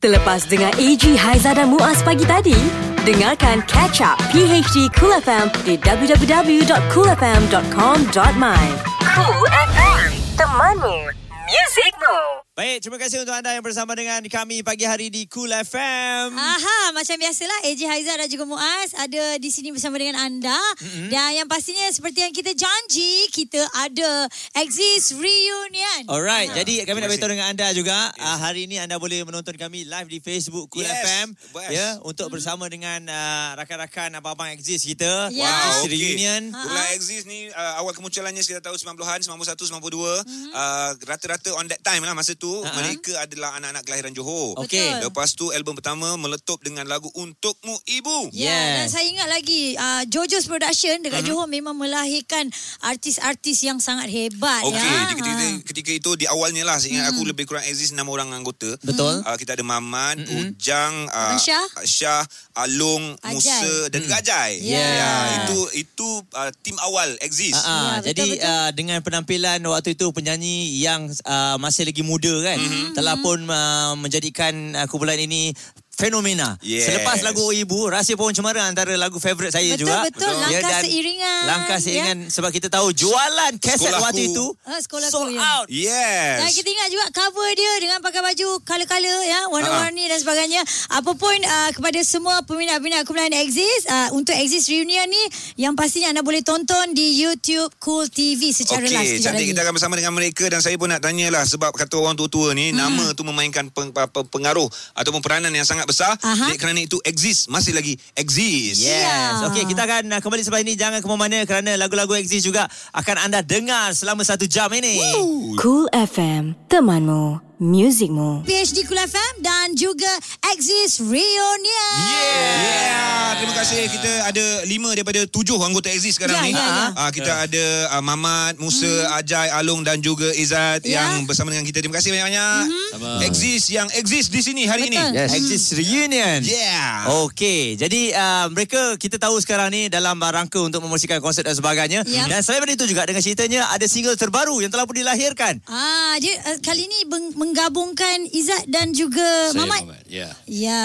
Terlepas 0.00 0.48
dengar 0.48 0.72
AG 0.80 1.04
Haiza 1.12 1.52
dan 1.52 1.68
Muaz 1.68 2.00
pagi 2.00 2.24
tadi, 2.24 2.56
dengarkan 3.04 3.60
Catch 3.68 4.00
Up 4.00 4.16
PHD 4.32 4.88
Cool 4.96 5.12
FM 5.20 5.52
di 5.60 5.76
www.coolfm.com.my. 5.76 8.64
Cool 9.04 9.44
FM, 9.44 10.08
temanmu, 10.40 11.04
muzikmu. 11.52 12.39
Baik, 12.60 12.84
terima 12.84 13.00
kasih 13.00 13.24
untuk 13.24 13.32
anda 13.32 13.56
yang 13.56 13.64
bersama 13.64 13.96
dengan 13.96 14.20
kami 14.20 14.60
pagi 14.60 14.84
hari 14.84 15.08
di 15.08 15.24
Cool 15.32 15.48
FM. 15.48 16.36
Aha, 16.36 16.92
macam 16.92 17.16
biasalah 17.16 17.64
AJ 17.64 17.88
Haizah 17.88 18.20
dan 18.20 18.28
juga 18.28 18.44
Muaz 18.44 18.92
ada 19.00 19.40
di 19.40 19.48
sini 19.48 19.72
bersama 19.72 19.96
dengan 19.96 20.20
anda. 20.20 20.60
Mm-hmm. 20.76 21.08
Dan 21.08 21.40
yang 21.40 21.48
pastinya 21.48 21.88
seperti 21.88 22.20
yang 22.20 22.36
kita 22.36 22.52
janji, 22.52 23.32
kita 23.32 23.64
ada 23.64 24.28
Exist 24.60 25.16
Reunion. 25.16 26.04
Alright, 26.12 26.52
ha. 26.52 26.60
jadi 26.60 26.84
kami 26.84 27.00
nak 27.00 27.08
beritahu 27.08 27.32
dengan 27.32 27.48
anda 27.48 27.72
juga 27.72 28.12
yes. 28.12 28.28
uh, 28.28 28.36
hari 28.44 28.68
ini 28.68 28.76
anda 28.76 29.00
boleh 29.00 29.24
menonton 29.24 29.56
kami 29.56 29.88
live 29.88 30.12
di 30.12 30.20
Facebook 30.20 30.68
Cool 30.68 30.84
yes. 30.84 31.00
FM 31.00 31.28
ya 31.64 31.72
yeah, 31.72 31.92
untuk 32.04 32.28
mm-hmm. 32.28 32.44
bersama 32.44 32.68
dengan 32.68 33.08
uh, 33.08 33.56
rakan-rakan 33.56 34.20
abang-abang 34.20 34.52
Exist 34.52 34.84
kita. 34.84 35.32
Yeah. 35.32 35.48
Wow, 35.48 35.88
okay. 35.88 35.96
Reunion. 35.96 36.52
Bulan 36.52 36.92
Exist 36.92 37.24
ni 37.24 37.48
uh, 37.56 37.80
awal 37.80 37.96
kemunculannya 37.96 38.44
kita 38.44 38.60
tahu 38.60 38.76
90-an, 38.76 39.24
91, 39.24 39.48
92. 39.48 39.48
Mm-hmm. 39.48 40.52
Uh, 40.52 40.90
rata-rata 41.08 41.56
on 41.56 41.64
that 41.64 41.80
time 41.80 42.04
lah 42.04 42.12
masa 42.12 42.36
tu 42.36 42.49
uh-huh. 42.58 42.74
mereka 42.74 43.14
adalah 43.22 43.54
anak-anak 43.62 43.82
kelahiran 43.86 44.12
Johor. 44.12 44.58
Okey. 44.66 44.98
Lepas 44.98 45.38
tu 45.38 45.54
album 45.54 45.78
pertama 45.78 46.18
meletup 46.18 46.58
dengan 46.66 46.82
lagu 46.90 47.06
Untukmu 47.14 47.78
Ibu. 47.86 48.34
Ya, 48.34 48.50
yeah, 48.50 48.66
dan 48.82 48.86
saya 48.90 49.06
ingat 49.06 49.28
lagi 49.30 49.78
uh, 49.78 50.02
Jojo's 50.10 50.50
Production 50.50 50.98
dekat 51.06 51.22
uh-huh. 51.22 51.46
Johor 51.46 51.46
memang 51.46 51.78
melahirkan 51.78 52.50
artis-artis 52.82 53.62
yang 53.62 53.78
sangat 53.78 54.10
hebat 54.10 54.66
okay. 54.66 54.76
ya. 54.76 54.82
Okey, 54.82 55.14
ketika, 55.22 55.44
uh. 55.44 55.54
ketika 55.70 55.90
itu 55.94 56.10
di 56.18 56.26
awalnya 56.26 56.66
lah 56.66 56.76
saya 56.82 56.98
ingat 56.98 57.14
uh-huh. 57.14 57.22
aku 57.22 57.30
lebih 57.30 57.44
kurang 57.46 57.64
exist 57.68 57.94
enam 57.94 58.10
orang 58.10 58.34
anggota. 58.34 58.74
Betul. 58.82 59.22
Uh, 59.22 59.36
kita 59.38 59.54
ada 59.54 59.64
Maman, 59.64 60.26
uh-huh. 60.26 60.40
Ujang, 60.50 60.94
uh, 61.12 61.38
Syah. 61.38 61.66
Syah, 61.86 62.22
Alung, 62.58 63.14
Ajay. 63.22 63.32
Musa 63.36 63.72
dan 63.92 64.02
hmm. 64.02 64.10
Gajai. 64.10 64.52
Yeah. 64.60 64.90
Ya, 64.90 65.12
itu 65.44 65.58
itu 65.86 66.08
uh, 66.34 66.50
tim 66.64 66.76
awal 66.82 67.08
exist. 67.22 67.60
Uh-huh. 67.60 68.00
Ya, 68.00 68.12
Jadi 68.12 68.36
betul, 68.36 68.40
betul. 68.40 68.50
Uh, 68.50 68.70
dengan 68.74 68.98
penampilan 69.04 69.58
waktu 69.68 69.94
itu 69.94 70.06
penyanyi 70.10 70.80
yang 70.80 71.08
uh, 71.28 71.56
masih 71.60 71.84
lagi 71.84 72.00
muda 72.00 72.32
kan 72.42 72.58
mm-hmm. 72.58 72.96
telah 72.96 73.16
pun 73.20 73.38
uh, 73.46 73.92
menjadikan 73.96 74.74
uh, 74.76 74.86
kumpulan 74.90 75.16
ini 75.16 75.52
fenomena. 76.00 76.56
Yes. 76.64 76.88
Selepas 76.88 77.20
lagu 77.20 77.52
Ibu, 77.52 77.92
Rahsia 77.92 78.16
Pohon 78.16 78.32
Cemara 78.32 78.64
antara 78.64 78.96
lagu 78.96 79.20
favourite 79.20 79.52
saya 79.52 79.76
betul, 79.76 79.84
juga. 79.84 80.08
Betul, 80.08 80.32
betul. 80.32 80.34
Langkah 80.40 80.72
ya, 80.72 80.80
seiringan. 80.80 81.42
Langkah 81.44 81.78
ya. 81.78 81.84
seiringan 81.84 82.18
ya. 82.24 82.30
sebab 82.32 82.50
kita 82.50 82.68
tahu 82.72 82.88
jualan 82.96 83.52
kaset 83.60 83.92
Sekolahku. 83.92 84.04
waktu 84.08 84.22
itu 84.32 84.46
uh, 84.64 84.80
sold 85.12 85.36
ya. 85.36 85.40
out. 85.44 85.66
Yes. 85.68 86.36
Dan 86.40 86.50
kita 86.56 86.68
ingat 86.72 86.88
juga 86.88 87.06
cover 87.12 87.50
dia 87.52 87.72
dengan 87.76 87.98
pakai 88.00 88.20
baju 88.24 88.48
color-color 88.64 89.20
ya, 89.28 89.40
warna-warni 89.52 90.08
uh-huh. 90.08 90.12
dan 90.16 90.18
sebagainya. 90.24 90.62
Apapun 90.96 91.36
uh, 91.44 91.70
kepada 91.76 92.00
semua 92.00 92.40
peminat-peminat 92.48 93.04
kumpulan 93.04 93.28
Exist, 93.36 93.84
uh, 93.92 94.08
untuk 94.16 94.32
Exist 94.32 94.72
Reunion 94.72 95.04
ni 95.04 95.22
yang 95.60 95.76
pastinya 95.76 96.16
anda 96.16 96.24
boleh 96.24 96.40
tonton 96.40 96.96
di 96.96 97.20
YouTube 97.20 97.68
Cool 97.82 98.08
TV 98.08 98.54
secara 98.56 98.86
okay, 98.86 98.96
live. 98.96 99.10
Okey, 99.18 99.24
cantik 99.26 99.46
kita 99.52 99.60
akan 99.66 99.74
bersama 99.76 99.94
dengan 99.98 100.14
mereka 100.16 100.48
dan 100.48 100.64
saya 100.64 100.78
pun 100.80 100.88
nak 100.88 101.04
tanyalah 101.04 101.44
sebab 101.44 101.74
kata 101.74 101.98
orang 101.98 102.14
tua-tua 102.16 102.54
ni 102.54 102.70
hmm. 102.70 102.78
nama 102.78 103.04
tu 103.12 103.26
memainkan 103.26 103.68
peng, 103.68 103.90
pengaruh 104.06 104.66
ataupun 104.94 105.20
peranan 105.20 105.50
yang 105.50 105.66
sangat 105.66 105.89
besar. 105.90 106.14
Uh-huh 106.22 106.54
kerana 106.60 106.84
itu 106.84 107.00
exist 107.08 107.48
masih 107.48 107.72
lagi 107.72 107.96
exist. 108.14 108.84
Yes. 108.84 109.02
Yeah. 109.02 109.48
Okey, 109.50 109.64
kita 109.72 109.88
akan 109.88 110.12
uh, 110.12 110.20
kembali 110.20 110.42
selepas 110.44 110.62
ini 110.62 110.76
jangan 110.76 111.00
ke 111.00 111.08
mana 111.08 111.38
kerana 111.48 111.74
lagu-lagu 111.80 112.12
exist 112.20 112.44
juga 112.44 112.68
akan 112.92 113.26
anda 113.26 113.40
dengar 113.40 113.96
selama 113.96 114.22
satu 114.22 114.44
jam 114.44 114.68
ini. 114.76 115.00
Woo. 115.00 115.56
Cool 115.56 115.88
FM, 115.90 116.54
temanmu 116.68 117.49
muzikmu. 117.60 118.40
PhD 118.48 118.88
Kul 118.88 118.96
FM 118.96 119.34
dan 119.44 119.76
juga 119.76 120.08
Exist 120.56 121.04
Reunion. 121.04 121.58
Yeah. 121.60 122.56
yeah. 122.64 123.26
Terima 123.36 123.54
kasih. 123.56 123.84
Kita 123.84 124.12
ada 124.32 124.46
lima 124.64 124.88
daripada 124.96 125.20
tujuh 125.28 125.60
anggota 125.60 125.92
Exist 125.92 126.16
sekarang 126.16 126.40
yeah, 126.40 126.48
ni. 126.48 126.52
Yeah, 126.56 126.72
yeah. 126.72 126.90
Uh, 126.96 127.10
kita 127.12 127.32
yeah. 127.32 127.46
ada 127.46 127.64
uh, 128.00 128.02
Mamat, 128.02 128.56
Musa, 128.56 128.88
hmm. 128.88 129.16
Ajay, 129.20 129.48
Alung 129.52 129.84
dan 129.84 130.00
juga 130.00 130.32
Izzat 130.32 130.88
yeah. 130.88 131.04
yang 131.20 131.28
bersama 131.28 131.52
dengan 131.52 131.68
kita. 131.68 131.84
Terima 131.84 132.00
kasih 132.00 132.16
banyak-banyak. 132.16 132.64
Mm-hmm. 132.64 133.20
Exist 133.28 133.66
yang 133.68 133.88
exist 133.92 134.32
di 134.32 134.40
sini 134.40 134.64
hari 134.64 134.88
Betul. 134.88 135.12
ini. 135.12 135.20
Yes. 135.20 135.30
Exist 135.36 135.66
Reunion. 135.76 136.40
Yeah. 136.40 137.24
Okey. 137.28 137.76
Jadi 137.76 138.16
uh, 138.16 138.48
mereka 138.48 138.96
kita 138.96 139.20
tahu 139.20 139.36
sekarang 139.36 139.68
ni 139.68 139.92
dalam 139.92 140.16
rangka 140.16 140.64
untuk 140.64 140.80
membersihkan 140.80 141.20
konsert 141.20 141.44
dan 141.44 141.56
sebagainya. 141.56 142.08
Yeah. 142.08 142.24
Dan 142.24 142.40
selain 142.40 142.64
daripada 142.64 142.72
itu 142.76 142.86
juga 142.88 143.02
dengan 143.04 143.20
ceritanya 143.20 143.68
ada 143.68 143.84
single 143.84 144.16
terbaru 144.16 144.64
yang 144.64 144.72
telah 144.72 144.88
pun 144.88 144.96
dilahirkan. 144.96 145.60
Ah, 145.68 146.16
dia 146.20 146.40
uh, 146.48 146.58
kali 146.64 146.88
ni 146.88 147.04
beng- 147.04 147.32
menggabungkan 147.50 148.30
Izzat 148.30 148.70
dan 148.70 148.94
juga 148.94 149.50
Saya 149.50 149.66
Mamat. 149.66 149.82
Mamat. 149.82 150.02
Ya. 150.06 150.28
Ya, 150.46 150.82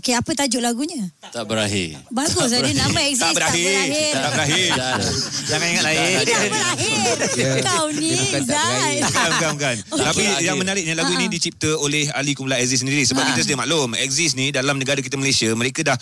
okey 0.00 0.16
apa 0.16 0.32
tajuk 0.32 0.64
lagunya? 0.64 1.12
Tak 1.20 1.44
berakhir. 1.44 2.00
Bagus 2.08 2.56
ada 2.56 2.72
nama 2.72 3.00
exist 3.04 3.20
tak 3.20 3.36
berakhir. 3.36 3.68
Tak 3.68 3.84
berakhir. 3.84 4.12
Tak 4.16 4.32
berakhir. 4.32 4.70
Jangan 5.44 5.66
ingat 5.68 5.84
lain. 5.84 6.16
Tak 6.24 6.44
berakhir. 6.48 7.56
Kau 7.60 7.86
ni 7.92 8.12
Izzat. 8.16 8.80
Bukan, 9.04 9.28
bukan, 9.28 9.50
bukan. 9.60 9.76
Okay. 9.76 10.04
Tapi 10.08 10.24
yang 10.40 10.56
menariknya 10.56 10.94
lagu 10.96 11.12
ini 11.12 11.28
dicipta 11.28 11.76
oleh 11.76 12.08
Ali 12.16 12.32
Kumla 12.32 12.56
Aziz 12.56 12.80
sendiri 12.80 13.04
sebab 13.04 13.28
kita 13.36 13.44
sedia 13.44 13.60
maklum 13.60 13.92
Aziz 13.92 14.32
ni 14.32 14.48
dalam 14.48 14.80
negara 14.80 15.04
kita 15.04 15.20
Malaysia 15.20 15.52
mereka 15.52 15.84
dah 15.84 15.96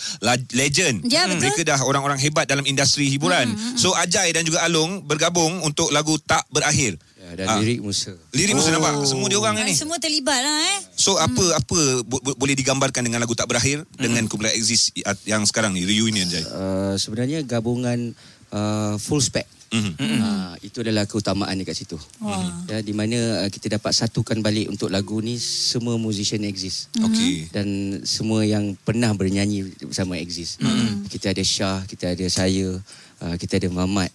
legend. 0.55 1.03
Ya, 1.11 1.27
betul. 1.27 1.51
Mereka 1.51 1.61
dah 1.67 1.79
orang-orang 1.83 2.23
hebat 2.23 2.47
dalam 2.47 2.63
industri 2.63 3.11
hiburan. 3.11 3.51
So 3.75 3.91
Ajay 3.91 4.31
dan 4.31 4.47
juga 4.47 4.63
Alung 4.63 5.03
bergabung 5.03 5.59
untuk 5.67 5.91
lagu 5.91 6.15
Tak 6.23 6.47
Berakhir. 6.47 6.95
Dan 7.35 7.45
ha. 7.51 7.59
lirik 7.59 7.83
Musa. 7.83 8.15
Lirik 8.31 8.55
Musa 8.55 8.71
oh. 8.71 8.79
nampak 8.79 9.03
semua 9.03 9.27
dia 9.27 9.39
orang 9.39 9.55
ni. 9.67 9.75
Semua 9.75 9.99
terlibat 9.99 10.39
lah 10.39 10.57
eh. 10.75 10.79
So 10.95 11.19
apa 11.19 11.43
hmm. 11.43 11.59
apa 11.59 11.79
bo- 12.07 12.23
bo- 12.23 12.37
boleh 12.39 12.55
digambarkan 12.55 13.03
dengan 13.03 13.19
lagu 13.19 13.35
tak 13.35 13.51
berakhir 13.51 13.83
hmm. 13.83 14.01
dengan 14.01 14.23
kumpulan 14.31 14.55
exist 14.55 14.95
yang 15.27 15.43
sekarang 15.43 15.75
ni 15.75 15.83
reunion 15.83 16.25
Jai. 16.25 16.43
Uh, 16.47 16.95
sebenarnya 16.95 17.43
gabungan 17.43 18.15
uh, 18.55 18.95
full 18.97 19.19
spec. 19.19 19.45
Mm-hmm. 19.75 20.19
Uh, 20.23 20.53
itu 20.63 20.77
adalah 20.79 21.03
keutamaan 21.03 21.57
dekat 21.59 21.75
situ. 21.75 21.99
Wow. 22.23 22.63
Ya, 22.69 22.79
di 22.79 22.95
mana 22.95 23.43
uh, 23.43 23.49
kita 23.51 23.75
dapat 23.75 23.91
satukan 23.91 24.39
balik 24.39 24.71
untuk 24.71 24.87
lagu 24.87 25.19
ni 25.19 25.35
semua 25.41 25.99
musician 25.99 26.47
exist. 26.47 26.93
Mm-hmm. 26.95 27.05
Okay. 27.11 27.35
Dan 27.51 27.67
semua 28.07 28.47
yang 28.47 28.77
pernah 28.87 29.11
bernyanyi 29.11 29.75
bersama 29.83 30.15
exist. 30.15 30.63
Mm-hmm. 30.63 31.11
Kita 31.11 31.35
ada 31.35 31.43
Syah, 31.43 31.83
kita 31.91 32.15
ada 32.15 32.25
saya, 32.31 32.79
uh, 33.19 33.35
kita 33.35 33.59
ada 33.59 33.67
Mamat 33.67 34.13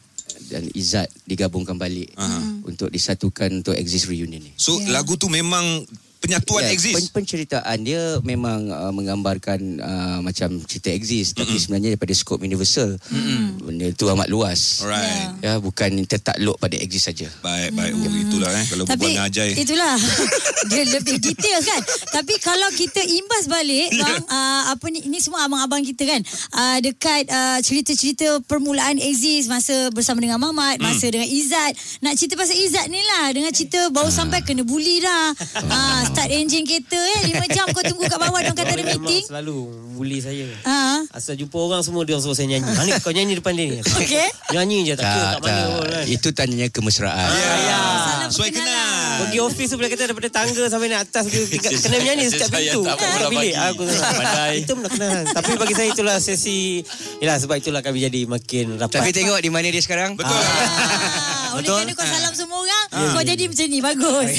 dan 0.50 0.66
Izzat 0.74 1.08
digabungkan 1.24 1.78
balik 1.78 2.10
uh-huh. 2.18 2.66
untuk 2.66 2.90
disatukan 2.90 3.62
untuk 3.62 3.78
exist 3.78 4.10
reunion 4.10 4.42
ni. 4.42 4.52
So 4.58 4.76
yeah. 4.82 4.98
lagu 4.98 5.14
tu 5.14 5.30
memang 5.30 5.86
penyatuan 6.20 6.68
yeah, 6.68 6.74
exist. 6.76 6.96
Pen- 7.00 7.24
penceritaan 7.24 7.76
dia 7.80 8.20
memang 8.20 8.68
uh, 8.68 8.92
menggambarkan 8.92 9.60
uh, 9.80 10.18
macam 10.20 10.60
cerita 10.68 10.92
exist 10.92 11.34
mm-hmm. 11.34 11.40
tapi 11.48 11.54
sebenarnya 11.56 11.88
daripada 11.96 12.12
skop 12.12 12.44
universal. 12.44 13.00
Mm-hmm. 13.08 13.42
Benda 13.64 13.86
itu 13.88 14.04
amat 14.12 14.28
luas. 14.28 14.84
Alright. 14.84 15.40
Ya 15.40 15.56
bukan 15.56 15.90
tertakluk 16.04 16.60
pada 16.60 16.76
exist 16.76 17.08
saja. 17.08 17.26
Baik 17.40 17.72
baik 17.72 17.92
mm-hmm. 17.96 18.12
oh, 18.12 18.24
itulah 18.28 18.50
eh 18.52 18.66
kalau 18.68 18.84
tapi, 18.84 19.16
berbual 19.16 19.26
ajai. 19.26 19.50
Itulah. 19.56 19.94
dia 20.70 20.82
lebih 20.84 21.16
detail 21.16 21.60
kan. 21.64 21.80
tapi 22.20 22.36
kalau 22.44 22.68
kita 22.76 23.00
imbas 23.00 23.48
balik 23.48 23.88
yeah. 23.96 24.04
bang 24.04 24.22
uh, 24.28 24.62
apa 24.76 24.84
ni 24.92 25.08
ini 25.08 25.16
semua 25.24 25.48
abang-abang 25.48 25.80
kita 25.80 26.04
kan 26.04 26.20
uh, 26.52 26.78
dekat 26.84 27.24
uh, 27.32 27.58
cerita-cerita 27.64 28.44
permulaan 28.44 29.00
exist 29.00 29.48
masa 29.48 29.88
bersama 29.94 30.20
dengan 30.20 30.36
Mamat, 30.40 30.80
mm. 30.80 30.84
masa 30.84 31.06
dengan 31.08 31.28
Izzat. 31.28 31.72
Nak 32.04 32.14
cerita 32.16 32.34
pasal 32.36 32.56
Izzat 32.56 32.86
ni 32.88 33.00
lah 33.00 33.32
dengan 33.32 33.52
cerita 33.52 33.88
baru 33.88 34.08
uh. 34.08 34.14
sampai 34.14 34.44
kena 34.44 34.62
bully 34.66 35.00
dah. 35.00 35.32
Uh, 35.64 36.02
start 36.10 36.30
enjin 36.34 36.62
kereta 36.66 36.98
eh 36.98 37.20
5 37.38 37.54
jam 37.54 37.66
kau 37.70 37.82
tunggu 37.86 38.04
kat 38.10 38.18
bawah 38.18 38.40
dia 38.42 38.50
kata 38.50 38.72
ada 38.74 38.82
meeting. 38.82 39.22
Selalu 39.22 39.56
bully 39.94 40.18
saya. 40.18 40.46
Ha. 40.66 41.06
Asal 41.14 41.38
jumpa 41.38 41.54
orang 41.54 41.82
semua 41.86 42.02
dia 42.02 42.18
suruh 42.18 42.34
saya 42.34 42.50
nyanyi. 42.50 42.66
Mana 42.74 42.98
kau 42.98 43.14
nyanyi 43.14 43.38
depan 43.38 43.54
dia 43.54 43.66
ni? 43.70 43.78
Okey. 44.02 44.28
Nyanyi 44.50 44.78
je 44.90 44.94
tak, 44.98 45.06
tak, 45.06 45.30
tak 45.38 45.40
mana 45.46 45.62
pun 45.78 45.86
kan. 45.86 46.04
Itu 46.10 46.28
tanyanya 46.34 46.66
kemesraan. 46.74 47.30
Ya. 47.30 47.54
ya. 47.62 47.80
Suai 48.26 48.50
kenal. 48.50 48.99
Pergi 49.20 49.38
office 49.44 49.68
tu 49.72 49.76
boleh 49.76 49.90
kata 49.92 50.02
daripada 50.10 50.28
tangga 50.32 50.64
sampai 50.66 50.88
naik 50.88 51.02
atas 51.08 51.24
tingkat 51.52 51.70
kena 51.80 51.96
menyanyi 52.00 52.24
setiap 52.32 52.50
pintu. 52.52 52.80
Tak 52.84 52.96
apa 52.96 53.26
bilik 53.28 53.54
aku 53.56 53.84
pandai. 54.20 54.54
Itu 54.64 54.72
pun 54.78 54.84
kenal. 54.88 55.22
Tapi 55.30 55.50
bagi 55.60 55.74
saya 55.76 55.88
itulah 55.92 56.16
sesi 56.18 56.82
Yalah 57.20 57.36
sebab 57.36 57.56
itulah 57.60 57.80
kami 57.84 58.00
jadi 58.08 58.20
makin 58.24 58.80
rapat. 58.80 59.04
Tapi 59.04 59.10
tengok 59.12 59.38
di 59.40 59.50
mana 59.52 59.68
dia 59.68 59.82
sekarang. 59.84 60.16
Betul. 60.16 60.32
Ah, 60.32 61.52
oleh 61.60 61.66
kerana 61.68 61.92
kau 61.92 62.06
salam 62.06 62.32
semua 62.32 62.58
orang, 62.62 62.84
kau 63.12 63.24
jadi 63.26 63.44
macam 63.50 63.66
ni 63.66 63.78
bagus. 63.82 64.30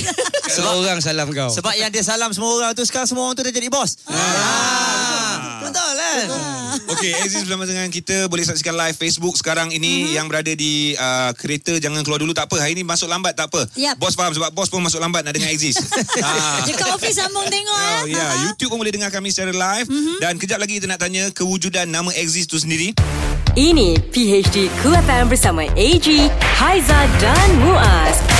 Semua 0.50 0.74
orang 0.80 1.00
salam 1.04 1.27
kau. 1.30 1.50
Sebab 1.54 1.74
yang 1.77 1.92
dia 1.94 2.01
salam 2.01 2.31
semua 2.34 2.51
orang 2.57 2.72
tu 2.74 2.84
sekarang 2.88 3.07
semua 3.07 3.30
orang 3.30 3.36
tu 3.38 3.44
dah 3.45 3.54
jadi 3.54 3.68
bos. 3.69 4.01
Ah. 4.10 4.16
ah. 4.16 5.36
Betul 5.62 5.92
kan? 5.94 6.25
Okey, 6.91 7.11
Aziz 7.23 7.47
bersama 7.47 7.63
dengan 7.63 7.88
kita 7.88 8.27
boleh 8.27 8.43
saksikan 8.43 8.75
live 8.75 8.97
Facebook 8.99 9.39
sekarang 9.39 9.71
ini 9.71 10.11
uh-huh. 10.11 10.15
yang 10.19 10.25
berada 10.27 10.51
di 10.51 10.91
uh, 10.99 11.31
kereta 11.39 11.79
jangan 11.79 12.03
keluar 12.03 12.19
dulu 12.19 12.35
tak 12.35 12.51
apa. 12.51 12.59
Hari 12.59 12.75
ini 12.75 12.83
masuk 12.83 13.07
lambat 13.07 13.31
tak 13.31 13.47
apa. 13.47 13.63
Yep. 13.79 13.95
Bos 13.95 14.15
faham 14.19 14.35
sebab 14.35 14.51
bos 14.51 14.67
pun 14.67 14.83
masuk 14.83 14.99
lambat 14.99 15.23
nak 15.23 15.31
dengar 15.31 15.55
Aziz. 15.55 15.79
ah. 16.25 16.67
Dekat 16.67 16.91
office 16.91 17.15
sambung 17.15 17.47
tengok 17.47 17.71
oh, 17.71 17.88
eh. 18.03 18.11
Ya, 18.11 18.19
yeah. 18.19 18.27
uh-huh. 18.27 18.43
YouTube 18.51 18.69
pun 18.75 18.79
boleh 18.83 18.91
dengar 18.91 19.07
kami 19.07 19.31
secara 19.31 19.55
live 19.55 19.88
uh-huh. 19.88 20.19
dan 20.19 20.35
kejap 20.35 20.59
lagi 20.59 20.83
kita 20.83 20.88
nak 20.91 20.99
tanya 20.99 21.31
kewujudan 21.31 21.88
nama 21.88 22.11
Aziz 22.11 22.43
tu 22.43 22.59
sendiri. 22.59 22.91
Ini 23.55 23.99
PHD 24.11 24.71
Cool 24.79 24.95
FM 24.95 25.27
bersama 25.27 25.67
AG, 25.75 26.07
Haiza 26.59 26.99
dan 27.19 27.47
Muaz. 27.59 28.31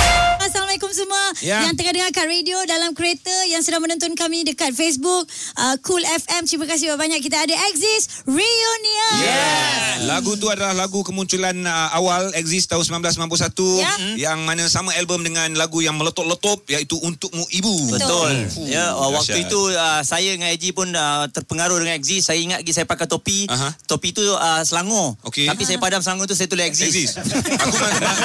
Assalamualaikum 0.72 0.96
semua 0.96 1.24
Ya. 1.44 1.68
Yang 1.68 1.74
tengah 1.76 1.92
dengarkan 1.92 2.26
radio 2.26 2.56
Dalam 2.64 2.96
kereta 2.96 3.28
Yang 3.44 3.68
sedang 3.68 3.84
menonton 3.84 4.16
kami 4.16 4.40
Dekat 4.40 4.72
Facebook 4.72 5.28
uh, 5.54 5.76
Cool 5.84 6.00
FM 6.00 6.48
Terima 6.48 6.64
kasih 6.64 6.96
banyak 6.96 7.20
Kita 7.20 7.44
ada 7.44 7.52
Exist 7.68 8.24
Reunion 8.24 9.16
Yes. 9.20 10.08
Lagu 10.08 10.32
tu 10.34 10.48
adalah 10.48 10.72
lagu 10.72 11.04
kemunculan 11.04 11.60
uh, 11.60 11.92
awal 11.92 12.32
Exist 12.32 12.72
tahun 12.72 13.04
1991 13.04 13.52
Ya. 13.76 13.92
yang 14.24 14.40
mana 14.42 14.64
sama 14.66 14.96
album 14.96 15.20
dengan 15.20 15.52
lagu 15.54 15.78
yang 15.78 15.92
meletup-letup 15.94 16.64
iaitu 16.66 16.96
Untukmu 16.96 17.44
Ibu. 17.44 17.76
Betul. 17.92 18.32
Fuh, 18.48 18.64
Ya, 18.64 18.92
uh, 18.92 19.12
waktu 19.12 19.36
dahsyat. 19.36 19.44
itu 19.44 19.60
uh, 19.70 20.00
saya 20.00 20.32
dengan 20.32 20.48
Eji 20.48 20.72
pun 20.72 20.88
uh, 20.88 21.28
terpengaruh 21.28 21.76
dengan 21.76 21.94
Exist. 21.94 22.26
Saya 22.26 22.40
ingat 22.40 22.58
lagi 22.58 22.72
saya 22.72 22.82
pakai 22.84 23.04
topi. 23.04 23.44
Aha. 23.46 23.76
Topi 23.84 24.10
tu 24.10 24.24
uh, 24.24 24.62
Selangor. 24.62 25.14
Okey. 25.22 25.46
Tapi 25.46 25.62
saya 25.62 25.76
padam 25.78 26.00
Selangor 26.00 26.24
tu 26.24 26.34
saya 26.34 26.46
tulis 26.46 26.64
Exist. 26.64 26.90
Exist. 26.90 27.14
aku 27.52 27.68
ma- 27.72 27.92
ma- 27.92 28.16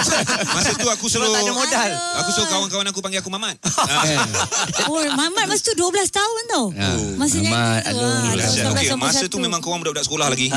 masa 0.55 0.71
tu 0.73 0.87
aku 0.87 1.05
suruh 1.05 1.27
tak 1.27 1.41
ada 1.41 1.51
modal. 1.51 1.89
Aku 2.17 2.31
suruh 2.37 2.47
kawan-kawan 2.53 2.85
aku 2.93 2.99
panggil 3.01 3.19
aku 3.25 3.31
Mamat. 3.33 3.57
Ah. 3.65 4.05
Oh, 4.93 5.01
Mamat 5.01 5.49
masa 5.49 5.61
tu 5.65 5.73
12 5.73 5.89
tahun 6.13 6.41
tau. 6.53 6.65
Ya. 6.71 6.93
Masa 7.17 7.35
nyanyi 7.41 7.57
Mamat, 7.57 7.81
tu. 7.89 7.97
Tahun 7.97 8.73
Okey, 8.77 8.87
1991. 8.93 9.01
masa 9.01 9.23
tu 9.25 9.37
memang 9.41 9.59
korang 9.59 9.81
budak-budak 9.81 10.05
sekolah 10.05 10.27
lagi. 10.29 10.47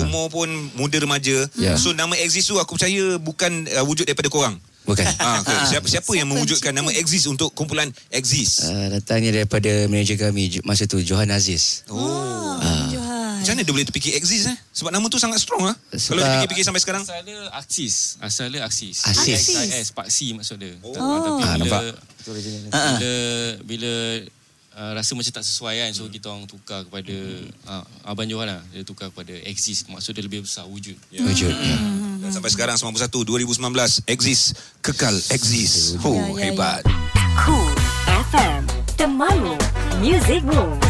Umur 0.00 0.32
pun 0.32 0.48
muda 0.74 0.96
remaja. 0.96 1.44
Ya. 1.60 1.76
So 1.76 1.92
nama 1.92 2.16
Exist 2.16 2.48
tu 2.48 2.56
aku 2.56 2.80
percaya 2.80 3.20
bukan 3.20 3.68
uh, 3.68 3.84
wujud 3.84 4.08
daripada 4.08 4.32
korang. 4.32 4.56
Bukan. 4.86 5.02
Ah, 5.18 5.42
ke? 5.42 5.50
siapa 5.66 5.86
siapa 5.90 6.10
yang 6.14 6.30
mewujudkan 6.30 6.70
nama 6.70 6.94
Exist 6.94 7.26
untuk 7.26 7.50
kumpulan 7.50 7.90
Exist? 8.08 8.62
Uh, 8.62 8.94
datangnya 8.94 9.34
daripada 9.34 9.68
manager 9.86 10.16
kami 10.16 10.62
masa 10.62 10.86
tu 10.86 10.96
Johan 10.98 11.26
Aziz. 11.28 11.82
Oh, 11.90 12.54
Johan. 12.88 13.42
Macam 13.42 13.52
mana 13.52 13.62
dia 13.62 13.74
boleh 13.74 13.84
terfikir 13.84 14.14
Exist 14.14 14.46
eh? 14.46 14.56
Sebab 14.72 14.90
nama 14.90 15.02
tu 15.06 15.18
sangat 15.18 15.38
strong 15.38 15.66
ah. 15.66 15.74
Kalau 15.74 15.98
Sebab- 15.98 16.18
dia 16.18 16.34
fikir-fikir 16.40 16.64
sampai 16.64 16.80
sekarang. 16.80 17.02
Asal 17.02 17.22
dia 17.22 17.38
aksis. 17.52 17.94
Asal 18.18 18.46
dia 18.48 18.62
aksis. 18.62 18.96
Aksis. 19.04 19.42
AXIS, 19.50 19.86
Paksi 19.90 20.26
maksud 20.32 20.56
dia. 20.56 20.74
Oh. 20.80 20.90
Tapi 20.90 21.02
Ah, 21.02 21.54
bila, 21.54 21.58
nampak. 21.58 21.82
bila, 22.96 23.12
bila 23.62 23.92
uh, 24.72 24.92
rasa 24.94 25.14
macam 25.14 25.32
tak 25.32 25.42
sesuai 25.42 25.74
kan. 25.78 25.90
So 25.92 26.06
kita 26.06 26.26
orang 26.28 26.46
tukar 26.46 26.82
kepada 26.82 27.14
uh, 27.66 27.84
Abang 28.02 28.26
Johan 28.26 28.48
lah. 28.48 28.62
Dia 28.70 28.82
tukar 28.82 29.10
kepada 29.10 29.34
exist. 29.42 29.86
Maksud 29.86 30.10
dia 30.10 30.22
lebih 30.22 30.42
besar 30.42 30.66
wujud. 30.66 30.94
Wujud. 31.12 31.50
Ya. 31.50 31.76
Dan 32.26 32.34
sampai 32.34 32.50
sekarang 32.50 32.74
91 32.74 33.06
2019 33.22 34.02
Exist 34.04 34.44
kekal 34.82 35.14
Exist. 35.30 35.94
Oh, 36.02 36.18
Ya, 36.34 36.50
ya, 36.50 36.50
hebat. 36.50 36.82
Cool 37.38 37.70
FM 38.26 38.66
Temanmu 38.94 39.54
Music 39.96 40.42
Moves 40.42 40.82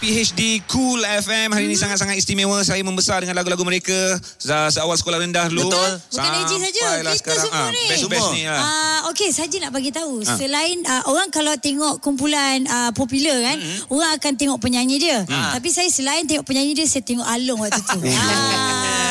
PHD 0.00 0.60
Cool 0.64 1.00
FM 1.00 1.48
hari 1.50 1.64
ini 1.64 1.72
sangat-sangat 1.74 2.16
istimewa. 2.16 2.60
Saya 2.60 2.80
membesar 2.80 3.20
dengan 3.20 3.32
lagu-lagu 3.34 3.60
mereka 3.60 3.96
se- 4.36 4.48
seawal 4.70 4.92
sekolah 4.94 5.16
rendah 5.18 5.48
dulu. 5.48 5.64
Betul. 5.64 5.92
Bukan 6.12 6.32
AJ 6.34 6.52
saja, 6.60 6.80
Sampailah 6.82 7.14
kita 7.14 7.32
semua 7.38 7.64
ni. 7.68 7.84
Best-best 7.88 8.28
ni 8.30 8.42
lah. 8.44 8.60
Ah, 8.60 8.98
Okey, 9.08 9.32
saja 9.32 9.56
nak 9.58 9.72
bagi 9.72 9.88
tahu. 9.90 10.20
Ah. 10.22 10.36
Selain 10.36 10.76
uh, 10.82 11.08
orang 11.08 11.28
kalau 11.28 11.56
tengok 11.56 12.00
kumpulan 12.00 12.64
uh, 12.64 12.92
popular 12.92 13.32
kan, 13.42 13.56
Mm-hmm. 13.56 13.88
orang 13.90 14.10
akan 14.14 14.32
tengok 14.34 14.58
penyanyi 14.60 14.96
dia. 14.98 15.24
Ah. 15.24 15.56
Tapi 15.56 15.68
saya 15.68 15.88
selain 15.88 16.24
tengok 16.24 16.44
penyanyi 16.44 16.72
dia, 16.74 16.84
saya 16.84 17.00
tengok 17.00 17.24
Along 17.24 17.64
waktu 17.64 17.80
tu. 17.80 18.00
ah. 18.12 19.03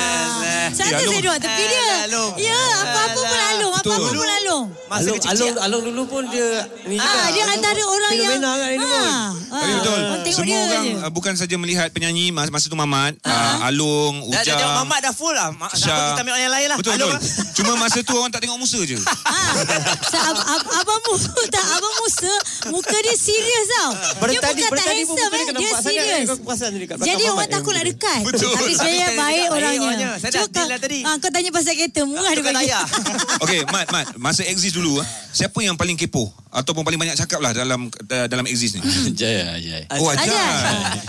Satu 0.72 0.82
Ya, 0.84 0.96
Along. 0.96 1.12
saya 1.12 1.20
duduk 1.20 1.36
tepi 1.38 1.64
dia. 1.66 1.82
Alah, 1.84 2.02
Along. 2.06 2.32
Ya, 2.38 2.62
apa-apa 2.80 3.20
pun 3.20 3.40
Along, 3.44 3.74
apa-apa 3.74 4.10
pun 4.14 4.30
Along. 4.30 4.66
Masa 4.86 5.02
Alung, 5.02 5.16
kecil-kecil. 5.18 5.44
Alung, 5.44 5.58
Alung 5.60 5.84
dulu 5.84 6.04
pun 6.06 6.24
dia 6.30 6.48
ni 6.86 6.96
juga. 6.96 7.10
Ah, 7.10 7.28
dia 7.34 7.44
antara 7.50 7.82
orang 7.82 8.12
yang 8.14 8.32
Fenomena 8.34 8.52
kan 8.54 8.70
ini 8.70 8.86
pun. 8.86 9.04
Ah, 9.04 9.30
Tapi 9.54 9.72
betul. 9.74 10.00
Semua 10.34 10.46
dia 10.48 10.58
orang 10.64 10.86
uh, 10.98 11.12
bukan 11.12 11.34
saja 11.34 11.56
melihat 11.58 11.88
penyanyi 11.90 12.26
masa, 12.30 12.66
tu 12.66 12.78
Mamat, 12.78 13.18
Alung, 13.64 14.22
Dah, 14.30 14.40
dah 14.40 14.42
Ujang. 14.46 14.58
tengok 14.58 14.76
Mamat 14.86 15.00
dah 15.02 15.14
full 15.14 15.34
lah. 15.34 15.50
Apa 15.54 15.74
kita 15.74 16.22
ambil 16.22 16.34
orang 16.34 16.44
yang 16.46 16.54
lain 16.54 16.68
lah. 16.70 16.78
Betul 16.78 16.92
betul. 16.96 17.14
Cuma 17.54 17.72
masa 17.76 17.98
tu 18.02 18.14
orang 18.14 18.32
tak 18.32 18.42
tengok 18.46 18.58
Musa 18.58 18.80
je. 18.86 18.98
Ah, 19.34 20.58
abang 20.78 21.02
Musa 21.10 21.34
tak 21.56 21.66
abang 21.74 21.96
Musa 22.00 22.32
muka 22.70 22.98
dia 23.02 23.16
serius 23.18 23.66
tau. 23.70 23.92
Dia 24.30 24.40
bukan 24.40 24.70
tak 24.72 24.86
handsome 24.94 25.32
eh, 25.34 25.44
dia 25.44 25.54
dia 25.58 25.72
serius. 25.82 26.28
Dia 27.02 27.14
Jadi 27.14 27.24
orang 27.28 27.50
takut 27.50 27.74
nak 27.74 27.86
dekat. 27.86 28.22
Betul. 28.24 28.52
Tapi 28.54 28.72
sebenarnya 28.74 29.08
Tapi 29.10 29.18
baik 29.18 29.46
orangnya. 29.50 30.10
Kau- 30.56 30.66
lah 30.66 30.78
tadi. 30.78 31.00
Ah, 31.02 31.16
kau 31.16 31.28
tanya 31.28 31.50
pasal 31.50 31.74
kereta, 31.74 32.02
murah 32.04 32.30
dia 32.30 32.42
bagi. 32.42 32.70
Okey, 33.44 33.60
Mat, 33.68 33.88
Mat, 33.90 34.06
masa 34.16 34.42
exist 34.44 34.74
dulu 34.74 34.98
ah, 34.98 35.06
siapa 35.30 35.58
yang 35.60 35.74
paling 35.74 35.96
kepo 35.96 36.24
ataupun 36.48 36.82
paling 36.82 36.98
banyak 36.98 37.16
cakap 37.16 37.40
lah 37.40 37.50
dalam 37.50 37.88
da- 38.02 38.26
dalam 38.26 38.46
exist 38.46 38.76
ni? 38.76 38.82
Jaya, 39.20 39.58
Jaya. 39.58 39.86
Oh, 39.94 40.08
ajar. 40.08 40.54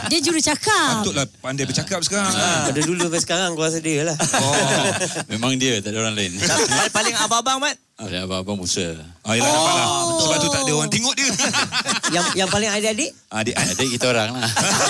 Dia 0.06 0.18
juru 0.18 0.38
cakap. 0.38 1.00
Patutlah 1.00 1.26
pandai 1.38 1.64
bercakap 1.64 2.00
sekarang. 2.00 2.32
Pada 2.64 2.80
dulu 2.80 3.04
sampai 3.04 3.20
sekarang 3.20 3.48
aku 3.52 3.60
rasa 3.60 3.78
dia 3.78 4.02
lah. 4.02 4.16
Oh. 4.16 4.56
Memang 5.32 5.54
dia, 5.54 5.78
tak 5.78 5.92
ada 5.92 6.02
orang 6.02 6.14
lain. 6.14 6.32
Paling- 6.34 6.92
Paling 6.92 7.14
abang-abang 7.18 7.58
Mat. 7.60 7.76
Ada 7.94 8.26
abang-abang 8.26 8.58
Musa. 8.58 8.98
Ah, 9.22 9.38
yelah, 9.38 9.54
nampak 9.54 9.74
lah. 9.78 9.86
Sebab 10.18 10.36
tu 10.42 10.48
tak 10.50 10.60
ada 10.66 10.72
orang 10.74 10.90
tengok 10.90 11.14
dia. 11.14 11.30
yang 12.18 12.26
yang 12.34 12.48
paling 12.50 12.66
adik-adik 12.66 13.14
Adik, 13.30 13.54
Adik 13.54 13.88
kita 13.94 14.10
orang 14.10 14.34
lah. 14.34 14.42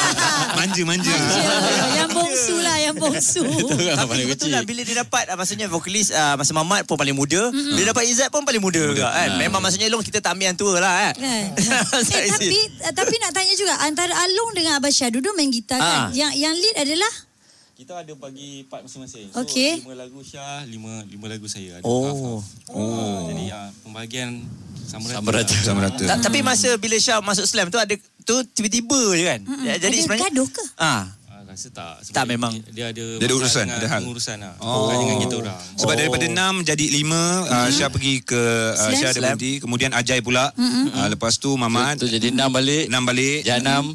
manja-manja. 0.57 1.13
Ya, 1.13 2.01
yang 2.01 2.11
bongsu 2.17 2.57
lah, 2.65 2.77
yang 2.81 2.97
bongsu. 2.97 3.45
Tapi 4.01 4.25
betul 4.25 4.49
kecil. 4.49 4.57
lah 4.57 4.65
bila 4.65 4.81
dia 4.89 5.05
dapat 5.05 5.29
ah, 5.29 5.37
maksudnya 5.37 5.69
vokalis 5.69 6.17
ah, 6.17 6.41
masa 6.41 6.57
Mamat 6.57 6.89
pun 6.89 6.97
paling 6.97 7.13
muda. 7.13 7.53
Bila 7.53 7.93
dapat 7.93 8.09
Izzat 8.09 8.33
pun 8.33 8.41
paling 8.41 8.65
muda 8.65 8.81
juga 8.81 9.13
kan. 9.13 9.37
Memang 9.37 9.61
maksudnya 9.61 9.93
Long 9.93 10.01
kita 10.01 10.25
tak 10.25 10.33
ambil 10.41 10.57
yang 10.57 10.57
tua 10.57 10.81
lah 10.81 11.13
kan. 11.13 11.15
Kan? 11.21 11.45
eh, 12.09 12.29
tapi 12.33 12.59
tapi 12.89 13.15
nak 13.21 13.37
tanya 13.37 13.53
juga 13.53 13.85
antara 13.85 14.17
Along 14.17 14.57
dengan 14.57 14.81
Abah 14.81 14.89
Syah 14.89 15.13
duduk 15.13 15.37
main 15.37 15.53
gitar 15.53 15.77
kan. 15.77 16.09
Ah. 16.09 16.11
Yang 16.17 16.41
yang 16.41 16.57
lead 16.57 16.77
adalah 16.89 17.13
Kita 17.75 17.99
ada 17.99 18.13
bagi 18.15 18.63
part 18.71 18.87
masing-masing. 18.87 19.35
Okey. 19.35 19.83
lima 19.83 19.99
lagu 19.99 20.23
Syah, 20.23 20.63
lima 20.63 21.03
lima 21.11 21.27
lagu 21.27 21.51
saya. 21.51 21.83
Ada 21.83 21.85
Oh. 21.85 22.39
Oh. 22.71 23.27
Jadi 23.27 23.51
uh, 23.51 23.69
pembahagian 23.83 24.47
sama 24.87 25.11
rata. 25.11 25.19
Sama 25.19 25.31
rata. 25.35 25.55
Sama 25.59 25.81
rata. 25.83 26.05
Ta- 26.07 26.23
tapi 26.23 26.39
masa 26.47 26.71
bila 26.79 26.95
Syah 26.95 27.19
masuk 27.19 27.43
slam 27.51 27.75
tu 27.75 27.79
ada 27.83 27.91
tu 28.23 28.35
tiba-tiba 28.55 29.01
je 29.19 29.25
kan. 29.27 29.41
Ya, 29.67 29.75
Jadi 29.83 29.91
ada 29.91 30.05
sebenarnya 30.07 30.31
gaduh 30.31 30.49
ke? 30.49 30.65
Ah. 30.79 30.87
Ah, 30.87 31.03
rasa 31.55 31.69
tak. 31.71 31.95
Sebab 32.03 32.15
Tak, 32.15 32.25
dia- 32.25 32.33
memang. 32.35 32.53
Dia 32.69 32.85
ada 32.91 33.05
Dia 33.17 33.27
ada 33.27 33.35
urusan, 33.35 33.65
dengan 33.65 33.79
ada 33.79 33.89
hal. 33.89 34.01
Pengurusan 34.03 34.37
lah. 34.43 34.55
Oh. 34.59 34.75
Bukan 34.85 34.97
dengan 35.01 35.17
kita 35.23 35.35
orang. 35.39 35.59
Sebab 35.75 35.95
Oh. 35.95 35.99
daripada 35.99 36.25
enam 36.27 36.55
jadi 36.61 36.87
lima, 36.91 37.23
uh, 37.47 37.69
Syah 37.71 37.89
pergi 37.89 38.15
ke 38.21 38.43
uh. 38.75 38.93
Syah 38.93 39.11
ada 39.11 39.21
berhenti, 39.23 39.53
kemudian 39.59 39.91
Ajai 39.95 40.19
pula. 40.21 40.51
Uh, 40.55 41.07
lepas 41.09 41.39
tu 41.39 41.55
Mamat, 41.55 42.03
Tu 42.03 42.11
jadi 42.11 42.35
enam 42.35 42.51
balik. 42.51 42.91
enam 42.91 43.03
balik. 43.07 43.47
Janam. 43.47 43.95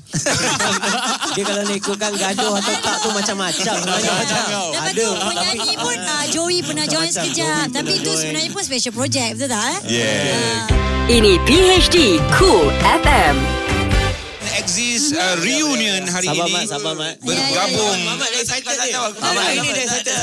dia 1.35 1.43
kalau 1.43 1.61
nak 1.61 1.75
ikutkan 1.75 2.11
gaduh 2.15 2.53
atau 2.55 2.75
tak 2.79 2.95
tu 3.03 3.09
macam-macam. 3.11 3.75
Lepas 3.75 4.91
Ada. 4.95 4.95
tu 4.95 5.09
penyanyi 5.19 5.73
pun 5.75 5.97
uh, 5.99 6.25
Joey 6.31 6.59
pernah 6.63 6.85
join 6.87 7.09
Macam 7.09 7.23
sekejap. 7.27 7.65
Tapi 7.75 7.91
itu 7.99 8.11
sebenarnya 8.15 8.49
pun 8.49 8.63
special 8.63 8.93
project. 8.95 9.31
Betul 9.35 9.49
tak? 9.51 9.65
Eh? 9.85 9.99
Yeah. 9.99 10.65
Ini 11.09 11.41
PHD 11.41 12.21
Cool 12.37 12.69
FM 13.03 13.68
Exist 14.57 15.13
uh, 15.13 15.35
reunion 15.45 16.09
hari 16.09 16.25
Sabar, 16.25 16.47
ini 16.49 16.53
Mat, 16.57 16.65
sabar, 16.65 16.93
Mat. 16.97 17.15
bergabung. 17.21 17.99
Mamat 18.01 18.29
dah 18.33 18.41
excited 18.41 18.75
ni. 18.81 18.91
Mamat 18.97 19.11
Mamat 19.21 19.43
ini 19.53 19.57
ini 19.61 19.69
dia 19.69 19.73
dah 19.77 19.83
excited. 19.85 20.15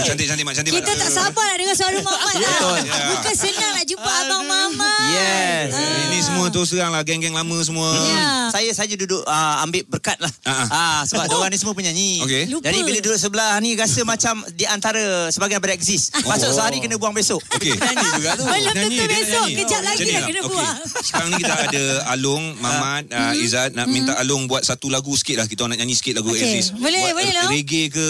Mat, 0.43 0.55
cantik 0.59 0.73
Mat. 0.75 0.83
Kita 0.83 0.93
tak 0.99 1.11
sabar 1.15 1.45
nak 1.47 1.57
dengar 1.63 1.77
suara 1.79 1.99
Mamat 2.03 2.35
lah. 2.35 2.35
Ya. 2.43 3.01
Bukan 3.15 3.35
senang 3.39 3.73
nak 3.79 3.85
jumpa 3.87 4.11
Abang 4.27 4.45
Mamat. 4.51 5.11
Yes. 5.15 5.69
Ini 5.79 6.19
semua 6.27 6.47
tu 6.51 6.61
serang 6.67 6.91
lah 6.91 7.03
geng-geng 7.07 7.39
lama 7.39 7.59
semua. 7.63 7.87
Ya. 7.95 8.51
Saya 8.51 8.71
saja 8.75 8.95
duduk 8.99 9.23
uh, 9.23 9.63
ambil 9.63 9.87
berkat 9.87 10.19
lah. 10.19 10.33
Ah, 10.43 10.51
ah. 10.51 10.67
Ah, 10.75 11.01
sebab 11.07 11.31
oh. 11.31 11.39
orang 11.39 11.55
ni 11.55 11.59
semua 11.63 11.75
penyanyi. 11.79 12.27
Lupa. 12.51 12.67
Jadi 12.67 12.79
bila 12.83 12.99
duduk 12.99 13.19
sebelah 13.23 13.55
ni 13.63 13.79
rasa 13.79 14.03
macam 14.03 14.43
di 14.59 14.67
antara 14.67 15.31
sebagian 15.31 15.63
daripada 15.63 15.79
exist. 15.79 16.11
Masuk 16.27 16.51
sehari 16.51 16.83
kena 16.83 16.99
buang 16.99 17.15
besok. 17.15 17.39
Okey. 17.55 17.79
Penyanyi 17.79 18.09
juga 18.19 18.31
tu. 18.35 18.45
Belum 18.51 18.75
tentu 18.75 18.91
dia 18.91 19.07
besok. 19.07 19.47
Kejap 19.55 19.81
lagi 19.87 20.03
dah 20.11 20.23
kena 20.27 20.41
buang. 20.51 20.77
Sekarang 21.05 21.29
ni 21.31 21.35
kita 21.39 21.55
ada 21.55 21.85
Alung, 22.11 22.45
Mamat, 22.59 23.05
uh, 23.13 23.33
Izzat 23.37 23.77
nak 23.77 23.87
minta 23.87 24.16
Alung 24.17 24.49
buat 24.49 24.65
satu 24.65 24.89
lagu 24.89 25.13
sikit 25.13 25.45
lah. 25.45 25.47
Kita 25.47 25.69
nak 25.69 25.77
nyanyi 25.77 25.93
sikit 25.93 26.21
lagu. 26.21 26.33
Exist. 26.33 26.73
Boleh, 26.77 27.13
buat 27.13 27.21
boleh, 27.21 27.33
Long. 27.37 27.51
Reggae 27.53 27.93
ke 27.93 28.07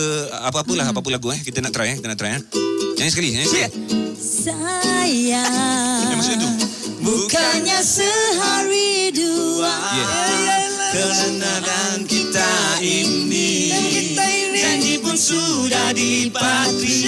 apa-apalah, 0.47 0.87
apa-apa 0.95 1.11
lagu 1.11 1.35
eh. 1.35 1.41
Kita 1.43 1.59
nak 1.59 1.75
try 1.75 1.93
eh. 1.93 1.97
Kita 1.99 2.09
nak 2.09 2.19
try 2.19 2.39
eh. 2.39 2.43
Nyanyi 2.97 3.11
sekali, 3.11 3.29
nyanyi 3.35 3.47
sekali. 3.51 3.69
Sayang. 4.17 6.07
Yang 6.07 6.19
maksud 6.19 6.37
tu? 6.39 6.51
Bukannya 7.07 7.79
sehari 7.83 9.15
dua. 9.15 9.75
Yeah. 9.95 10.75
Kenalan 10.97 12.09
kita 12.09 12.81
ini 12.81 13.69
Janji 14.57 14.97
pun 14.99 15.13
sudah 15.13 15.93
dipatri. 15.93 17.05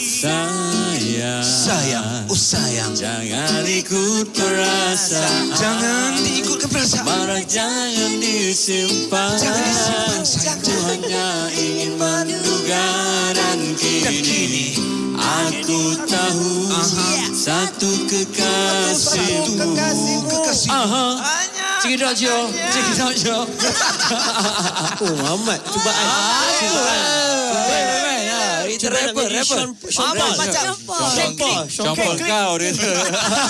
Sayang. 0.00 1.44
Sayang, 1.44 2.11
sayang. 2.42 2.90
Jangan 2.98 3.62
ikut 3.62 4.34
perasaan. 4.34 5.54
Jangan 5.54 6.18
diikutkan 6.26 6.68
perasaan. 6.74 7.06
Marah 7.06 7.38
jangan 7.46 8.18
disimpan. 8.18 9.38
Jangan 9.38 9.62
disimpan, 9.62 10.18
sayang. 10.26 10.58
Aku 10.58 10.74
hanya 10.90 11.28
ingin 11.54 11.94
menduga 11.94 12.86
dan 13.38 13.62
kini. 13.78 14.74
Aku 15.14 15.94
tahu 16.02 16.66
satu 17.30 18.10
kekasihmu. 18.10 19.78
Kekasih. 20.26 20.70
Aha. 20.74 21.22
Check 21.78 21.98
it 21.98 22.02
out, 22.02 22.14
Joe. 22.18 22.50
Check 22.74 22.90
it 22.90 22.98
out, 22.98 23.14
Joe. 23.14 23.46
Oh, 25.02 25.14
Mamat. 25.14 25.62
Cubaan. 25.62 26.06
Cubaan. 26.58 27.61
Nak 28.74 28.92
rapper, 28.92 29.26
rapper. 29.28 29.58
Paul. 29.58 30.32
macam 30.32 30.64
Sean 30.72 30.82
Paul. 30.82 31.06
Sean 31.08 31.32
Sean 31.68 31.86
Paul 31.92 32.14
Paul. 32.14 32.16
kau 32.22 32.52
dia. 32.56 32.70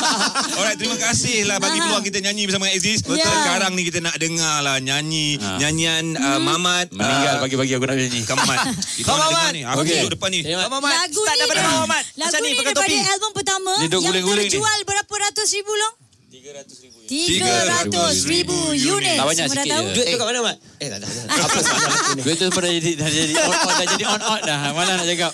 Alright, 0.58 0.76
terima 0.76 0.98
kasih 0.98 1.36
lah 1.44 1.56
bagi 1.58 1.78
peluang 1.78 2.02
kita 2.02 2.18
nyanyi 2.20 2.42
bersama 2.44 2.66
Aziz. 2.68 3.00
Betul. 3.00 3.20
Sekarang 3.20 3.72
ni 3.72 3.82
kita 3.84 3.98
nak 4.00 4.16
dengar 4.16 4.56
lah 4.60 4.76
nyanyi 4.78 5.34
Ha. 5.34 5.58
nyanyian 5.58 6.14
uh, 6.14 6.38
Mamat. 6.38 6.92
Meninggal 6.92 7.34
uh, 7.36 7.40
bagi-bagi 7.40 7.72
aku 7.74 7.84
nak 7.84 7.96
nyanyi. 7.96 8.20
Kamat. 8.22 8.58
Kita 8.94 9.06
Kau, 9.06 9.16
Mamat. 9.16 9.50
ni. 9.52 9.62
Aku 9.64 9.80
duduk 9.82 10.10
depan 10.12 10.28
ni. 10.30 10.40
Terima 10.42 10.66
Abang 10.66 10.82
Mat, 10.82 10.92
Lagu 10.94 11.18
start 11.18 11.34
ni 11.34 11.40
daripada 11.40 11.60
Abang 11.64 11.88
Mat. 11.88 12.04
Lagu 12.14 12.36
ni 12.38 12.50
daripada 12.54 12.96
album 13.12 13.30
pertama 13.32 13.72
yang 13.78 13.90
terjual 13.90 14.78
berapa 14.84 15.14
ratus 15.20 15.48
ribu 15.52 15.72
long? 15.72 15.94
300 16.42 18.26
ribu 18.26 18.74
unit. 18.74 19.14
Tak 19.14 19.26
banyak 19.30 19.46
Semua 19.46 19.62
sikit 19.62 19.70
tahu? 19.70 19.86
je. 19.86 19.94
Duit 19.94 20.06
tu 20.10 20.16
kat 20.18 20.26
mana, 20.26 20.40
Mat? 20.42 20.56
Eh, 20.82 20.88
tak. 20.90 20.98
Apa 21.30 21.58
aku 21.62 22.10
ni? 22.18 22.22
Duit 22.26 22.36
tu 22.36 22.46
dah 22.50 22.66
jadi 22.66 22.90
dah 22.98 23.10
jadi 23.14 23.34
on 23.38 23.58
on 23.62 23.74
dah 23.78 23.86
jadi 23.94 24.04
on 24.10 24.22
on 24.26 24.40
dah. 24.42 24.58
Mana 24.74 24.90
nak 24.98 25.06
cakap? 25.06 25.30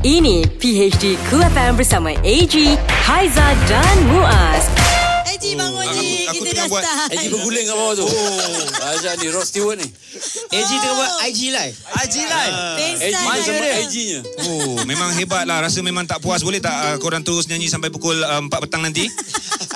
Ini 0.00 0.48
PHD 0.56 1.20
Cool 1.28 1.44
FM 1.44 1.76
bersama 1.76 2.16
AG, 2.24 2.54
Haiza 3.04 3.52
dan 3.68 3.96
Muaz. 4.08 4.79
Eji 5.40 5.56
bangun 5.56 5.82
Ji. 5.82 5.88
aku- 5.88 5.96
aku 5.96 6.04
Kita 6.36 6.44
tengah 6.44 6.52
dah 6.52 6.66
buat- 6.68 6.84
start. 6.84 7.08
Eji 7.10 7.26
berguling 7.28 7.64
kat 7.64 7.74
bawah 7.74 7.92
tu. 7.96 8.04
Oh. 8.04 8.86
Ajak 8.86 9.12
ni 9.16 9.26
Rod 9.26 9.42
Stewart 9.42 9.74
ni. 9.74 9.88
AG 10.50 10.70
tengah 10.70 10.94
buat 10.94 11.10
IG 11.24 11.40
live. 11.48 11.74
Haji 11.80 12.20
Live. 12.22 12.54
Eji 12.76 13.00
Pengsan 13.00 13.40
sama 13.40 13.58
dia. 13.58 13.74
Eji-nya. 13.80 14.18
Oh, 14.44 14.76
memang 14.84 15.08
hebat 15.12 15.44
lah. 15.44 15.60
Rasa 15.60 15.80
memang 15.80 16.04
tak 16.04 16.18
puas. 16.18 16.40
Boleh 16.40 16.58
tak 16.58 16.74
uh, 16.74 16.96
korang 16.98 17.20
terus 17.20 17.46
nyanyi 17.46 17.66
sampai 17.66 17.88
pukul 17.88 18.16
uh, 18.16 18.40
4 18.42 18.60
petang 18.60 18.80
nanti? 18.80 19.04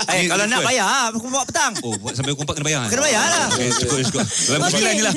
Eh, 0.05 0.21
Ni 0.21 0.29
kalau 0.29 0.45
nak 0.45 0.61
bayar, 0.61 1.09
aku 1.09 1.27
buat 1.27 1.47
petang. 1.47 1.73
Oh, 1.81 1.95
buat 1.97 2.13
sampai 2.13 2.35
pukul 2.35 2.45
4 2.45 2.53
kena 2.53 2.67
bayar? 2.67 2.81
Kena 2.93 3.01
bayar 3.01 3.25
lah. 3.25 3.47
Okay, 3.49 3.71
cukup, 3.73 3.97
cukup. 4.05 4.21
Dalam 4.27 4.61
pukul. 4.61 4.83
9 4.83 4.93
je 4.93 5.03
lah. 5.03 5.15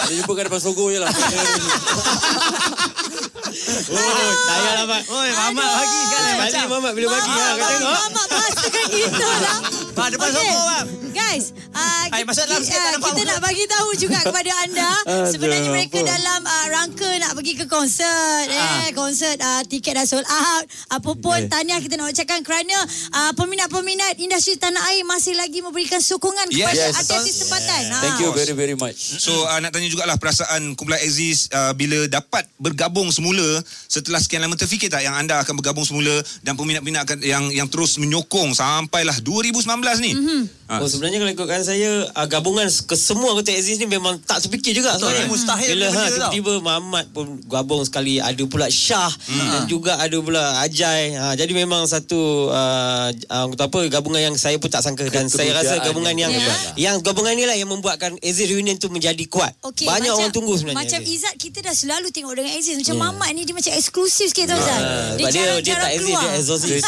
Ada 0.00 0.10
jumpa 0.10 0.32
kat 0.34 0.44
depan 0.50 0.58
Sogo 0.58 0.84
je 0.88 0.98
lah. 0.98 1.10
Oh, 3.68 4.32
saya 4.48 4.70
lah, 4.80 4.86
Mat. 4.88 5.04
Oi, 5.04 5.28
Mamat 5.36 5.68
bagi 5.68 5.98
sekarang 6.00 6.32
Kali 6.32 6.40
macam. 6.40 6.64
Mamat 6.70 6.92
bila 6.96 7.06
bagi 7.12 7.30
lah. 7.30 7.52
Kau 7.52 7.68
tengok. 7.68 7.92
Mamak 7.92 8.26
bahasakan 8.30 8.86
kita 8.88 9.28
lah. 9.44 9.58
Bang, 10.00 10.08
depan 10.10 10.28
Okey. 10.30 10.40
Sogo, 10.40 10.60
bang. 10.64 10.86
Guys, 11.10 11.44
uh, 11.70 12.06
Hai, 12.08 12.22
masuk 12.22 12.46
dalam 12.46 12.62
sikit, 12.62 12.78
tak 12.78 12.92
nampak 12.96 13.12
kita 13.12 13.22
nak 13.28 13.40
bagi 13.40 13.64
tahu 13.66 13.88
juga 13.94 14.18
kepada 14.22 14.50
anda 14.62 14.90
sebenarnya 15.32 15.68
mereka 15.68 15.98
dalam 16.00 16.40
uh, 16.40 16.66
rangka 16.70 17.10
nak 17.18 17.32
pergi 17.34 17.52
ke 17.54 17.66
konsert 17.66 18.46
Ah. 18.48 18.86
eh 18.86 18.94
konsert 18.94 19.36
uh, 19.36 19.60
tiket 19.62 19.92
dah 19.92 20.06
sold 20.06 20.24
out 20.24 20.64
apa 20.88 21.10
pun 21.12 21.38
tahniah 21.46 21.76
kita 21.78 21.94
nak 21.94 22.08
ucapkan 22.08 22.40
kerana 22.40 22.72
uh, 23.10 23.32
peminat-peminat 23.34 24.16
industri 24.16 24.54
tanah 24.54 24.80
air 24.88 25.02
masih 25.02 25.34
lagi 25.34 25.60
memberikan 25.60 25.98
sokongan 25.98 26.46
Yes. 26.48 26.56
kepada 26.64 26.78
Yes. 26.80 27.10
artis 27.10 27.34
tempatan. 27.38 27.82
Ha. 27.86 27.98
Thank 28.00 28.18
you 28.20 28.30
very 28.32 28.54
very 28.54 28.76
much. 28.76 28.96
So 29.18 29.44
uh, 29.44 29.58
nak 29.58 29.70
tanya 29.70 29.86
jugalah 29.86 30.16
perasaan 30.16 30.72
kumpulan 30.72 30.98
Aziz 31.00 31.50
uh, 31.50 31.74
bila 31.74 32.06
dapat 32.06 32.48
bergabung 32.56 33.10
semula 33.10 33.44
setelah 33.84 34.18
sekian 34.18 34.40
lama 34.40 34.54
terfikir 34.54 34.88
tak 34.88 35.02
yang 35.02 35.12
anda 35.12 35.36
akan 35.36 35.58
bergabung 35.58 35.84
semula 35.84 36.14
dan 36.40 36.54
peminat-peminat 36.54 37.02
akan 37.04 37.18
yang 37.20 37.44
yang 37.50 37.66
terus 37.66 37.98
menyokong 37.98 38.54
sampailah 38.54 39.18
2019 39.20 39.66
ni. 39.98 40.12
Mm-hmm. 40.12 40.42
Oh 40.70 40.86
sebenarnya 40.86 41.18
kalau 41.18 41.32
ikutkan 41.34 41.66
saya 41.66 42.06
uh, 42.06 42.26
gabungan 42.26 42.62
ke 42.62 42.94
semua 42.94 43.34
anggota 43.34 43.50
Aziz 43.50 43.74
ni 43.74 43.90
memang 43.90 44.22
tak 44.22 44.38
terfikir 44.38 44.70
juga 44.70 44.94
Betul, 44.94 45.10
sebenarnya. 45.10 45.26
mustahil 45.26 45.68
Bila 45.68 45.82
ha, 45.82 45.90
benda 45.90 46.06
tau. 46.06 46.30
tiba-tiba 46.30 46.52
Muhammad 46.62 47.06
pun 47.10 47.26
gabung 47.42 47.82
sekali 47.82 48.22
ada 48.22 48.38
pula 48.46 48.70
Syah 48.70 49.10
Hmm. 49.26 49.50
dan 49.50 49.62
juga 49.66 49.98
ada 49.98 50.14
pula 50.14 50.62
Ajai. 50.62 51.10
Ha, 51.12 51.34
jadi 51.34 51.50
memang 51.50 51.90
satu 51.90 52.46
uh, 52.46 53.10
uh, 53.10 53.44
kata 53.50 53.66
apa 53.66 53.78
gabungan 53.90 54.22
yang 54.22 54.36
saya 54.36 54.62
pun 54.62 54.70
tak 54.70 54.86
sangka 54.86 55.10
dan 55.10 55.26
saya 55.26 55.50
rasa 55.50 55.82
gabungan 55.82 56.14
yang 56.14 56.30
yang 56.30 56.38
yang, 56.38 56.58
yang 56.78 56.96
gabungan 57.02 57.34
ni 57.34 57.50
lah 57.50 57.58
yang 57.58 57.66
membuatkan 57.66 58.14
Aziz 58.22 58.46
reunion 58.46 58.78
tu 58.78 58.86
menjadi 58.88 59.26
kuat. 59.26 59.50
Okey, 59.66 59.90
Banyak 59.90 60.06
macam, 60.06 60.22
orang 60.22 60.30
tunggu 60.30 60.54
sebenarnya. 60.54 60.86
Macam 60.86 61.00
Aziz. 61.00 61.18
Izzat 61.18 61.34
kita 61.34 61.58
dah 61.60 61.74
selalu 61.74 62.14
tengok 62.14 62.30
dengan 62.32 62.54
Aziz 62.54 62.78
macam 62.78 62.94
Mamat 63.00 63.30
ni 63.34 63.42
dia 63.42 63.54
macam 63.56 63.72
eksklusif 63.74 64.30
sikit 64.30 64.46
tau 64.46 64.60
Zat. 64.62 64.78
Ah, 64.78 64.86
sebab 65.10 65.18
dia, 65.18 65.26
dia 65.26 65.34
jarang-jarang 65.34 65.82
tak 65.82 65.90
Aziz 65.90 66.14
dia 66.14 66.30
exorcist. 66.38 66.86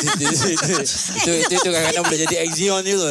itu 1.51 1.59
kadang-kadang 1.59 2.05
boleh 2.05 2.21
jadi 2.23 2.37
Exion 2.47 2.82
tu. 2.91 3.09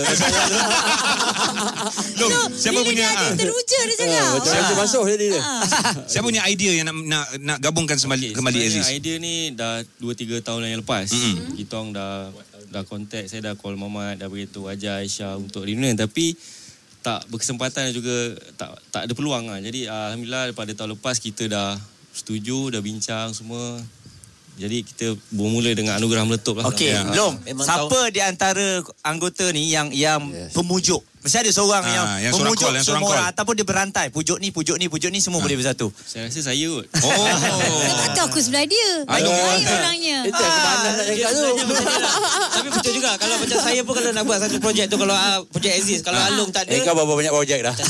Dom, 2.19 2.29
So, 2.31 2.39
siapa 2.53 2.79
bila 2.81 2.87
punya 2.87 3.05
dia 3.07 3.15
ada 3.15 3.25
ah, 3.25 3.33
teruja 3.33 3.79
dia 3.87 3.95
cakap. 3.97 4.27
Macam 4.37 4.51
macam 4.53 4.77
masuk 4.83 5.03
jadi 5.09 5.25
dia. 5.31 5.41
siapa 6.11 6.25
punya 6.27 6.43
idea 6.47 6.71
yang 6.77 6.85
nak 6.87 6.95
nak 7.07 7.25
nak 7.41 7.57
gabungkan 7.63 7.97
kembali 7.97 8.35
kembali 8.35 8.59
Sebenarnya 8.61 8.83
Aziz? 8.85 8.97
idea 8.97 9.15
ni 9.17 9.35
dah 9.55 9.81
2-3 9.99 10.45
tahun 10.45 10.59
yang 10.69 10.81
lepas. 10.85 11.07
Mm-mm. 11.11 11.23
Mm-hmm. 11.31 11.55
Kita 11.57 11.73
orang 11.79 11.89
dah 11.95 12.13
dah 12.71 12.83
contact, 12.87 13.27
saya 13.27 13.41
dah 13.51 13.53
call 13.59 13.75
Mamat, 13.75 14.23
dah 14.23 14.27
beritahu 14.31 14.71
Ajay, 14.71 15.03
Aisyah 15.03 15.35
untuk 15.35 15.67
reunion. 15.67 15.91
Tapi 15.97 16.37
tak 17.01 17.25
berkesempatan 17.33 17.89
dan 17.89 17.93
juga 17.97 18.37
tak 18.55 18.77
tak 18.93 19.01
ada 19.09 19.13
peluang 19.17 19.49
lah. 19.49 19.59
Jadi 19.59 19.89
Alhamdulillah 19.89 20.53
pada 20.53 20.71
tahun 20.77 20.95
lepas 20.95 21.17
kita 21.17 21.49
dah 21.49 21.75
setuju, 22.13 22.69
dah 22.69 22.81
bincang 22.83 23.33
semua. 23.33 23.81
Jadi 24.61 24.77
kita 24.85 25.17
bermula 25.33 25.73
dengan 25.73 25.97
anugerah 25.97 26.21
meletup 26.21 26.61
lah. 26.61 26.69
Okey, 26.69 26.93
Ya. 26.93 27.01
Long. 27.17 27.41
Memang 27.41 27.65
Siapa 27.65 28.13
di 28.13 28.21
antara 28.21 28.85
anggota 29.01 29.49
ni 29.49 29.73
yang 29.73 29.89
yang 29.89 30.29
Yes. 30.29 30.53
pemujuk? 30.53 31.01
Mesti 31.21 31.37
ada 31.37 31.51
seorang 31.51 31.83
Ah, 31.83 31.91
yang, 31.91 32.05
yang 32.19 32.33
seorang 32.33 32.49
pemujuk 32.49 32.65
call, 32.65 32.73
yang 32.73 32.81
semua 32.83 32.99
orang 33.03 33.13
call. 33.21 33.31
ataupun 33.31 33.53
dia 33.53 33.65
berantai. 33.65 34.05
Pujuk 34.09 34.37
ni, 34.37 34.49
pujuk 34.49 34.75
ni, 34.75 34.85
pujuk 34.85 35.07
ni 35.07 35.17
semua 35.17 35.37
boleh 35.37 35.53
bersatu. 35.53 35.93
Saya 35.95 36.25
rasa 36.25 36.41
saya 36.43 36.65
kot. 36.67 36.85
Oh. 36.99 37.25
Tak 38.01 38.09
tahu 38.17 38.25
aku 38.27 38.39
sebelah 38.39 38.65
dia. 38.65 38.89
Lain 39.03 39.25
orangnya. 39.61 40.17
Itu 40.23 40.33
yang 40.35 40.53
nak 40.57 41.05
cakap 41.05 41.31
tu. 41.31 41.41
lah. 41.45 42.13
Tapi 42.51 42.67
betul 42.71 42.91
juga 42.91 43.11
kalau 43.15 43.35
macam 43.37 43.57
saya 43.59 43.79
pun 43.81 43.93
kalau 43.93 44.09
nak 44.11 44.23
buat 44.23 44.37
satu 44.39 44.57
projek 44.57 44.85
tu 44.87 44.97
kalau 44.97 45.13
uh, 45.13 45.39
projek 45.47 45.71
Aziz 45.75 45.99
kalau 46.01 46.17
Alung 46.19 46.49
tak 46.49 46.65
ada 46.65 46.73
Eh 46.73 46.81
kau 46.81 46.93
berapa 46.93 47.13
banyak 47.13 47.31
projek 47.31 47.59
dah? 47.61 47.75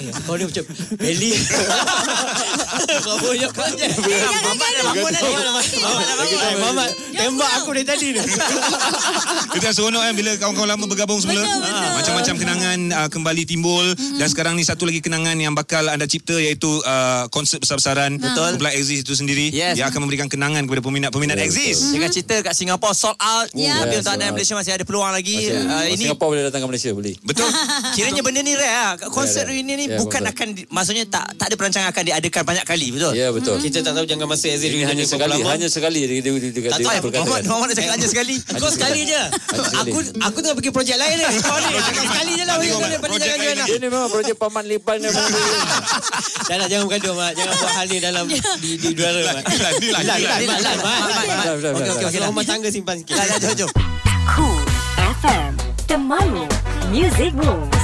Eh, 0.00 0.08
Kau 0.24 0.32
ni 0.32 0.48
macam 0.48 0.64
Beli 0.96 1.36
Kau 3.04 3.16
banyak 3.20 3.52
projek. 3.52 3.90
Mamat 6.56 6.88
Tembak 7.12 7.50
aku 7.58 7.70
dari 7.72 7.84
tadi 7.84 8.06
ni 8.10 8.20
Itu 9.50 9.60
yang 9.60 9.74
seronok 9.74 10.00
kan 10.00 10.12
bila 10.14 10.30
kawan-kawan 10.36 10.68
lama 10.70 10.84
bergabung 10.86 11.20
semula. 11.20 11.44
Ah, 11.82 11.96
Macam-macam 11.96 12.34
kenangan 12.36 12.78
uh, 12.94 13.08
kembali 13.08 13.42
timbul 13.42 13.86
dan 14.14 14.26
sekarang 14.26 14.54
ni 14.54 14.62
satu 14.62 14.84
lagi 14.84 15.00
kenangan 15.00 15.32
yang 15.34 15.52
bakal 15.52 15.82
anda 15.82 16.04
cipta 16.04 16.36
iaitu 16.36 16.68
uh, 16.80 17.24
konsert 17.28 17.58
besar-besaran 17.58 18.16
Betul. 18.16 18.54
Kumpulan 18.54 18.74
Exist 18.74 19.02
itu 19.02 19.14
sendiri. 19.14 19.48
Yes. 19.50 19.74
Dia 19.74 19.88
akan 19.88 20.04
memberikan 20.04 20.26
kenangan 20.26 20.62
kepada 20.62 20.80
peminat-peminat 20.80 21.34
Ya, 21.34 21.44
Exist. 21.46 21.90
Jangan 21.90 22.10
cerita 22.10 22.34
kat 22.42 22.52
Singapura 22.52 22.92
sold 22.92 23.16
out. 23.16 23.48
Ya. 23.52 23.80
Tapi 23.80 23.90
Yes, 23.90 24.02
untuk 24.02 24.12
anda 24.12 24.24
yang. 24.24 24.34
Malaysia 24.34 24.54
masih 24.54 24.72
ada 24.72 24.84
peluang 24.84 25.10
lagi. 25.10 25.36
Masih, 25.38 25.58
Uh, 25.60 25.82
ini 25.82 25.90
ini 25.90 26.02
Singapura 26.04 26.28
boleh 26.28 26.42
datang 26.44 26.60
ke 26.60 26.68
Malaysia 26.68 26.90
boleh. 26.90 27.14
Betul? 27.20 27.48
kiranya 27.96 28.20
benda 28.20 28.40
ni 28.40 28.52
rare 28.52 28.68
lah. 28.70 28.90
Konsert 29.08 29.38
Ya, 29.40 29.46
ya. 29.46 29.50
reunion 29.50 29.76
ni 29.78 29.86
Ya, 29.86 29.96
bukan 29.96 30.20
betul. 30.20 30.32
akan 30.32 30.48
maksudnya 30.68 31.04
tak 31.06 31.24
tak 31.34 31.46
ada 31.48 31.54
perancangan 31.54 31.88
akan 31.88 32.02
diadakan 32.04 32.42
banyak 32.44 32.64
kali, 32.64 32.86
betul? 32.90 33.12
Ya 33.14 33.28
betul. 33.30 33.56
Kita 33.56 33.78
tak 33.80 33.92
tahu 33.94 34.04
jangan 34.04 34.26
masa 34.26 34.46
Aziz 34.46 34.60
Ini 34.62 34.68
reunion 34.74 34.88
hanya 34.90 35.02
ni 35.02 35.08
sekali, 35.08 35.38
lama. 35.38 35.48
hanya 35.50 35.68
sekali 35.68 36.00
dia 36.02 36.18
dia 36.20 36.32
dia 36.34 36.70
Tak 36.70 36.78
tahu. 36.78 37.08
Muhammad, 37.10 37.42
Muhammad 37.46 37.66
nak 37.66 37.76
cakap 37.76 37.92
hanya 37.94 38.08
sekali. 38.08 38.36
Kau 38.52 38.68
sekali 38.68 39.00
je. 39.04 39.22
Aku 39.80 39.98
aku 40.18 40.36
tengah 40.38 40.56
pergi 40.56 40.70
projek 40.70 40.96
lain 40.96 41.14
ni 41.16 41.24
Kau 41.40 41.56
ni 41.56 41.69
Sekali 41.70 42.32
je 42.34 42.44
lah 42.44 42.56
Tengok, 42.58 42.76
Kau 42.76 42.80
ni 42.82 42.90
Mat, 42.90 43.00
pada 43.00 43.08
projek 43.08 43.26
jangan 43.26 43.40
lain 43.40 43.54
jual 43.54 43.66
Dia 43.66 43.76
ni 43.76 43.86
memang 43.86 44.10
projek 44.10 44.36
paman 44.36 44.64
lipan. 44.66 44.96
Dah 45.00 46.56
lah 46.56 46.66
jangan 46.66 46.84
bergaduh 46.86 47.14
Mat 47.14 47.32
Jangan 47.32 47.54
buat 47.54 47.72
hal 47.72 47.86
ni 47.86 47.98
dalam 47.98 48.24
Di 48.26 48.38
di 48.76 48.86
udara 48.90 49.20
Mat 49.22 49.44
Dilan, 49.46 49.72
dilan, 49.78 50.02
Lan, 50.02 50.18
dilan. 50.18 50.38
Lan, 50.40 50.40
Mat, 50.44 50.58
Lan, 50.60 50.76
Mat. 50.76 50.84
Mat, 50.84 51.00
Mat, 51.00 51.26
Mat. 51.26 51.26
Dah, 51.30 51.44
dah, 51.44 51.54
dah, 51.56 51.70
Okey, 51.70 51.80
dah. 51.80 51.94
okey, 51.94 52.04
okey. 52.04 52.10
Kalau 52.12 52.28
rumah 52.30 52.44
tangga 52.44 52.68
simpan 52.68 52.94
sikit 53.00 53.14
Dah, 53.14 53.24
dah, 53.24 53.38
jom, 53.38 53.52
jom. 53.56 53.70
Cool 54.28 54.60
FM, 55.20 55.52
Temanmu, 55.86 56.44
Music 56.88 57.32
Moves. 57.34 57.79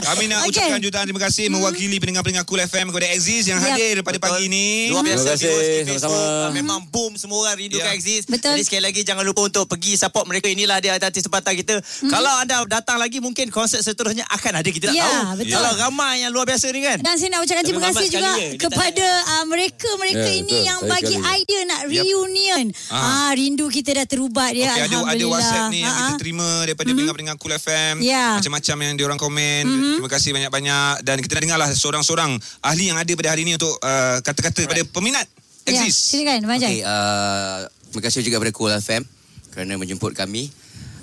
Kami 0.00 0.24
nak 0.26 0.38
Okey. 0.40 0.50
ucapkan 0.50 0.80
jutaan 0.80 1.04
terima 1.04 1.22
kasih 1.22 1.44
mewakili 1.48 1.96
pendengar-pendengar 1.96 2.44
Cool 2.44 2.60
FM 2.60 2.86
kepada 2.88 3.06
Exist 3.08 3.46
yang 3.46 3.58
Yap. 3.58 3.68
hadir 3.70 3.94
pada 4.00 4.18
pagi 4.18 4.46
ni. 4.46 4.88
Luar 4.88 5.02
biasa 5.02 5.22
Terima 5.30 5.52
kasih, 5.52 5.52
sama-sama. 5.84 6.16
Facebook. 6.16 6.52
Memang 6.52 6.78
boom 6.86 7.12
semua 7.14 7.38
orang 7.40 7.56
rindukan 7.58 7.84
Ya. 7.84 7.92
Exist. 7.92 8.26
Betul. 8.26 8.54
Jadi 8.54 8.64
sekali 8.64 8.82
lagi 8.82 9.00
jangan 9.02 9.22
lupa 9.22 9.40
untuk 9.44 9.64
pergi 9.66 9.92
support 9.94 10.24
mereka. 10.24 10.46
Inilah 10.46 10.78
dia 10.78 10.96
artis 10.96 11.22
tempatan 11.22 11.52
kita. 11.52 11.74
Mhm. 11.78 12.08
Kalau 12.08 12.32
anda 12.34 12.56
datang 12.64 12.96
lagi 12.96 13.18
mungkin 13.18 13.46
konsert 13.48 13.80
seterusnya 13.80 14.24
akan 14.26 14.52
ada 14.56 14.68
kita 14.68 14.88
tak 14.88 14.94
Ya, 14.94 15.04
tahu. 15.04 15.38
betul. 15.38 15.52
Kalau 15.52 15.70
ramai 15.78 16.14
yang 16.20 16.30
luar 16.30 16.46
biasa 16.46 16.66
ni 16.68 16.80
kan. 16.80 16.98
Dan 16.98 17.14
saya 17.14 17.28
nak 17.30 17.40
ucapkan 17.42 17.62
terima 17.62 17.82
kasih 17.84 18.06
juga 18.08 18.32
tak 18.32 18.58
kepada 18.60 19.06
uh, 19.30 19.44
mereka-mereka 19.44 20.24
Ya, 20.24 20.34
ini 20.34 20.48
betul. 20.54 20.64
yang 20.64 20.80
bagi 20.84 21.16
idea 21.16 21.60
nak 21.64 21.80
reunion. 21.84 22.64
Ah. 22.88 22.96
Ah. 22.96 23.30
rindu 23.34 23.66
kita 23.66 23.92
dah 23.92 24.06
terubat 24.06 24.52
ya 24.52 24.70
Okey, 24.70 24.86
ada 24.86 24.96
ada. 25.06 25.24
WhatsApp 25.26 25.66
ni 25.68 25.80
yang 25.80 25.90
Ah, 25.90 25.98
kita 26.00 26.08
ah. 26.08 26.18
terima 26.18 26.46
daripada 26.62 26.88
pendengar-pendengar 26.88 27.36
Cool 27.36 27.54
FM. 27.54 27.94
Ya. 28.00 28.26
Macam-macam 28.36 28.76
yang 28.80 28.94
diorang 28.94 29.18
komen. 29.18 29.62
Terima 29.94 30.10
kasih 30.10 30.30
banyak-banyak 30.32 30.94
dan 31.00 31.16
kita 31.18 31.32
nak 31.34 31.42
dengarlah 31.42 31.70
seorang-seorang 31.70 32.30
ahli 32.60 32.84
yang 32.88 32.96
ada 32.96 33.12
pada 33.12 33.28
hari 33.28 33.42
ini 33.42 33.54
untuk 33.54 33.72
uh, 33.76 34.18
kata-kata 34.20 34.64
kepada 34.64 34.82
peminat 34.86 35.26
Ya, 35.64 35.80
Exist. 35.80 36.12
silakan 36.12 36.44
Abang 36.44 36.60
Okey, 36.60 36.76
Jai. 36.76 36.84
uh, 36.84 37.58
terima 37.88 38.02
kasih 38.04 38.20
juga 38.20 38.36
kepada 38.36 38.52
Cool 38.52 38.72
FM 38.76 39.02
kerana 39.48 39.72
menjemput 39.74 40.12
kami 40.12 40.52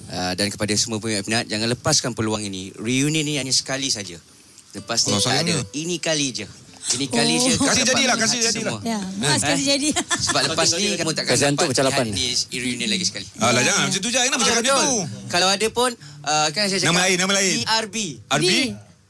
uh, 0.07 0.33
dan 0.35 0.47
kepada 0.47 0.69
semua 0.75 1.01
peminat-peminat 1.01 1.49
jangan 1.49 1.65
lepaskan 1.67 2.11
peluang 2.13 2.45
ini. 2.45 2.69
Reunion 2.77 3.25
ini 3.25 3.41
hanya 3.41 3.49
sekali 3.49 3.89
saja. 3.89 4.21
Lepas 4.71 5.03
ni 5.03 5.11
Oh, 5.11 5.19
tak 5.19 5.41
ada. 5.41 5.57
Ini 5.73 5.97
kali 5.97 6.27
je. 6.31 6.45
Ini 6.91 7.05
kali 7.07 7.33
Oh. 7.33 7.39
je. 7.41 7.51
Kasih 7.57 7.83
jadilah, 7.83 8.15
kasih 8.15 8.39
jadilah. 8.41 8.77
semua. 8.77 8.79
Ya, 8.83 8.99
mas 9.17 9.39
Eh? 9.39 9.47
kasi 9.47 9.63
jadi. 9.65 9.89
Sebab 9.95 10.41
lepas 10.45 10.67
ni 10.73 10.87
kamu 10.93 11.11
takkan 11.13 11.31
Kasihan 11.31 11.51
tu 11.51 11.57
dapat 11.57 11.71
pecah 11.71 11.85
lapan. 11.85 12.05
di 12.11 12.27
reunion 12.53 12.89
lagi 12.89 13.05
sekali. 13.05 13.25
Alah 13.37 13.61
jangan 13.61 13.81
macam 13.87 13.99
tu 13.99 14.09
je. 14.09 14.19
Kenapa 14.19 14.41
cakap 14.41 14.61
macam 14.61 14.75
tu? 14.75 14.91
Kalau 15.27 15.47
ada 15.47 15.67
pun 15.69 15.91
uh, 16.21 16.47
kan 16.49 16.63
saya 16.65 16.79
cakap 16.79 16.89
Nama 16.89 17.01
lain, 17.01 17.15
nama 17.17 17.33
lain. 17.33 17.55
ERB. 17.63 17.95
RB? 18.29 18.51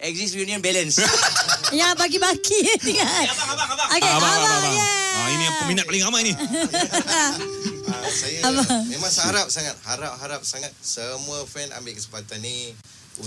Exist 0.02 0.34
Reunion 0.34 0.58
Balance. 0.60 0.98
Yang 1.72 1.94
bagi-bagi 1.96 2.60
kan. 3.00 3.26
Abang, 3.28 3.50
abang, 3.50 3.70
abang. 3.72 3.88
Okay, 3.88 4.02
Ah, 4.04 4.18
abang, 4.18 4.30
abang, 4.32 4.42
abang, 4.44 4.58
abang. 4.60 4.76
yeah. 4.76 5.00
Ah, 5.14 5.26
ni 5.30 5.44
yang 5.44 5.56
peminat 5.60 5.86
paling 5.86 6.02
ramai 6.02 6.22
ni. 6.24 6.34
Ah, 7.84 8.08
saya 8.08 8.40
memang 8.88 9.12
harap 9.12 9.48
sangat 9.48 9.76
harap-harap 9.84 10.42
sangat 10.42 10.72
semua 10.80 11.44
fan 11.44 11.68
ambil 11.74 11.92
kesempatan 11.92 12.40
ni 12.40 12.72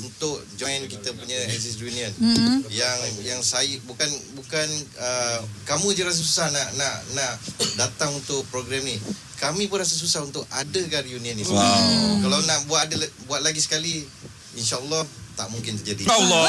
untuk 0.00 0.42
join 0.58 0.84
kita 0.90 1.14
punya 1.14 1.38
Axis 1.50 1.78
Reunion. 1.78 2.10
Mm-hmm. 2.18 2.70
Yang 2.70 2.98
yang 3.22 3.40
saya 3.44 3.74
bukan 3.86 4.10
bukan 4.34 4.68
uh, 4.98 5.40
kamu 5.68 5.94
je 5.94 6.02
rasa 6.02 6.20
susah 6.20 6.46
nak 6.50 6.68
nak 6.74 6.94
nak 7.14 7.32
datang 7.78 8.10
untuk 8.14 8.42
program 8.50 8.82
ni. 8.82 8.98
Kami 9.38 9.68
pun 9.68 9.82
rasa 9.82 9.94
susah 9.94 10.24
untuk 10.24 10.46
adakan 10.50 11.04
reunion 11.04 11.36
ni. 11.36 11.44
Wow. 11.44 12.22
Kalau 12.24 12.38
nak 12.48 12.58
buat 12.66 12.88
ada 12.88 12.96
buat 13.28 13.40
lagi 13.44 13.60
sekali 13.60 14.06
insyaallah 14.54 15.04
tak 15.34 15.50
mungkin 15.50 15.74
terjadi. 15.82 16.06
Allah. 16.06 16.46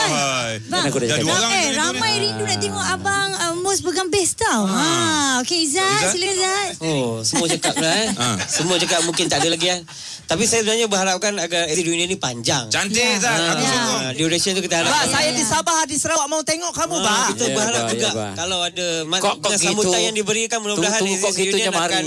Bang, 0.69 0.85
Dah 0.93 1.17
dua 1.17 1.33
orang 1.33 1.51
eh, 1.57 1.67
ramai 1.73 2.13
rindu 2.21 2.45
nak 2.45 2.59
tengok 2.61 2.85
abang 2.85 3.29
uh, 3.33 3.53
Mus 3.57 3.81
pegang 3.81 4.13
best 4.13 4.37
tau. 4.37 4.69
Ha, 4.69 5.41
okey 5.41 5.65
Izzat, 5.65 5.89
Izzat? 5.89 6.11
silakan 6.13 6.35
Izzat. 6.37 6.71
Oh, 6.85 7.11
semua 7.25 7.47
cakap 7.49 7.75
lah 7.81 7.93
eh. 8.05 8.09
Ha. 8.13 8.27
Semua 8.45 8.75
cakap 8.77 9.01
mungkin 9.09 9.25
tak 9.25 9.41
ada 9.41 9.49
lagi 9.49 9.73
eh. 9.73 9.81
Tapi 10.25 10.44
saya 10.44 10.60
sebenarnya 10.60 10.88
berharapkan 10.88 11.34
agar 11.36 11.65
exit 11.65 11.86
reunion 11.86 12.08
ni 12.08 12.17
panjang. 12.17 12.65
Cantik 12.67 13.17
Zat. 13.17 13.38
Aku 13.38 13.62
Ya. 13.62 13.70
sokong. 13.72 14.00
Ha, 14.01 14.10
duration 14.15 14.51
tu 14.51 14.62
kita 14.62 14.75
harap. 14.77 14.89
Bang, 14.89 15.05
saya 15.08 15.29
di 15.32 15.44
Sabah, 15.44 15.79
di 15.84 15.96
Sarawak 15.96 16.25
mau 16.25 16.41
tengok 16.41 16.72
kamu, 16.72 16.96
Ah, 16.96 17.03
bang. 17.03 17.25
kita 17.32 17.44
Ya, 17.44 17.53
berharap 17.53 17.79
bang, 17.79 17.91
juga 17.91 18.10
ya, 18.10 18.27
kalau 18.34 18.60
ada 18.60 18.88
mas- 19.03 19.22
Kok- 19.22 19.38
kok 19.39 19.51
sambutan 19.55 19.94
gitu? 19.94 20.01
yang 20.03 20.15
diberikan 20.15 20.58
mudah-mudahan 20.60 21.00
Exit 21.00 21.22
kok 21.22 21.32
gitu 21.36 21.55
hari. 21.55 21.70
akan 21.70 22.05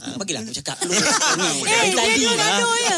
Ah, 0.00 0.14
bagilah 0.16 0.40
aku 0.40 0.52
cakap 0.52 0.76
dulu. 0.80 0.92
Eh, 0.92 1.86
dia 1.88 2.14
dulu 2.16 2.34
gaduh 2.36 2.74
ya. 2.80 2.96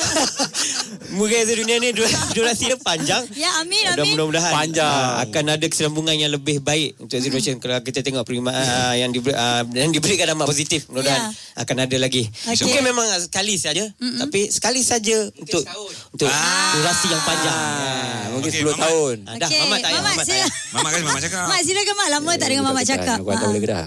Mungkin 1.12 1.36
Exit 1.38 1.56
Reunion 1.58 1.78
ni 1.78 1.90
dur- 1.90 2.08
durasi 2.34 2.64
dia 2.66 2.78
panjang. 2.78 3.22
Ya, 3.34 3.50
amin, 3.58 3.84
Dan 3.86 4.00
amin. 4.00 4.12
mudah-mudahan 4.14 4.52
Panjang. 4.54 4.88
ah, 4.88 5.20
akan 5.22 5.44
ada 5.50 5.66
kesinambungan 5.66 6.16
yang 6.16 6.30
lebih 6.30 6.60
baik 6.60 6.96
untuk 6.98 7.14
Exit 7.14 7.28
Reunion 7.30 7.56
kalau 7.58 7.78
kita 7.80 8.00
tengok 8.00 8.22
penerimaan 8.22 8.56
ah, 8.56 8.94
yang 8.94 9.10
diberi, 9.10 9.36
yang 9.74 9.90
diberikan 9.90 10.26
dampak 10.26 10.48
positif 10.48 10.88
mudah-mudahan 10.88 11.28
akan 11.54 11.76
ada 11.78 11.96
lagi. 11.98 12.24
Mungkin 12.46 12.82
memang 12.82 13.04
sekali 13.20 13.54
saja 13.54 13.84
tapi 14.18 14.48
sekali 14.62 14.78
saja 14.86 15.26
untuk 15.42 15.66
untuk 16.14 16.30
durasi 16.30 17.06
yang 17.10 17.22
panjang. 17.26 17.50
Ah, 17.50 18.30
mungkin 18.30 18.46
Okey, 18.46 18.62
10 18.62 18.70
Mamat. 18.70 18.78
tahun. 18.78 19.16
Ah, 19.26 19.34
dah 19.34 19.48
Mamat 19.50 19.58
tak 19.58 19.90
payah 19.90 19.98
Mamat, 19.98 20.14
Mamat 20.14 20.26
sila. 20.30 20.46
Mamat 20.70 20.90
kan 20.94 21.00
Mamat 21.02 21.22
cakap. 21.26 21.44
Mak 21.50 21.60
silakan 21.66 21.94
Mak 21.98 22.08
lama 22.14 22.30
tak 22.38 22.46
dengar 22.46 22.64
Mamat 22.70 22.84
cakap. 22.86 23.18
Aku 23.18 23.30
tak 23.34 23.48
boleh 23.50 23.62
gedah. 23.66 23.86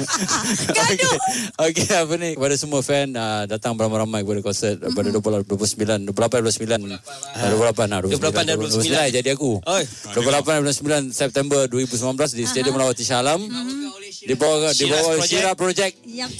Gaduh. 0.80 1.16
Okey 1.68 1.88
apa 1.92 2.14
ni 2.16 2.30
kepada 2.32 2.54
semua 2.56 2.80
fan 2.80 3.12
uh, 3.12 3.44
datang 3.44 3.76
beramai-ramai 3.76 4.24
kepada 4.24 4.40
konsert 4.40 4.80
pada 4.80 5.08
20, 5.12 5.44
29 5.44 6.08
28 6.08 6.16
29 6.16 6.96
uh, 6.96 7.48
28 7.60 7.92
lah 7.92 8.00
28 8.08 8.48
dan 8.48 8.56
29. 8.56 9.16
jadi 9.20 9.28
aku. 9.36 9.60
Oi. 9.60 9.84
28 10.16 10.48
dan 10.48 10.64
29 11.12 11.12
September 11.12 11.60
2019 11.68 12.40
di 12.40 12.48
Stadium 12.48 12.72
Melawati 12.72 13.04
Shah 13.04 13.20
Alam. 13.20 13.44
Di 14.16 14.32
bawah 14.32 14.72
di 14.72 14.80
Shira's 14.80 14.96
bawah 14.96 15.16
Project. 15.20 15.28
Shira 15.28 15.52
Project. 15.52 15.94
Yap. 16.08 16.32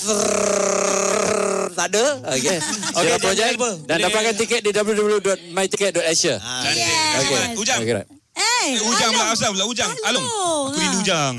Tak 1.80 1.88
ada. 1.96 2.04
Okey. 2.36 2.58
Shira 2.60 3.00
dia 3.08 3.16
Project 3.16 3.52
apa? 3.56 3.70
dan 3.88 3.96
Boleh- 3.96 4.04
dapatkan 4.12 4.34
tiket 4.36 4.60
di 4.60 4.70
www.myticket.asia. 4.76 6.34
Cantik. 6.36 6.76
Yes. 6.76 7.20
Okey. 7.24 7.42
Ujang. 7.56 7.80
Okey. 7.80 7.94
right. 7.96 8.08
Eh, 8.40 8.76
Ujang 8.86 9.10
pula 9.12 9.32
asal 9.32 9.50
pula 9.52 9.64
Ujang. 9.66 9.90
Along. 10.06 10.24
Aku 10.24 10.76
rindu 10.76 10.98
Ujang. 11.02 11.34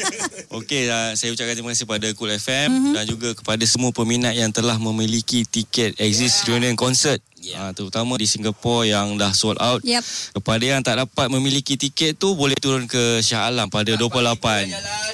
Okey, 0.58 0.86
uh, 0.88 1.12
saya 1.14 1.30
ucapkan 1.34 1.54
terima 1.54 1.70
kasih 1.74 1.84
kepada 1.86 2.06
Cool 2.14 2.32
FM 2.32 2.68
mm-hmm. 2.70 2.94
dan 2.96 3.04
juga 3.06 3.28
kepada 3.34 3.64
semua 3.66 3.90
peminat 3.90 4.34
yang 4.34 4.50
telah 4.50 4.78
memiliki 4.78 5.42
tiket 5.46 5.98
Exist 5.98 6.46
Reunion 6.46 6.74
Concert. 6.74 7.18
Yeah. 7.38 7.70
Uh, 7.70 7.72
terutama 7.74 8.18
di 8.18 8.26
Singapura 8.26 8.86
yang 8.86 9.18
dah 9.18 9.30
sold 9.34 9.58
out. 9.58 9.82
Yep. 9.82 10.02
Kepada 10.40 10.64
yang 10.64 10.80
tak 10.82 11.02
dapat 11.02 11.26
memiliki 11.30 11.74
tiket 11.74 12.18
tu 12.18 12.34
boleh 12.34 12.56
turun 12.58 12.86
ke 12.86 13.20
Shah 13.20 13.50
Alam 13.50 13.66
pada 13.70 13.94
28. 13.94 14.70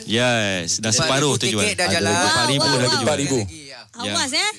Yes, 0.07 0.79
dah 0.79 0.93
separuh 0.95 1.37
tu 1.41 1.49
jual. 1.49 1.65
tiket 1.65 1.77
dah 1.81 1.89
Ada 1.91 1.97
jalan. 2.01 2.13
4,000 2.13 2.57
Wow, 2.57 2.65
wow, 2.65 2.79
lagi 2.81 3.25
jual. 3.27 3.66
4000. 3.97 4.13
Awas 4.13 4.33
eh. 4.37 4.51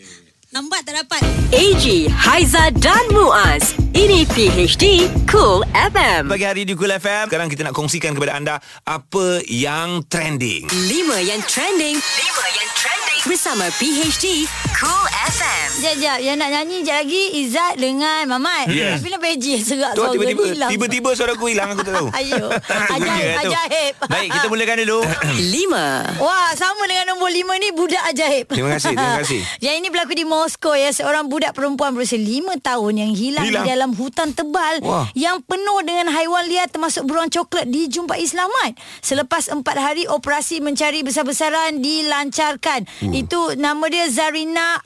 Lambat 0.50 0.82
tak 0.88 0.96
dapat. 1.06 1.22
AG, 1.54 2.08
Haiza 2.10 2.72
dan 2.80 3.06
Muaz. 3.14 3.76
Ini 3.94 4.26
PHD 4.32 5.12
Cool 5.30 5.62
FM. 5.76 6.32
Pagi 6.32 6.46
hari 6.48 6.64
di 6.66 6.74
Cool 6.74 6.96
FM. 6.96 7.30
Sekarang 7.30 7.52
kita 7.52 7.62
nak 7.68 7.76
kongsikan 7.76 8.18
kepada 8.18 8.34
anda 8.34 8.56
apa 8.88 9.44
yang 9.46 10.02
trending. 10.10 10.66
5 10.72 11.20
yang 11.22 11.42
trending. 11.46 12.00
5 12.00 12.58
yang 12.58 12.70
trending. 12.74 13.22
Bersama 13.28 13.70
PHD 13.78 14.48
Cool. 14.80 15.07
Sekejap, 15.78 15.94
sekejap. 15.94 16.18
Yang 16.26 16.36
nak 16.42 16.50
nyanyi 16.50 16.76
sekejap 16.82 16.98
lagi 16.98 17.24
Izzat 17.38 17.74
dengan 17.78 18.22
Mamat. 18.26 18.66
Yeah. 18.68 18.98
Tapi 18.98 19.08
nak 19.14 19.22
PJ 19.22 19.46
serak 19.62 19.92
Tu 19.94 20.02
suara 20.02 20.14
tiba-tiba 20.18 20.44
hilang. 20.50 20.70
tiba-tiba 20.74 21.10
suara 21.14 21.32
aku 21.38 21.46
hilang 21.54 21.70
aku 21.70 21.82
tak 21.86 21.94
tahu. 21.94 22.08
Ayo. 22.18 22.50
Ajaib, 22.98 23.30
ajaib. 23.46 23.94
Baik, 24.14 24.30
kita 24.34 24.46
mulakan 24.50 24.76
dulu. 24.82 25.00
5. 26.18 26.18
Wah, 26.18 26.50
sama 26.58 26.84
dengan 26.90 27.06
nombor 27.14 27.30
lima 27.30 27.54
ni 27.62 27.70
budak 27.70 28.02
ajaib. 28.10 28.50
Terima 28.50 28.74
kasih, 28.74 28.98
terima 28.98 29.22
kasih. 29.22 29.42
yang 29.62 29.76
ini 29.78 29.88
berlaku 29.94 30.18
di 30.18 30.26
Moskow 30.26 30.74
ya. 30.74 30.90
Seorang 30.90 31.30
budak 31.30 31.54
perempuan 31.54 31.94
berusia 31.94 32.18
lima 32.18 32.58
tahun 32.58 32.98
yang 32.98 33.12
hilang, 33.14 33.46
Hilang? 33.46 33.66
di 33.66 33.70
dalam 33.70 33.90
hutan 33.94 34.34
tebal 34.34 34.82
Wah. 34.82 35.06
yang 35.14 35.46
penuh 35.46 35.80
dengan 35.86 36.10
haiwan 36.10 36.50
liar 36.50 36.66
termasuk 36.72 37.06
beruang 37.06 37.30
coklat 37.30 37.70
dijumpai 37.70 38.26
selamat. 38.26 38.74
Selepas 39.06 39.54
empat 39.54 39.78
hari 39.78 40.10
operasi 40.10 40.58
mencari 40.58 41.06
besar-besaran 41.06 41.78
dilancarkan. 41.78 42.90
Hmm. 43.04 43.14
Itu 43.14 43.54
nama 43.54 43.86
dia 43.92 44.10
Zarina 44.10 44.82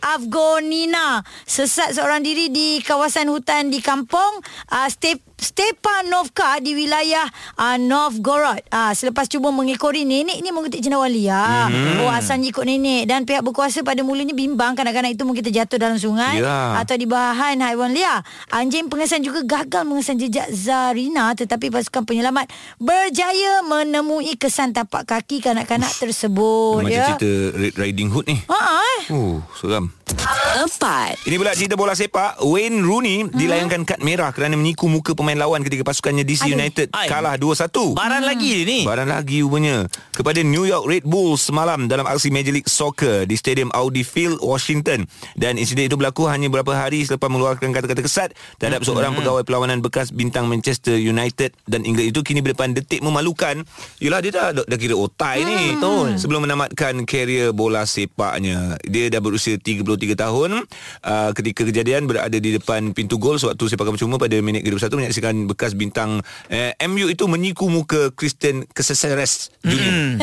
Afgonina. 0.82 1.22
Sesat 1.46 1.94
seorang 1.94 2.26
diri 2.26 2.50
di 2.50 2.82
kawasan 2.82 3.30
hutan 3.30 3.70
di 3.70 3.86
kampung 3.86 4.42
uh, 4.74 4.88
Step 4.90 5.22
Stepanovka 5.42 6.62
di 6.62 6.72
wilayah 6.72 7.26
uh, 7.56 7.74
Novgorod. 7.76 8.62
Uh, 8.70 8.94
selepas 8.94 9.26
cuba 9.26 9.50
mengekori 9.50 10.06
nenek 10.06 10.38
ni 10.38 10.50
mengutip 10.50 10.78
cendawan 10.80 11.10
liar. 11.10 11.66
Hmm. 11.68 12.06
Oh 12.06 12.10
asalnya 12.10 12.48
ikut 12.48 12.62
nenek 12.62 13.04
dan 13.04 13.26
pihak 13.26 13.42
berkuasa 13.42 13.82
pada 13.82 14.00
mulanya 14.02 14.32
bimbang 14.32 14.74
kanak-kanak 14.74 15.12
itu 15.12 15.26
mungkin 15.26 15.42
terjatuh 15.42 15.76
dalam 15.76 15.98
sungai 15.98 16.38
Ya. 16.38 16.78
atau 16.78 16.94
di 16.94 17.04
bahan 17.04 17.58
haiwan 17.60 17.90
liar. 17.90 18.22
Anjing 18.48 18.86
pengesan 18.86 19.20
juga 19.20 19.42
gagal 19.42 19.82
mengesan 19.82 20.16
jejak 20.16 20.46
Zarina 20.50 21.34
tetapi 21.34 21.68
pasukan 21.68 22.06
penyelamat 22.06 22.46
berjaya 22.78 23.62
menemui 23.62 24.38
kesan 24.38 24.72
tapak 24.72 25.04
kaki 25.04 25.42
kanak-kanak 25.42 25.90
tersebut. 25.92 26.86
Macam 26.86 26.94
ya. 26.94 27.18
cerita 27.18 27.30
Red 27.58 27.76
Riding 27.76 28.10
Hood 28.10 28.26
ni. 28.26 28.38
Ha 28.46 28.60
eh. 28.78 29.02
Oh, 29.10 29.42
seram. 29.56 29.90
4. 30.12 31.24
Ini 31.24 31.36
pula 31.36 31.56
cerita 31.56 31.74
bola 31.74 31.96
sepak. 31.96 32.44
Wayne 32.44 32.84
Rooney 32.84 33.24
Hmm. 33.24 33.34
dilayangkan 33.34 33.82
kad 33.84 34.00
merah 34.00 34.30
kerana 34.30 34.54
menyiku 34.54 34.86
muka 34.86 35.14
pemain 35.14 35.31
lawan 35.40 35.64
ketika 35.64 35.88
pasukannya 35.88 36.28
DC 36.28 36.52
Aduh. 36.52 36.60
United 36.60 36.88
kalah 36.92 37.40
2-1. 37.40 37.96
Baran 37.96 38.24
lagi 38.28 38.68
ni. 38.68 38.80
Baran 38.84 39.08
lagi 39.08 39.44
rupanya 39.62 39.86
Kepada 40.12 40.42
New 40.42 40.66
York 40.66 40.86
Red 40.90 41.06
Bulls 41.06 41.46
semalam 41.46 41.86
Dalam 41.86 42.08
aksi 42.08 42.34
Major 42.34 42.54
League 42.56 42.70
Soccer 42.72 43.30
Di 43.30 43.36
Stadium 43.38 43.70
Audi 43.76 44.02
Field, 44.02 44.42
Washington 44.42 45.06
Dan 45.38 45.62
insiden 45.62 45.88
itu 45.88 45.96
berlaku 45.96 46.26
hanya 46.28 46.50
beberapa 46.50 46.74
hari 46.74 47.06
Selepas 47.06 47.30
mengeluarkan 47.30 47.70
kata-kata 47.72 48.02
kesat 48.02 48.30
Terhadap 48.58 48.82
seorang 48.84 49.14
pegawai 49.14 49.46
perlawanan 49.46 49.80
bekas 49.80 50.10
bintang 50.12 50.50
Manchester 50.50 50.98
United 50.98 51.54
Dan 51.70 51.86
Inggeris 51.86 52.12
itu 52.12 52.22
kini 52.26 52.42
berdepan 52.42 52.74
detik 52.74 53.06
memalukan 53.06 53.64
Yelah 54.02 54.20
dia 54.20 54.32
dah, 54.34 54.48
dah, 54.56 54.66
dah 54.66 54.80
kira 54.80 54.98
otai 54.98 55.46
ni 55.46 55.78
Betul. 55.78 56.18
Sebelum 56.18 56.44
menamatkan 56.46 57.06
karier 57.06 57.54
bola 57.54 57.86
sepaknya 57.86 58.76
Dia 58.86 59.08
dah 59.14 59.22
berusia 59.22 59.56
33 59.58 59.86
tahun 60.18 60.66
uh, 61.06 61.30
Ketika 61.36 61.68
kejadian 61.68 62.10
berada 62.10 62.36
di 62.36 62.58
depan 62.58 62.92
pintu 62.92 63.22
gol 63.22 63.38
Sewaktu 63.38 63.72
sepakan 63.72 63.96
percuma 63.96 64.16
pada 64.18 64.36
minit 64.42 64.66
ke-21 64.66 65.12
Menyaksikan 65.22 65.46
bekas 65.46 65.78
bintang 65.78 66.26
eh, 66.50 66.74
MU 66.90 67.06
itu 67.06 67.30
menyiku 67.30 67.70
muka 67.70 68.10
Christian 68.18 68.66
Caceres 68.74 69.54
Junior 69.62 70.18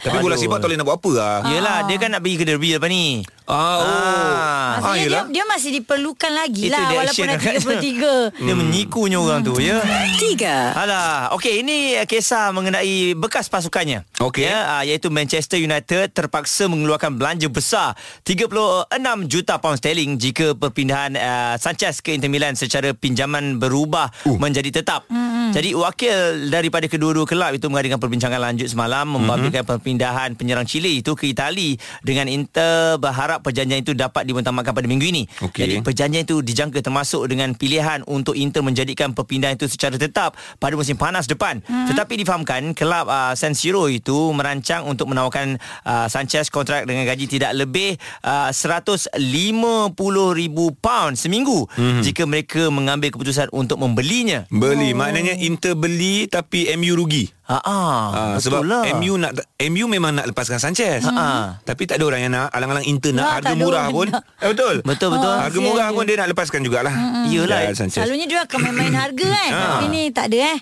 Tapi 0.00 0.16
bola 0.24 0.40
sepak 0.40 0.64
tak 0.64 0.72
boleh 0.72 0.78
nak 0.80 0.88
buat 0.88 0.96
apa 0.96 1.10
lah 1.12 1.36
Yelah, 1.52 1.78
dia 1.84 1.96
kan 2.00 2.08
nak 2.16 2.24
pergi 2.24 2.36
ke 2.40 2.44
derby 2.48 2.68
lepas 2.72 2.88
ni. 2.88 3.20
Ah, 3.50 3.50
oh. 3.50 3.82
Ah. 3.82 3.82
Ah, 3.82 4.70
Maksudnya 4.78 4.94
dia, 4.94 5.02
yelah. 5.02 5.24
dia 5.26 5.44
masih 5.50 5.70
diperlukan 5.82 6.30
lagi 6.30 6.70
Itu 6.70 6.74
lah 6.78 6.86
dia 6.86 6.98
walaupun 7.02 7.26
dah 7.26 7.38
kan. 7.42 7.54
33. 7.58 8.30
Dia 8.46 8.54
menyikunya 8.54 9.18
orang 9.18 9.42
tu, 9.42 9.58
ya. 9.58 9.82
3. 9.82 10.78
Alah, 10.78 11.34
okey 11.34 11.66
ini 11.66 11.98
kisah 12.06 12.54
mengenai 12.54 13.18
bekas 13.18 13.50
pasukannya. 13.50 14.06
Okey. 14.22 14.46
Ya, 14.46 14.78
uh, 14.78 14.82
iaitu 14.86 15.10
Manchester 15.10 15.58
United 15.58 16.14
terpaksa 16.14 16.70
mengeluarkan 16.70 17.18
belanja 17.18 17.50
besar 17.50 17.98
36 18.22 18.86
juta 19.26 19.58
pound 19.58 19.82
sterling 19.82 20.14
jika 20.14 20.54
perpindahan 20.54 21.18
uh, 21.18 21.54
Sanchez 21.58 21.98
ke 21.98 22.14
Inter 22.14 22.30
Milan 22.30 22.54
secara 22.54 22.94
pinjaman 22.94 23.58
berubah 23.58 24.14
uh. 24.29 24.29
Menjadi 24.36 24.70
tetap. 24.70 25.08
Mm-hmm. 25.50 25.58
Jadi 25.58 25.70
wakil 25.74 26.16
daripada 26.46 26.86
kedua-dua 26.86 27.26
kelab 27.26 27.58
itu 27.58 27.66
mengadakan 27.66 27.98
perbincangan 27.98 28.38
lanjut 28.38 28.70
semalam 28.70 29.02
membabitkan 29.02 29.66
mm-hmm. 29.66 29.70
perpindahan 29.74 30.28
penyerang 30.38 30.62
Chile 30.62 31.02
itu 31.02 31.18
ke 31.18 31.34
Itali 31.34 31.74
dengan 32.06 32.30
Inter 32.30 33.02
berharap 33.02 33.42
perjanjian 33.42 33.82
itu 33.82 33.98
dapat 33.98 34.22
dibentamakkan 34.30 34.70
pada 34.70 34.86
minggu 34.86 35.06
ini. 35.10 35.26
Okey. 35.42 35.66
Jadi 35.66 35.74
perjanjian 35.82 36.22
itu 36.22 36.38
dijangka 36.38 36.78
termasuk 36.86 37.26
dengan 37.26 37.58
pilihan 37.58 38.06
untuk 38.06 38.38
Inter 38.38 38.62
menjadikan 38.62 39.10
perpindahan 39.10 39.58
itu 39.58 39.66
secara 39.66 39.98
tetap 39.98 40.38
pada 40.62 40.78
musim 40.78 40.94
panas 40.94 41.26
depan. 41.26 41.58
Hmm. 41.66 41.90
Tetapi 41.90 42.22
difahamkan 42.22 42.72
kelab 42.78 43.10
uh, 43.10 43.34
San 43.34 43.58
Siro 43.58 43.90
itu 43.90 44.30
merancang 44.30 44.86
untuk 44.86 45.10
menawarkan 45.10 45.58
uh, 45.82 46.06
Sanchez 46.06 46.46
kontrak 46.46 46.86
dengan 46.86 47.02
gaji 47.02 47.26
tidak 47.26 47.58
lebih 47.58 47.98
uh, 48.22 48.54
150,000 48.54 49.18
pound 50.78 51.14
seminggu 51.18 51.66
hmm. 51.74 52.02
jika 52.06 52.22
mereka 52.28 52.70
mengambil 52.70 53.10
keputusan 53.10 53.50
untuk 53.50 53.82
membelinya. 53.82 54.46
Beli 54.52 54.92
Maknanya 54.94 55.34
Inter 55.40 55.72
beli 55.72 56.28
tapi 56.28 56.68
MU 56.76 56.92
rugi. 56.92 57.39
Ha 57.50 57.58
ah, 57.60 58.02
Ah, 58.14 58.34
sebab 58.38 58.62
lah. 58.62 58.86
MU 58.94 59.18
nak 59.18 59.34
MU 59.58 59.84
memang 59.84 60.14
nak 60.14 60.30
lepaskan 60.30 60.62
Sanchez. 60.62 61.02
Ha. 61.02 61.58
Tapi 61.60 61.82
tak 61.82 61.98
ada 61.98 62.06
orang 62.06 62.20
yang 62.22 62.30
nak 62.30 62.46
alang-alang 62.48 62.86
Inter 62.86 63.10
nak 63.10 63.26
Ah, 63.26 63.32
harga 63.36 63.54
murah 63.54 63.90
pun. 63.90 64.06
nak. 64.06 64.22
Eh, 64.38 64.54
betul. 64.54 64.76
Betul 64.80 65.08
betul. 65.10 65.26
Oh, 65.28 65.40
Harga 65.42 65.58
murah 65.58 65.88
dia. 65.90 65.96
pun 65.98 66.02
dia 66.06 66.16
nak 66.16 66.28
lepaskan 66.30 66.60
jugalah. 66.62 66.94
Iyalah. 67.26 67.58
Ya. 67.66 67.74
Selalunya 67.74 68.24
dia 68.24 68.46
akan 68.46 68.58
main-main 68.62 68.94
harga 68.94 69.26
kan. 69.26 69.50
Ah. 69.50 69.62
Tapi 69.74 69.86
ni 69.88 70.02
tak 70.08 70.30
ada 70.30 70.38
eh. 70.46 70.58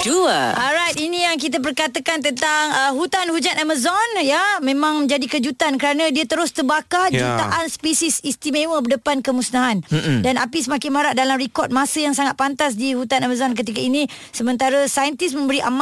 Dua. 0.00 0.54
Alright, 0.54 0.94
ini 0.96 1.24
yang 1.24 1.34
kita 1.34 1.58
perkatakan 1.58 2.20
tentang 2.20 2.64
uh, 2.70 2.92
hutan 2.94 3.26
hujan 3.28 3.58
Amazon 3.58 3.90
ya, 4.20 4.40
memang 4.60 5.04
menjadi 5.04 5.26
kejutan 5.28 5.74
kerana 5.74 6.08
dia 6.08 6.22
terus 6.24 6.52
terbakar 6.52 7.10
Ya. 7.10 7.26
jutaan 7.26 7.66
spesies 7.66 8.22
istimewa 8.22 8.78
berdepan 8.78 9.18
kemusnahan. 9.18 9.82
Mm-mm. 9.84 10.22
Dan 10.22 10.38
api 10.38 10.62
semakin 10.62 10.90
marak 10.90 11.14
dalam 11.14 11.34
rekod 11.34 11.68
masa 11.68 11.98
yang 11.98 12.14
sangat 12.14 12.38
pantas 12.38 12.76
di 12.76 12.94
hutan 12.94 13.20
Amazon 13.20 13.52
ketika 13.52 13.78
ini 13.78 14.04
sementara 14.30 14.86
saintis 14.86 15.34
memberi 15.34 15.58
amaran 15.58 15.79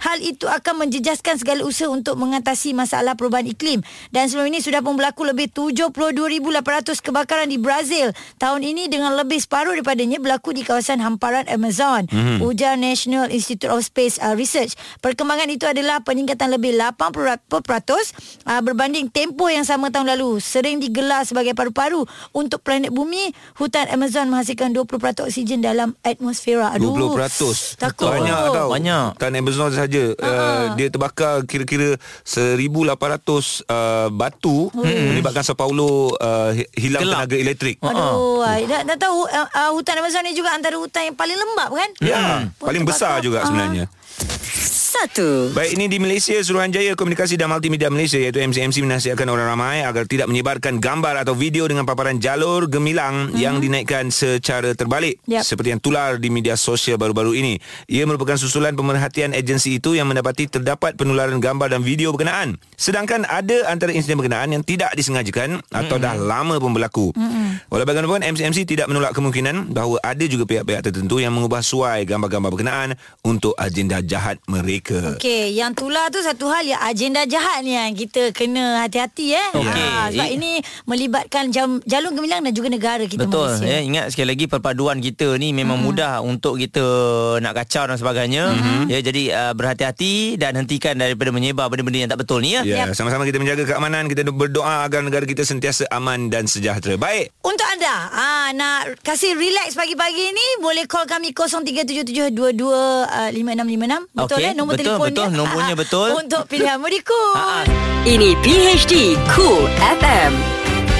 hal 0.00 0.18
itu 0.22 0.46
akan 0.46 0.86
menjejaskan 0.86 1.42
segala 1.42 1.66
usaha 1.66 1.90
untuk 1.90 2.14
mengatasi 2.14 2.72
masalah 2.76 3.18
perubahan 3.18 3.48
iklim. 3.50 3.82
Dan 4.14 4.30
sebelum 4.30 4.54
ini 4.54 4.62
sudah 4.62 4.80
pun 4.80 4.94
berlaku 4.94 5.26
lebih 5.26 5.50
72,800 5.50 7.02
kebakaran 7.02 7.48
di 7.50 7.58
Brazil. 7.58 8.14
Tahun 8.38 8.60
ini 8.62 8.86
dengan 8.86 9.18
lebih 9.18 9.42
separuh 9.42 9.74
daripadanya 9.74 10.22
berlaku 10.22 10.54
di 10.54 10.62
kawasan 10.62 11.02
hamparan 11.02 11.48
Amazon. 11.50 12.06
Mm-hmm. 12.08 12.38
Ujar 12.44 12.78
National 12.78 13.28
Institute 13.32 13.70
of 13.70 13.82
Space 13.82 14.20
uh, 14.22 14.36
Research. 14.38 14.78
Perkembangan 15.02 15.50
itu 15.50 15.66
adalah 15.66 16.00
peningkatan 16.04 16.54
lebih 16.54 16.76
80% 16.76 17.50
uh, 17.50 18.60
berbanding 18.62 19.10
tempoh 19.10 19.50
yang 19.50 19.66
sama 19.66 19.90
tahun 19.90 20.14
lalu. 20.14 20.38
Sering 20.38 20.78
digelar 20.78 21.26
sebagai 21.26 21.56
paru-paru 21.56 22.06
untuk 22.30 22.62
planet 22.62 22.94
bumi, 22.94 23.34
hutan 23.58 23.90
Amazon 23.90 24.30
menghasilkan 24.30 24.70
20% 24.74 25.26
oksigen 25.26 25.60
dalam 25.64 25.98
atmosfera. 26.04 26.74
Aduh. 26.76 26.94
20%. 26.94 27.80
Takut. 27.80 28.10
Banyak 28.10 28.38
tau. 28.52 28.68
Banyak 28.70 29.08
hutan 29.24 29.40
Amazon 29.40 29.72
saja 29.72 30.12
uh, 30.20 30.76
dia 30.76 30.92
terbakar 30.92 31.48
kira-kira 31.48 31.96
1800 32.28 32.60
uh, 32.60 33.40
eh, 33.40 34.08
batu 34.12 34.68
hmm. 34.68 35.16
menyebabkan 35.16 35.40
Sao 35.40 35.56
Paulo 35.56 36.12
uh, 36.20 36.52
hilang 36.76 37.08
Gelap. 37.08 37.24
tenaga 37.24 37.36
elektrik. 37.40 37.80
Aduh, 37.80 38.44
uh. 38.44 38.60
dah, 38.68 38.84
dah 38.84 38.96
tahu 39.00 39.24
uh, 39.24 39.48
uh, 39.48 39.70
hutan 39.72 39.96
Amazon 40.04 40.28
ni 40.28 40.36
juga 40.36 40.52
antara 40.52 40.76
hutan 40.76 41.08
yang 41.08 41.16
paling 41.16 41.40
lembap 41.40 41.70
kan? 41.72 41.90
Ya, 42.04 42.08
yeah. 42.12 42.20
hmm. 42.44 42.60
paling 42.60 42.84
terbakar. 42.84 42.92
besar 42.92 43.24
juga 43.24 43.40
uh. 43.40 43.48
sebenarnya. 43.48 43.88
Satu. 44.94 45.50
Baik 45.50 45.74
ini 45.74 45.90
di 45.90 45.98
Malaysia 45.98 46.38
Suruhanjaya 46.38 46.94
Komunikasi 46.94 47.34
dan 47.34 47.50
Multimedia 47.50 47.90
Malaysia 47.90 48.14
iaitu 48.14 48.38
MCMC 48.38 48.86
menasihatkan 48.86 49.26
orang 49.26 49.50
ramai 49.50 49.82
agar 49.82 50.06
tidak 50.06 50.30
menyebarkan 50.30 50.78
gambar 50.78 51.26
atau 51.26 51.34
video 51.34 51.66
dengan 51.66 51.82
paparan 51.82 52.22
jalur 52.22 52.70
gemilang 52.70 53.26
mm-hmm. 53.26 53.42
yang 53.42 53.58
dinaikkan 53.58 54.14
secara 54.14 54.70
terbalik 54.78 55.18
yep. 55.26 55.42
seperti 55.42 55.74
yang 55.74 55.82
tular 55.82 56.22
di 56.22 56.30
media 56.30 56.54
sosial 56.54 56.94
baru-baru 56.94 57.34
ini. 57.34 57.58
Ia 57.90 58.06
merupakan 58.06 58.38
susulan 58.38 58.78
pemerhatian 58.78 59.34
agensi 59.34 59.82
itu 59.82 59.98
yang 59.98 60.06
mendapati 60.06 60.46
terdapat 60.46 60.94
penularan 60.94 61.42
gambar 61.42 61.74
dan 61.74 61.82
video 61.82 62.14
berkenaan. 62.14 62.54
Sedangkan 62.78 63.26
ada 63.26 63.66
antara 63.66 63.90
insiden 63.90 64.14
berkenaan 64.14 64.54
yang 64.54 64.62
tidak 64.62 64.94
disengajakan 64.94 65.58
atau 65.74 65.98
mm-hmm. 65.98 66.06
dah 66.06 66.14
lama 66.14 66.54
pun 66.62 66.70
berlaku. 66.70 67.10
Mm-hmm. 67.18 67.66
Walau 67.66 67.82
bagaimanapun 67.82 68.22
MCMC 68.22 68.62
tidak 68.62 68.86
menolak 68.86 69.10
kemungkinan 69.10 69.74
bahawa 69.74 69.98
ada 70.06 70.22
juga 70.30 70.46
pihak-pihak 70.46 70.86
tertentu 70.86 71.18
yang 71.18 71.34
mengubah 71.34 71.66
suai 71.66 72.06
gambar-gambar 72.06 72.54
berkenaan 72.54 72.94
untuk 73.26 73.58
agenda 73.58 73.98
jahat 73.98 74.38
mereka. 74.46 74.83
Okey, 75.16 75.54
yang 75.54 75.72
tular 75.72 76.08
tu 76.08 76.20
satu 76.20 76.48
hal 76.48 76.62
ya 76.62 76.76
agenda 76.82 77.24
jahat 77.24 77.62
ni 77.62 77.72
yang 77.72 77.92
kita 77.92 78.30
kena 78.30 78.84
hati-hati 78.84 79.32
eh. 79.32 79.48
Okey. 79.56 79.88
Ha, 79.88 80.12
sebab 80.12 80.26
Eh. 80.28 80.36
ini 80.36 80.50
melibatkan 80.84 81.48
jam, 81.48 81.80
jalur 81.84 82.12
gemilang 82.12 82.42
dan 82.42 82.52
juga 82.52 82.68
negara 82.68 83.04
kita 83.04 83.24
Betul 83.24 83.56
Malaysia. 83.56 83.66
ya, 83.66 83.78
Ingat 83.80 84.04
sekali 84.12 84.28
lagi 84.32 84.44
Perpaduan 84.44 84.98
kita 84.98 85.36
ni 85.36 85.52
Memang 85.54 85.80
hmm. 85.80 85.86
mudah 85.86 86.14
Untuk 86.20 86.56
kita 86.56 86.82
Nak 87.40 87.52
kacau 87.54 87.84
dan 87.86 87.96
sebagainya 87.96 88.50
hmm. 88.50 88.84
ya, 88.90 88.98
Jadi 89.00 89.22
uh, 89.30 89.52
berhati-hati 89.52 90.36
Dan 90.36 90.56
hentikan 90.56 90.94
daripada 90.94 91.30
menyebar 91.30 91.68
Benda-benda 91.68 91.98
yang 92.00 92.10
tak 92.10 92.20
betul 92.20 92.40
ni 92.40 92.52
ya 92.52 92.60
Ya, 92.64 92.90
sama-sama 92.90 93.24
kita 93.24 93.38
menjaga 93.38 93.64
keamanan, 93.64 94.06
kita 94.06 94.26
berdoa 94.26 94.82
agar 94.82 95.00
negara 95.00 95.24
kita 95.24 95.42
sentiasa 95.42 95.86
aman 95.88 96.26
dan 96.26 96.44
sejahtera. 96.44 96.98
Baik. 96.98 97.30
Untuk 97.40 97.64
anda 97.64 98.10
ah 98.10 98.50
nak 98.50 98.98
kasih 99.00 99.34
relax 99.34 99.74
pagi-pagi 99.74 100.32
ni 100.32 100.46
boleh 100.58 100.84
call 100.84 101.06
kami 101.06 101.30
0377225656 101.30 104.10
betul 104.10 104.38
Okey, 104.38 104.44
eh 104.44 104.52
nombor 104.54 104.73
betul, 104.74 104.84
telefon 104.98 105.08
betul. 105.08 105.24
dia 105.24 105.38
Nombornya 105.38 105.74
betul. 105.78 106.08
untuk 106.22 106.42
pilihanmu 106.50 106.86
di 106.90 107.00
Cool. 107.00 107.34
Ha, 107.34 107.42
ha. 107.42 107.60
Ini 108.04 108.28
PHD 108.42 108.92
Cool 109.32 109.64
FM. 109.80 110.32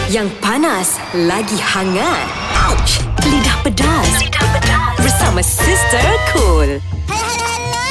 Yang 0.09 0.29
panas 0.39 0.97
lagi 1.17 1.59
hangat. 1.59 2.27
Ouch! 2.71 3.03
Lidah 3.25 3.57
pedas. 3.65 4.09
Lidah 4.21 4.47
pedas. 4.53 4.95
Bersama 5.01 5.41
Sister 5.41 6.07
Cool. 6.31 6.79
Hello, 7.09 7.25
hello, 7.25 7.53
hello. 7.57 7.89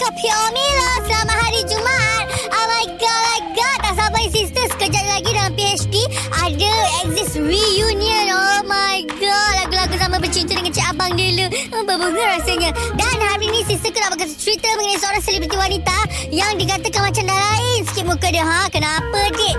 Kopi 0.00 0.26
Omila. 0.28 0.90
Selamat 1.04 1.36
hari 1.36 1.60
Jumaat. 1.68 2.26
Oh 2.48 2.64
my 2.66 2.84
god, 2.96 3.20
my 3.24 3.40
god. 3.52 3.76
Tak 3.80 3.92
sabar 3.96 4.24
sisters. 4.32 4.70
Sekejap 4.72 5.04
lagi 5.04 5.30
dalam 5.30 5.52
PhD 5.52 5.94
ada 6.32 6.72
Exist 7.04 7.36
Reunion. 7.36 8.24
Oh 8.32 8.60
my 8.64 9.04
god. 9.20 9.52
Lagu-lagu 9.62 9.94
zaman 10.00 10.18
bercinta 10.18 10.56
dengan 10.56 10.72
Cik 10.72 10.86
Abang 10.90 11.12
dulu. 11.12 11.46
Berbunga 11.84 12.24
rasanya. 12.40 12.72
Dan 12.96 13.16
hari 13.20 13.52
ni 13.52 13.60
sister 13.64 13.92
berkata 13.92 14.13
cerita 14.44 14.68
mengenai 14.76 15.00
seorang 15.00 15.22
selebriti 15.24 15.56
wanita 15.56 15.98
yang 16.28 16.52
dikatakan 16.60 17.08
macam 17.08 17.24
dah 17.24 17.38
lain 17.48 17.80
sikit 17.88 18.04
muka 18.04 18.28
dia. 18.28 18.44
Ha, 18.44 18.68
kenapa 18.68 19.32
dik? 19.32 19.56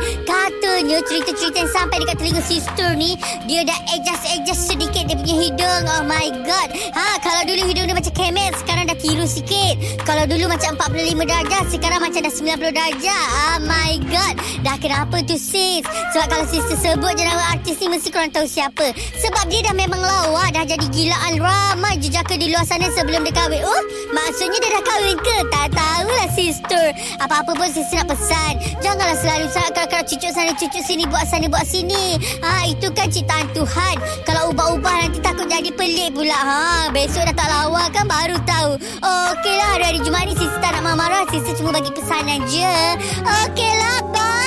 Katanya 0.76 1.00
cerita-cerita 1.08 1.58
yang 1.64 1.72
sampai 1.72 2.04
dekat 2.04 2.20
telinga 2.20 2.44
sister 2.44 3.00
ni 3.00 3.16
dia 3.48 3.64
dah 3.64 3.80
adjust-adjust 3.96 4.76
sedikit 4.76 5.08
dia 5.08 5.16
punya 5.16 5.36
hidung. 5.48 5.84
Oh 5.88 6.04
my 6.04 6.28
god. 6.44 6.68
Ha, 6.92 7.16
kalau 7.24 7.48
dulu 7.48 7.72
hidung 7.72 7.88
dia 7.88 7.96
macam 7.96 8.12
kemet, 8.12 8.52
sekarang 8.60 8.84
dah 8.92 9.00
tiru 9.00 9.24
sikit. 9.24 10.04
Kalau 10.04 10.28
dulu 10.28 10.52
macam 10.52 10.76
45 10.76 11.16
darjah, 11.24 11.64
sekarang 11.72 12.04
macam 12.04 12.20
dah 12.20 12.34
90 12.60 12.76
darjah. 12.76 13.24
Oh 13.48 13.58
my 13.64 14.04
god. 14.12 14.36
Dah 14.68 14.76
kenapa 14.76 15.24
tu 15.24 15.40
sis? 15.40 15.88
Sebab 16.12 16.28
kalau 16.28 16.44
sister 16.44 16.76
sebut 16.76 17.16
je 17.16 17.24
nama 17.24 17.56
artis 17.56 17.80
ni 17.80 17.88
mesti 17.88 18.12
korang 18.12 18.36
tahu 18.36 18.44
siapa. 18.44 18.92
Sebab 19.24 19.48
dia 19.48 19.64
dah 19.72 19.80
memang 19.80 20.04
lawa, 20.04 20.52
dah 20.52 20.68
jadi 20.68 20.92
gilaan 20.92 21.40
ramai 21.40 21.96
jejaka 22.04 22.36
di 22.36 22.52
luar 22.52 22.68
sana 22.68 22.92
sebelum 22.92 23.24
dia 23.24 23.32
kahwin. 23.32 23.64
Oh, 23.64 23.84
maksudnya 24.12 24.60
dia 24.60 24.76
dah 24.76 24.84
kahwin 24.84 25.16
ke? 25.24 25.38
Tak 25.56 25.72
tahulah 25.72 26.28
sister. 26.36 26.92
Apa-apa 27.24 27.56
pun 27.56 27.72
sister 27.72 28.04
nak 28.04 28.12
pesan. 28.12 28.60
Janganlah 28.84 29.16
selalu 29.24 29.48
sangat 29.56 29.88
kalau 29.88 30.04
cucuk 30.04 30.32
sana 30.36 30.52
cucuk 30.52 30.65
sini 30.74 31.06
buat 31.06 31.26
sana 31.30 31.46
buat 31.52 31.66
sini. 31.68 32.18
Ha, 32.42 32.70
itu 32.70 32.90
kan 32.94 33.12
ciptaan 33.12 33.50
Tuhan. 33.54 33.96
Kalau 34.26 34.54
ubah-ubah 34.56 34.96
nanti 35.06 35.20
takut 35.22 35.46
jadi 35.46 35.70
pelik 35.74 36.16
pula. 36.16 36.38
Ha, 36.38 36.62
besok 36.90 37.28
dah 37.30 37.36
tak 37.36 37.50
lawa 37.50 37.90
kan 37.94 38.06
baru 38.08 38.38
tahu. 38.46 38.72
Okeylah 39.02 39.68
hari-hari 39.78 40.00
Jumaat 40.02 40.26
ni 40.30 40.36
sister 40.38 40.60
tak 40.62 40.74
nak 40.78 40.82
marah-marah. 40.86 41.24
Sister 41.30 41.54
cuma 41.60 41.76
bagi 41.76 41.92
pesanan 41.94 42.42
je. 42.50 42.78
Okeylah, 43.22 44.00
bye. 44.14 44.45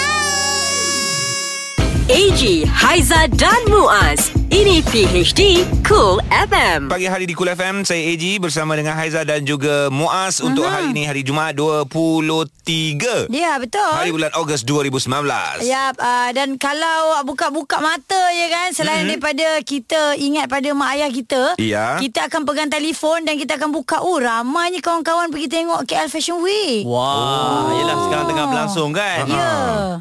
AG, 2.08 2.64
Haiza 2.64 3.28
dan 3.36 3.68
Muaz. 3.68 4.32
Ini 4.48 4.80
PHD 4.80 5.60
Cool 5.84 6.24
FM. 6.32 6.88
Pagi 6.88 7.04
hari 7.04 7.28
di 7.28 7.36
Kul 7.36 7.52
FM, 7.52 7.84
saya 7.84 8.00
AG 8.00 8.40
bersama 8.40 8.72
dengan 8.80 8.96
Haiza 8.96 9.28
dan 9.28 9.44
juga 9.44 9.92
Muaz 9.92 10.40
untuk 10.40 10.64
hari 10.64 10.96
ini 10.96 11.04
hari 11.04 11.20
Jumaat 11.20 11.52
23 11.52 13.28
Ya, 13.28 13.60
betul. 13.60 13.92
hari 13.92 14.08
bulan 14.08 14.32
Ogos 14.40 14.64
2019. 14.64 15.68
Ya, 15.68 15.92
uh, 15.92 16.32
dan 16.32 16.56
kalau 16.56 17.20
buka-buka 17.28 17.76
mata 17.84 18.22
je 18.32 18.46
kan 18.48 18.72
selain 18.72 19.04
mm-hmm. 19.04 19.20
daripada 19.20 19.48
kita 19.68 20.16
ingat 20.16 20.48
pada 20.48 20.72
mak 20.72 20.96
ayah 20.96 21.12
kita, 21.12 21.42
Ya. 21.60 22.00
kita 22.00 22.32
akan 22.32 22.48
pegang 22.48 22.72
telefon 22.72 23.28
dan 23.28 23.36
kita 23.36 23.60
akan 23.60 23.68
buka 23.68 24.00
oh 24.00 24.16
ramainya 24.16 24.80
kawan-kawan 24.80 25.28
pergi 25.28 25.52
tengok 25.52 25.84
KL 25.84 26.08
Fashion 26.08 26.40
Week. 26.40 26.88
Wah, 26.88 27.68
oh. 27.68 27.76
yelah 27.76 28.00
sekarang 28.00 28.32
tengah 28.32 28.47
berlangsung 28.58 28.90
kan. 28.90 29.22
Ya. 29.24 29.50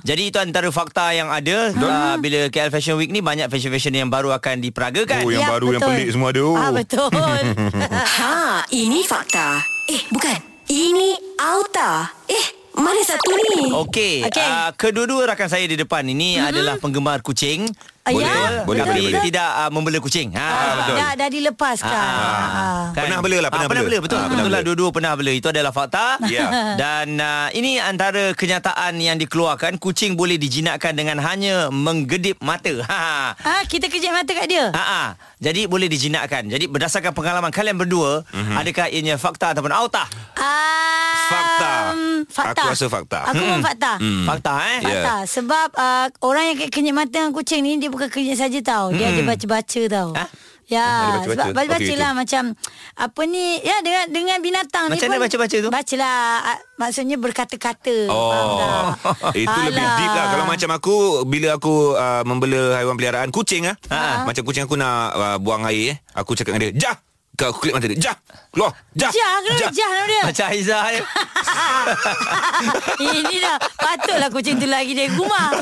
Jadi 0.02 0.22
itu 0.28 0.38
antara 0.38 0.70
fakta 0.70 1.14
yang 1.14 1.30
ada 1.30 1.70
uh, 1.70 2.16
bila 2.18 2.50
KL 2.50 2.74
Fashion 2.74 2.98
Week 2.98 3.10
ni 3.10 3.22
banyak 3.22 3.46
fashion-fashion 3.48 3.94
yang 3.94 4.10
baru 4.10 4.34
akan 4.34 4.58
diperagakan. 4.60 5.22
Oh, 5.22 5.30
yang 5.30 5.46
Ya, 5.46 5.54
baru 5.54 5.66
yang 5.70 5.82
betul. 5.82 5.94
pelik 5.94 6.08
semua 6.10 6.30
ada. 6.34 6.42
Oh. 6.42 6.56
Ah 6.56 6.72
betul. 6.74 7.10
Ha, 8.18 8.66
ini 8.74 9.06
fakta. 9.06 9.62
Eh, 9.86 10.02
bukan. 10.10 10.38
Ini 10.68 11.16
auta. 11.38 12.12
Eh, 12.26 12.46
mana 12.78 13.02
satu 13.02 13.30
ni? 13.34 13.74
Okey, 13.74 14.16
Okey. 14.24 14.40
uh, 14.40 14.70
kedua-dua 14.74 15.28
rakan 15.28 15.50
saya 15.50 15.66
di 15.66 15.76
depan 15.76 16.06
ini 16.06 16.38
mm-hmm. 16.38 16.50
adalah 16.50 16.76
penggemar 16.78 17.20
kucing. 17.20 17.66
Ah, 18.08 18.16
Boleh, 18.16 18.24
ya? 18.24 18.64
boleh, 18.64 18.80
tapi 18.80 18.88
boleh, 18.88 19.04
boleh. 19.12 19.24
tidak 19.28 19.50
uh, 19.52 19.68
membela 19.68 20.00
kucing. 20.00 20.32
Ha, 20.32 20.40
Ah, 20.40 20.72
betul. 20.80 20.96
Dah 20.96 21.12
dah 21.14 21.28
dilepaskan. 21.28 21.92
Ah. 21.92 22.84
Pernah 22.96 23.20
bela 23.20 23.38
lah, 23.38 23.50
pernah 23.52 23.68
Ah, 23.68 23.68
pernah 23.68 23.84
bela. 23.84 23.92
bela. 23.92 23.98
Betul, 24.00 24.16
Ah, 24.16 24.24
betul 24.24 24.32
pernah 24.40 24.48
lah 24.48 24.62
dua-dua 24.64 24.90
pernah 24.96 25.12
bela. 25.12 25.32
Itu 25.36 25.48
adalah 25.52 25.72
fakta. 25.76 26.06
Ya. 26.32 26.46
Dan 26.80 27.20
uh, 27.20 27.52
ini 27.52 27.84
antara 27.84 28.32
kenyataan 28.32 28.96
yang 29.04 29.20
dikeluarkan 29.20 29.76
kucing 29.76 30.16
boleh 30.16 30.40
dijinakkan 30.40 30.96
dengan 30.96 31.20
hanya 31.20 31.68
menggedip 31.68 32.40
mata. 32.40 32.72
Ha. 32.88 33.36
Ah, 33.36 33.62
kita 33.68 33.92
kejap 33.92 34.16
mata 34.16 34.32
kat 34.32 34.48
dia. 34.48 34.72
Ha 34.72 34.80
ah. 34.80 35.08
Jadi 35.38 35.68
boleh 35.68 35.92
dijinakkan. 35.92 36.48
Jadi 36.48 36.66
berdasarkan 36.66 37.12
pengalaman 37.12 37.52
kalian 37.52 37.76
berdua, 37.76 38.24
mm-hmm. 38.24 38.56
adakah 38.56 38.88
ianya 38.88 39.20
fakta 39.20 39.52
ataupun 39.52 39.76
auta? 39.76 40.08
Ah, 40.40 40.97
Fakta. 41.58 41.72
Fakta. 42.30 42.62
Aku 42.62 42.74
rasa 42.74 42.86
fakta. 42.88 43.20
Aku 43.34 43.42
pun 43.42 43.60
fakta. 43.66 43.92
Hmm. 43.98 44.26
Fakta 44.26 44.54
eh? 44.64 44.80
Fakta. 44.86 45.16
Sebab 45.26 45.68
uh, 45.76 46.08
orang 46.24 46.44
yang 46.54 46.58
kenyit 46.70 46.96
mata 46.96 47.12
dengan 47.12 47.32
kucing 47.34 47.62
ni 47.66 47.82
dia 47.82 47.90
bukan 47.90 48.08
kenyit 48.08 48.38
saja 48.38 48.60
tau. 48.62 48.94
Dia 48.94 49.12
ada 49.12 49.22
baca-baca 49.26 49.82
tau. 49.90 50.12
Ha? 50.16 50.26
Ya, 50.68 50.84
baca-baca. 50.84 51.32
sebab 51.32 51.48
baca-baca 51.56 51.80
Okey, 51.80 51.96
lah 51.96 52.12
macam 52.12 52.44
apa 53.00 53.22
ni 53.24 53.56
ya 53.64 53.80
dengan 53.80 54.04
dengan 54.12 54.38
binatang 54.44 54.92
Macam 54.92 55.00
ni 55.00 55.16
mana 55.16 55.16
pun 55.16 55.24
baca-baca 55.32 55.56
tu? 55.64 55.70
Bacalah 55.72 56.20
ah, 56.44 56.60
maksudnya 56.76 57.16
berkata-kata. 57.16 57.98
Oh, 58.12 58.92
itu 59.48 59.48
lebih 59.64 59.80
Alah. 59.80 59.96
deep 59.96 60.12
lah. 60.12 60.26
Kalau 60.36 60.44
macam 60.44 60.70
aku, 60.76 60.96
bila 61.24 61.56
aku 61.56 61.96
uh, 61.96 62.20
membela 62.28 62.76
haiwan 62.76 63.00
peliharaan, 63.00 63.32
kucing 63.32 63.64
ah, 63.64 64.28
macam 64.28 64.44
kucing 64.44 64.68
aku 64.68 64.76
nak 64.76 65.16
uh, 65.16 65.38
buang 65.40 65.64
air, 65.72 65.96
eh, 65.96 65.98
aku 66.12 66.36
cakap 66.36 66.60
dengan 66.60 66.76
dia, 66.76 66.92
jah. 66.92 66.96
Kau 67.40 67.56
klip 67.56 67.72
mata 67.72 67.88
dia, 67.88 68.12
jah. 68.12 68.18
Keluar, 68.58 68.74
jah. 68.92 69.12
Jah, 69.12 69.34
kenapa 69.40 69.70
jah 69.70 69.90
nama 69.92 70.08
dia? 70.08 70.22
Macam 70.26 70.46
Aizah 70.50 70.82
ni. 70.90 71.00
Ini 73.14 73.36
dah 73.38 73.56
patutlah 73.78 74.30
kucing 74.30 74.58
tu 74.58 74.66
lagi 74.66 74.92
dari 74.92 75.14
rumah. 75.14 75.54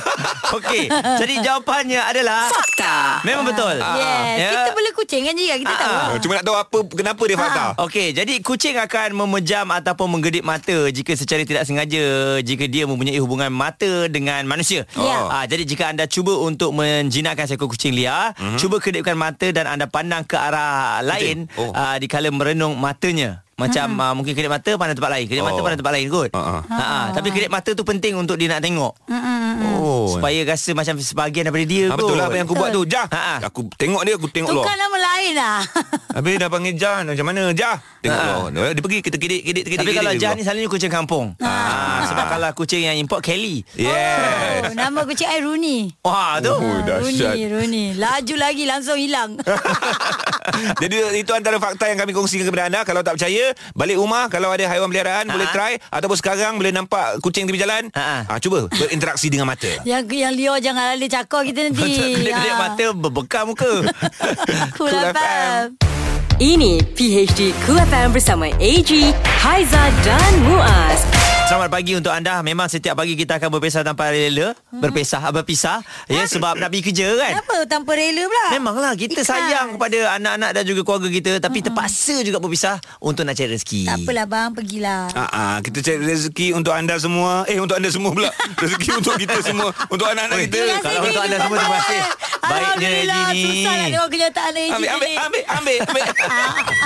Okey, 0.54 0.88
jadi 0.88 1.34
jawapannya 1.42 2.00
adalah 2.02 2.48
Fakta. 2.48 3.20
memang 3.22 3.44
betul. 3.46 3.76
Yes, 3.76 4.36
Ya. 4.38 4.50
kita 4.54 4.72
bela 4.72 4.92
kucing 4.94 5.22
kan 5.24 5.34
juga 5.34 5.56
kita 5.58 5.70
Ah, 5.70 5.78
tahu. 5.78 5.92
ah. 5.92 6.08
Uh, 6.08 6.18
Cuma 6.18 6.32
nak 6.34 6.46
tahu 6.46 6.56
apa 6.56 6.78
kenapa 6.90 7.22
dia 7.26 7.36
fakta. 7.36 7.64
Okey, 7.82 8.08
jadi 8.14 8.34
kucing 8.40 8.76
akan 8.78 9.10
memejam 9.14 9.68
ataupun 9.70 10.08
menggedip 10.10 10.42
mata 10.42 10.88
jika 10.88 11.12
secara 11.14 11.44
tidak 11.44 11.64
sengaja 11.66 12.04
jika 12.40 12.66
dia 12.66 12.84
mempunyai 12.86 13.20
hubungan 13.20 13.52
mata 13.52 14.08
dengan 14.08 14.46
manusia. 14.46 14.88
Ya. 14.94 15.20
Ah, 15.28 15.44
jadi 15.44 15.66
jika 15.66 15.90
anda 15.90 16.06
cuba 16.06 16.32
untuk 16.38 16.72
menjinakkan 16.72 17.46
seekor 17.46 17.68
kucing 17.68 17.92
liar, 17.92 18.32
Mhm. 18.34 18.56
cuba 18.56 18.80
kedipkan 18.80 19.16
mata 19.16 19.52
dan 19.52 19.68
anda 19.68 19.86
pandang 19.86 20.24
ke 20.24 20.34
arah 20.34 21.02
lain 21.02 21.52
Oh. 21.56 21.72
ah, 21.72 21.98
dikala 21.98 22.32
merenung 22.32 22.80
matanya. 22.86 23.30
Macam 23.56 23.88
uh, 23.96 24.12
mungkin 24.12 24.36
kedip 24.36 24.52
mata 24.52 24.68
pandang 24.76 25.00
tempat 25.00 25.12
lain. 25.16 25.26
Kedip 25.26 25.40
mata 25.40 25.56
Oh. 25.56 25.64
pandang 25.64 25.80
tempat 25.80 25.94
lain 25.96 26.08
kot. 26.12 26.30
Ha, 26.36 26.42
ha. 26.44 26.58
Ha, 26.68 26.86
ha. 26.86 27.00
Tapi 27.16 27.32
kedip 27.32 27.48
mata 27.48 27.72
tu 27.72 27.82
penting 27.82 28.14
untuk 28.14 28.36
dia 28.36 28.52
nak 28.52 28.60
tengok. 28.60 28.94
Oh. 29.56 30.08
Supaya 30.10 30.40
rasa 30.46 30.72
macam 30.72 30.96
sebahagian 30.98 31.48
daripada 31.48 31.66
dia 31.66 31.88
kot. 31.90 31.98
betul 31.98 32.16
lah 32.16 32.26
apa 32.28 32.36
yang 32.36 32.46
aku 32.46 32.56
buat 32.56 32.70
tu. 32.70 32.82
Jah. 32.86 33.08
Ha, 33.08 33.20
ha. 33.20 33.36
Aku 33.48 33.68
tengok 33.74 34.02
dia, 34.04 34.14
aku 34.16 34.28
tengok 34.28 34.52
luar. 34.52 34.66
Tukar 34.66 34.76
nama 34.76 34.98
lain 34.98 35.32
lah. 35.34 35.58
Habis 36.18 36.34
dah 36.38 36.50
panggil 36.50 36.74
Jah. 36.76 36.98
Macam 37.04 37.26
mana? 37.26 37.42
Jah. 37.52 37.76
Tengok 38.00 38.16
Ha. 38.16 38.52
luar. 38.52 38.72
Dia 38.72 38.82
pergi 38.82 39.00
kita 39.02 39.18
kedik, 39.18 39.42
kedik, 39.44 39.64
kedik. 39.66 39.78
Tapi 39.80 39.92
kalau 39.94 40.12
kedik, 40.12 40.22
Jah 40.22 40.32
kedik 40.32 40.40
ni 40.40 40.44
selalunya 40.44 40.70
kucing 40.70 40.92
kampung. 40.94 41.26
Ah. 41.40 42.06
Sebab 42.06 42.26
kalau 42.30 42.50
kucing 42.54 42.82
yang 42.84 42.98
import 42.98 43.22
Kelly. 43.22 43.66
Yes. 43.74 44.72
Oh, 44.72 44.76
nama 44.76 45.04
kucing 45.04 45.26
I 45.26 45.40
Rooney. 45.42 45.80
Wah 46.02 46.38
tu. 46.40 46.54
Oh. 46.54 46.80
Rooney, 47.02 47.50
Rooney. 47.50 47.86
Laju 47.96 48.36
lagi 48.38 48.64
langsung 48.64 48.96
hilang. 48.96 49.36
Jadi 50.82 50.96
itu 51.20 51.32
antara 51.34 51.58
fakta 51.58 51.90
yang 51.90 52.00
kami 52.00 52.14
kongsikan 52.14 52.46
kepada 52.46 52.70
anda. 52.70 52.82
Kalau 52.86 53.02
tak 53.02 53.18
percaya, 53.18 53.52
balik 53.74 53.98
rumah 53.98 54.30
kalau 54.30 54.54
ada 54.54 54.64
haiwan 54.66 54.88
peliharaan 54.88 55.28
boleh 55.28 55.48
try 55.52 55.76
ataupun 55.90 56.16
sekarang 56.16 56.56
boleh 56.56 56.72
nampak 56.72 57.20
kucing 57.20 57.44
tepi 57.44 57.60
jalan. 57.60 57.90
Ha-ha. 57.92 58.28
Ah 58.28 58.38
cuba 58.38 58.70
berinteraksi 58.70 59.28
dengan 59.28 59.45
mata. 59.46 59.70
yang 59.84 60.02
yang 60.04 60.34
Leo 60.34 60.58
jangan 60.58 60.98
ada 60.98 61.06
cakap 61.06 61.46
kita 61.46 61.70
nanti. 61.70 61.86
Kedip-kedip 62.18 62.52
Ah. 62.52 62.58
mata 62.60 62.86
berbekam 62.92 63.44
muka. 63.48 63.72
Cool 64.76 64.90
Cool 64.90 65.14
FM. 65.14 65.78
Ini 66.36 66.84
PHD 66.92 67.56
Cool 67.64 67.80
FM 67.80 68.12
bersama 68.12 68.52
AG, 68.52 68.92
Haiza 69.40 69.84
dan 70.04 70.32
Muaz. 70.44 71.00
Selamat 71.46 71.70
pagi 71.70 71.94
untuk 71.94 72.10
anda. 72.10 72.42
Memang 72.42 72.66
setiap 72.66 72.98
pagi 72.98 73.14
kita 73.14 73.38
akan 73.38 73.54
berpisah 73.54 73.86
tanpa 73.86 74.10
rela. 74.10 74.58
Berpisah, 74.74 75.22
berpisah. 75.30 75.78
Ya, 76.10 76.26
sebab 76.26 76.58
nak 76.58 76.74
pergi 76.74 76.90
kerja 76.90 77.14
kan. 77.14 77.38
Kenapa 77.38 77.56
tanpa 77.70 77.94
rela 77.94 78.26
pula? 78.26 78.46
Memanglah 78.50 78.94
kita 78.98 79.22
Ikhlas. 79.22 79.30
sayang 79.30 79.78
kepada 79.78 80.18
anak-anak 80.18 80.50
dan 80.52 80.64
juga 80.66 80.82
keluarga 80.82 81.10
kita 81.14 81.32
tapi 81.38 81.62
terpaksa 81.62 82.26
juga 82.26 82.42
berpisah 82.42 82.82
untuk 82.98 83.30
nak 83.30 83.38
cari 83.38 83.54
rezeki. 83.54 83.82
Tak 83.86 83.98
apalah 84.02 84.26
bang, 84.26 84.50
pergilah. 84.58 85.04
Ah, 85.14 85.30
ah, 85.30 85.56
kita 85.62 85.86
cari 85.86 86.02
rezeki 86.04 86.48
untuk 86.52 86.74
anda 86.74 86.98
semua. 86.98 87.46
Eh 87.46 87.62
untuk 87.62 87.78
anda 87.78 87.94
semua 87.94 88.10
pula. 88.10 88.30
Rezeki 88.66 88.90
untuk 88.98 89.14
kita 89.16 89.38
semua. 89.46 89.70
Untuk 89.86 90.08
anak-anak 90.10 90.50
kita. 90.50 90.58
Kalau 90.82 91.00
untuk 91.04 91.22
anda 91.22 91.38
semua, 91.38 91.58
terima 91.60 91.78
kasih. 91.78 92.00
Baiknya 92.46 92.56
Alhamdulillah, 92.56 93.22
Haji 93.26 93.34
ni. 93.36 93.44
susah 93.44 93.74
nak 93.76 93.88
tengok 93.88 94.10
kenyataan 94.10 94.52
Haji 94.54 94.70
Ambil, 94.70 94.90
ambil, 94.90 95.10
ambil, 95.18 95.44
ambil, 95.52 95.78
ambil. 95.90 96.06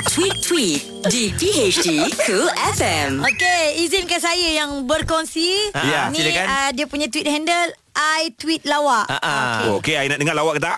Tweet-tweet 0.09 0.79
di 1.05 1.23
PHD 1.31 1.87
Cool 2.21 2.47
FM. 2.73 3.11
Okey, 3.21 3.63
izinkan 3.83 4.19
saya 4.19 4.48
yang 4.51 4.71
berkongsi. 4.85 5.73
Ya, 5.75 6.09
Ni 6.09 6.19
silakan. 6.19 6.45
uh, 6.47 6.69
dia 6.73 6.85
punya 6.85 7.07
tweet 7.07 7.25
handle 7.25 7.69
I 7.99 8.31
tweet 8.33 8.63
lawak. 8.63 9.05
Ah, 9.05 9.19
ah. 9.19 9.55
Oh, 9.67 9.77
Okey, 9.77 9.93
I 9.93 10.07
nak 10.07 10.17
dengar 10.17 10.31
lawak 10.33 10.55
ke 10.55 10.62
tak? 10.63 10.77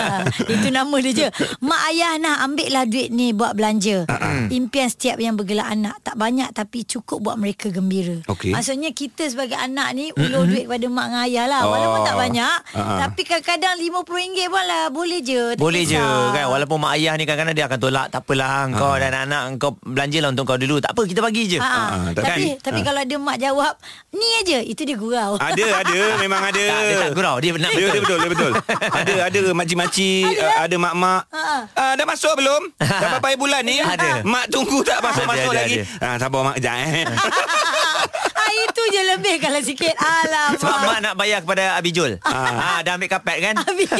Itu 0.54 0.68
nama 0.68 0.96
dia 0.98 1.12
je. 1.12 1.28
Mak 1.60 1.80
ayah 1.90 2.16
nah 2.16 2.40
ambil 2.40 2.68
lah 2.70 2.84
duit 2.84 3.12
ni 3.12 3.30
buat 3.30 3.52
belanja. 3.52 4.08
Ah, 4.08 4.48
Impian 4.48 4.88
setiap 4.88 5.18
yang 5.18 5.36
bergelar 5.36 5.68
anak 5.68 6.00
tak 6.00 6.16
banyak 6.16 6.48
tapi 6.50 6.82
cukup 6.82 7.20
buat 7.20 7.36
mereka 7.36 7.68
gembira. 7.68 8.24
Okey. 8.26 8.50
Maksudnya 8.50 8.90
kita 8.90 9.28
sebagai 9.28 9.54
anak 9.54 9.92
ni 9.92 10.08
ulur 10.14 10.48
duit 10.48 10.64
kepada 10.64 10.86
mak 10.86 11.06
dengan 11.06 11.22
ayah 11.22 11.44
lah. 11.46 11.62
Walaupun 11.66 11.92
Oh. 11.94 12.02
tak 12.02 12.16
banyak, 12.18 12.56
ah. 12.72 12.98
tapi 12.98 13.20
kadang-kadang 13.22 13.74
RM50 13.78 14.08
pun 14.46 14.62
lah 14.62 14.84
boleh 14.88 15.20
je. 15.20 15.42
Boleh 15.54 15.82
je 15.82 16.00
kan 16.30 16.48
Walaupun 16.48 16.78
mak 16.78 16.92
ayah 16.94 17.12
ni 17.14 17.24
kadang-kadang 17.24 17.54
Dia 17.54 17.66
akan 17.66 17.78
tolak 17.78 18.06
Tak 18.08 18.22
apalah 18.22 18.66
Kau 18.70 18.94
dan 18.94 19.12
anak 19.14 19.56
Kau 19.56 19.76
belanjalah 19.78 20.28
untuk 20.28 20.44
kau 20.44 20.56
dulu 20.56 20.78
Tak 20.78 20.92
apa 20.92 21.02
kita 21.04 21.20
bagi 21.20 21.42
je 21.46 21.58
Ha, 21.58 21.64
ha. 21.64 21.82
Ah, 21.84 22.08
tapi 22.10 22.24
tapi- 22.24 22.52
tapi 22.60 22.80
kalau 22.82 23.00
ada 23.00 23.16
mak 23.16 23.36
jawab 23.38 23.74
ni 24.10 24.28
aja 24.38 24.58
itu 24.60 24.82
dia 24.82 24.94
gurau. 24.94 25.36
Ada, 25.36 25.64
ada. 25.80 26.00
Memang 26.22 26.42
ada. 26.44 26.53
Tak, 26.54 26.80
dia 26.86 26.96
tak 27.02 27.10
gurau 27.18 27.36
Dia 27.42 27.50
nak 27.58 27.70
Dia, 27.74 27.86
dia 27.90 28.00
betul, 28.00 28.18
dia 28.22 28.30
betul. 28.30 28.52
Ada 28.94 29.12
ada 29.28 29.40
makcik-makcik, 29.54 30.26
ada, 30.38 30.70
ada 30.70 30.76
mak-mak. 30.78 31.22
Ha. 31.34 31.42
Ah, 31.74 31.92
dah 31.98 32.06
masuk 32.06 32.34
belum? 32.38 32.62
Dah 32.78 33.08
berapa 33.18 33.28
bulan 33.36 33.62
ni? 33.66 33.82
Ada. 33.94 34.22
Mak 34.22 34.44
tunggu 34.50 34.80
tak 34.86 35.02
masuk-masuk 35.02 35.50
Ada, 35.50 35.58
ada, 35.58 35.66
lagi. 35.66 35.76
Ah, 35.98 36.16
sabar 36.18 36.40
mak 36.46 36.54
kejap 36.58 36.76
eh. 36.78 37.04
ah, 38.54 38.64
itu 38.64 38.82
je 38.88 39.02
lebih 39.06 39.36
kalau 39.38 39.60
sikit. 39.60 39.94
Alamak. 39.94 40.58
Sebab 40.58 40.78
mak 40.80 40.98
nak 41.00 41.14
bayar 41.14 41.38
kepada 41.40 41.74
Abijul 41.74 42.18
ah. 42.22 42.78
Dah 42.80 42.94
ambil 42.94 43.10
kapet 43.10 43.36
kan 43.40 43.54
Habis 43.56 43.90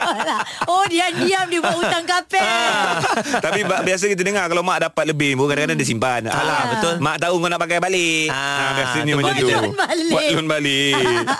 lah. 0.00 0.40
Oh 0.66 0.84
dia 0.86 1.10
diam 1.12 1.46
dia 1.46 1.60
buat 1.60 1.76
hutang 1.76 2.04
kapet. 2.04 2.42
Tapi 3.38 3.60
ba- 3.62 3.82
biasa 3.82 4.06
kita 4.06 4.22
dengar 4.22 4.46
kalau 4.46 4.60
mak 4.60 4.82
dapat 4.82 5.04
lebih 5.06 5.34
pun 5.34 5.46
kadang-kadang 5.46 5.76
dia 5.76 5.86
simpan. 5.86 6.26
Alah, 6.26 6.74
betul. 6.74 6.94
Mak 6.98 7.16
tahu 7.18 7.34
kau 7.36 7.48
nak 7.48 7.60
pakai 7.60 7.78
balik. 7.78 8.28
Ah, 8.28 8.38
Ah, 8.40 8.72
biasanya 8.74 9.12
tu 9.12 9.18
macam 9.18 9.34
tu. 9.34 9.46
Buat 9.46 9.60
loan 9.60 9.76
balik. 9.76 10.10
Buat 10.10 10.24
loan 10.30 10.46
balik. 10.46 10.94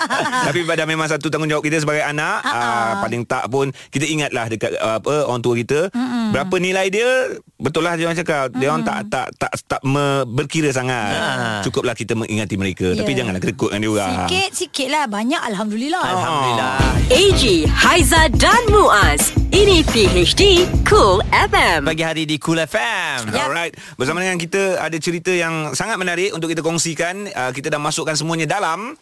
Tapi 0.47 0.61
pada 0.65 0.83
memang 0.85 1.07
satu 1.07 1.27
tanggungjawab 1.29 1.63
kita 1.63 1.77
sebagai 1.79 2.03
anak, 2.03 2.39
ah, 2.43 3.01
paling 3.01 3.23
tak 3.25 3.49
pun 3.49 3.71
kita 3.89 4.05
ingatlah 4.05 4.47
dekat 4.47 4.75
ah, 4.77 4.99
apa 4.99 5.25
orang 5.25 5.41
tua 5.41 5.55
kita. 5.55 5.89
Berapa 6.31 6.55
nilai 6.57 6.87
dia? 6.89 7.09
Betul 7.57 7.85
lah 7.85 7.95
dia 7.95 8.07
orang 8.07 8.19
cakap. 8.19 8.53
Dia 8.53 8.67
orang 8.69 8.85
tak 8.85 9.01
tak 9.09 9.27
tak 9.37 9.53
tak 9.67 9.81
me, 9.83 10.25
berkira 10.27 10.71
sangat. 10.71 11.13
Ah. 11.13 11.61
Cukuplah 11.61 11.93
kita 11.93 12.15
mengingati 12.15 12.55
mereka. 12.61 12.93
Tapi 12.93 13.11
Ya. 13.11 13.25
janganlah 13.25 13.41
kerekut 13.41 13.69
dengan 13.73 13.81
dia 13.81 13.91
orang. 13.97 14.13
Sikit-sikit 14.29 14.89
lah. 14.93 15.05
Banyak 15.09 15.43
Alhamdulillah. 15.49 16.05
Alhamdulillah 16.05 16.73
AG, 17.09 17.43
Haiza 17.67 18.29
dan 18.37 18.63
Muaz. 18.69 19.33
Ini 19.51 19.83
PHD 19.89 20.69
Cool 20.85 21.25
FM. 21.33 21.89
Pagi 21.89 22.05
hari 22.07 22.23
di 22.23 22.39
Cool 22.39 22.63
FM 22.63 23.35
Ya. 23.35 23.51
Alright, 23.51 23.75
bersama 23.99 24.23
dengan 24.23 24.39
kita 24.39 24.79
ada 24.79 24.95
cerita 25.01 25.33
yang 25.35 25.73
sangat 25.75 25.97
menarik 25.97 26.31
untuk 26.31 26.53
kita 26.53 26.61
kongsikan. 26.61 27.27
Uh, 27.33 27.51
kita 27.51 27.73
dah 27.73 27.81
masukkan 27.81 28.15
semuanya 28.15 28.47
dalam 28.47 28.95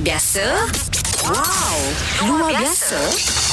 Biasa? 0.00 0.70
Wow. 1.26 1.78
Luar 2.30 2.54
biasa? 2.54 2.94
Wow. 2.94 3.45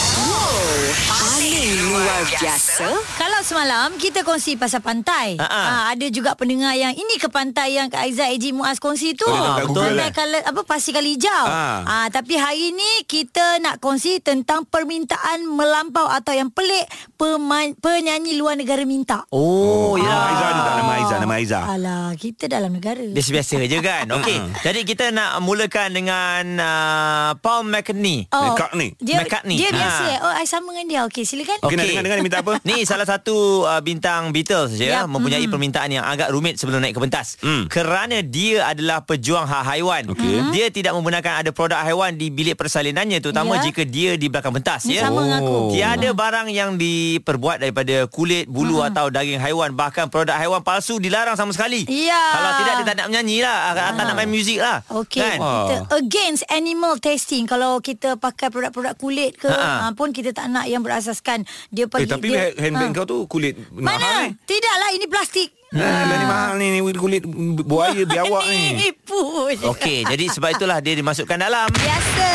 Paling 1.04 1.70
luar 1.86 2.22
biasa? 2.26 2.88
Kalau 3.16 3.40
semalam 3.42 3.96
kita 3.96 4.22
kongsi 4.22 4.56
pasal 4.56 4.80
pantai. 4.80 5.38
Ha, 5.38 5.46
ha. 5.46 5.62
Ah, 5.64 5.84
ada 5.92 6.06
juga 6.08 6.34
pendengar 6.34 6.74
yang 6.74 6.92
ini 6.92 7.16
ke 7.16 7.28
pantai 7.28 7.76
yang 7.76 7.88
Kak 7.88 8.04
Aizat 8.04 8.32
Eji 8.32 8.52
Muaz 8.52 8.78
kongsi 8.78 9.14
tu. 9.14 9.26
Oh, 9.26 9.70
Pantai 9.70 10.10
kala, 10.10 10.42
apa 10.42 10.62
pasir 10.64 10.92
kali 10.92 11.16
hijau. 11.16 11.46
Ah. 11.46 11.84
Ah, 11.84 12.08
tapi 12.08 12.36
hari 12.36 12.72
ni 12.72 13.06
kita 13.06 13.60
nak 13.60 13.78
kongsi 13.78 14.20
tentang 14.20 14.64
permintaan 14.64 15.46
melampau 15.46 16.06
atau 16.06 16.32
yang 16.32 16.50
pelik 16.50 16.84
pemain, 17.14 17.72
penyanyi 17.76 18.36
luar 18.36 18.56
negara 18.56 18.84
minta. 18.84 19.24
Oh, 19.30 19.96
Nama 19.96 20.04
ya 20.04 20.16
Aizah 20.24 20.48
ada 20.48 20.62
tak 20.62 20.76
nama 20.76 20.92
Aizah? 20.94 21.18
Nama 21.20 21.34
Aizah. 21.36 21.64
Alah, 21.66 22.08
kita 22.16 22.46
dalam 22.48 22.72
negara. 22.72 23.04
Biasa-biasa 23.04 23.62
je 23.64 23.80
kan 23.80 24.06
Okey 24.20 24.38
Jadi 24.62 24.80
kita 24.84 25.10
nak 25.10 25.40
mulakan 25.40 25.90
dengan 25.92 26.44
uh, 26.60 27.30
Paul 27.40 27.68
McCartney 27.68 28.28
McCartney. 28.30 28.90
Dia, 29.00 29.24
McCartney. 29.24 29.58
Dia 29.58 29.70
biasa 29.72 30.04
Ha. 30.04 30.23
Oh, 30.24 30.32
I 30.32 30.48
sama 30.48 30.72
dengan 30.72 30.88
dia. 30.88 31.02
Okey, 31.04 31.28
silakan. 31.28 31.60
Okey, 31.60 31.76
nak 31.76 31.84
dengar- 31.84 32.04
dengar 32.08 32.18
dia 32.18 32.24
minta 32.24 32.40
apa? 32.40 32.54
Ni 32.64 32.88
salah 32.88 33.04
satu 33.04 33.68
uh, 33.68 33.84
bintang 33.84 34.32
Beatles 34.32 34.80
je 34.80 34.88
Yap, 34.88 35.12
mempunyai 35.12 35.44
mm. 35.44 35.52
permintaan 35.52 35.92
yang 35.92 36.08
agak 36.08 36.32
rumit 36.32 36.56
sebelum 36.56 36.80
naik 36.80 36.96
ke 36.96 37.04
pentas. 37.04 37.36
Mm. 37.44 37.68
Kerana 37.68 38.24
dia 38.24 38.64
adalah 38.64 39.04
pejuang 39.04 39.44
hak 39.44 39.64
haiwan. 39.68 40.08
Okey. 40.16 40.56
Dia 40.56 40.72
tidak 40.72 40.96
menggunakan 40.96 41.44
ada 41.44 41.52
produk 41.52 41.84
haiwan 41.84 42.16
di 42.16 42.32
bilik 42.32 42.56
persalinannya 42.56 43.20
terutama 43.20 43.60
Ya. 43.60 43.68
jika 43.68 43.84
dia 43.84 44.16
di 44.16 44.32
belakang 44.32 44.56
pentas 44.56 44.88
ya. 44.88 45.04
sama 45.04 45.28
dengan 45.28 45.44
aku. 45.44 45.76
Tiada 45.76 46.10
barang 46.16 46.48
yang 46.48 46.80
diperbuat 46.80 47.60
daripada 47.60 48.08
kulit, 48.08 48.48
bulu 48.48 48.80
atau 48.80 49.12
daging 49.12 49.44
haiwan 49.44 49.76
bahkan 49.76 50.08
produk 50.08 50.40
haiwan 50.40 50.64
palsu 50.64 51.04
dilarang 51.04 51.36
sama 51.36 51.52
sekali. 51.52 51.84
Ya. 51.92 52.16
Kalau 52.32 52.50
tidak 52.64 52.74
dia 52.80 52.86
tak 52.88 52.96
nak 52.96 53.08
menyanyi 53.12 53.44
lah, 53.44 53.76
tak 53.76 54.08
nak 54.08 54.16
main 54.16 54.32
muzik 54.32 54.64
lah. 54.64 54.80
Okey, 54.88 55.20
Kan? 55.20 55.38
kita 55.44 55.76
against 56.00 56.48
animal 56.48 56.96
testing. 56.96 57.44
Kalau 57.44 57.84
kita 57.84 58.16
pakai 58.16 58.48
produk-produk 58.48 58.96
kulit 58.96 59.36
ke 59.36 59.52
Ha-ha. 59.52 59.90
uh, 59.90 59.92
pun 59.92 60.13
kita 60.14 60.32
tak 60.32 60.48
nak 60.48 60.66
yang 60.66 60.80
berasaskan 60.80 61.44
dia 61.68 61.84
Eh, 61.84 61.90
pergi 61.90 62.08
tapi 62.08 62.30
dia, 62.30 62.54
handbag 62.56 62.88
ha. 62.88 62.96
kau 62.96 63.06
tu 63.06 63.18
kulit 63.26 63.58
mahal 63.70 63.98
Mana? 63.98 64.12
eh. 64.24 64.32
Tidaklah 64.40 64.90
ini 64.94 65.06
plastik. 65.06 65.50
Alah 65.74 66.18
ni 66.22 66.26
mahal 66.30 66.54
ni, 66.62 66.66
ni 66.70 66.80
kulit 66.94 67.26
buaya 67.66 68.06
biawak 68.12 68.46
ni. 68.46 68.64
Nipu 68.78 69.50
je. 69.58 69.66
Okey, 69.66 70.06
jadi 70.06 70.26
sebab 70.30 70.54
itulah 70.54 70.78
dia 70.80 70.94
dimasukkan 70.94 71.38
dalam. 71.38 71.68
Biasa. 71.74 72.30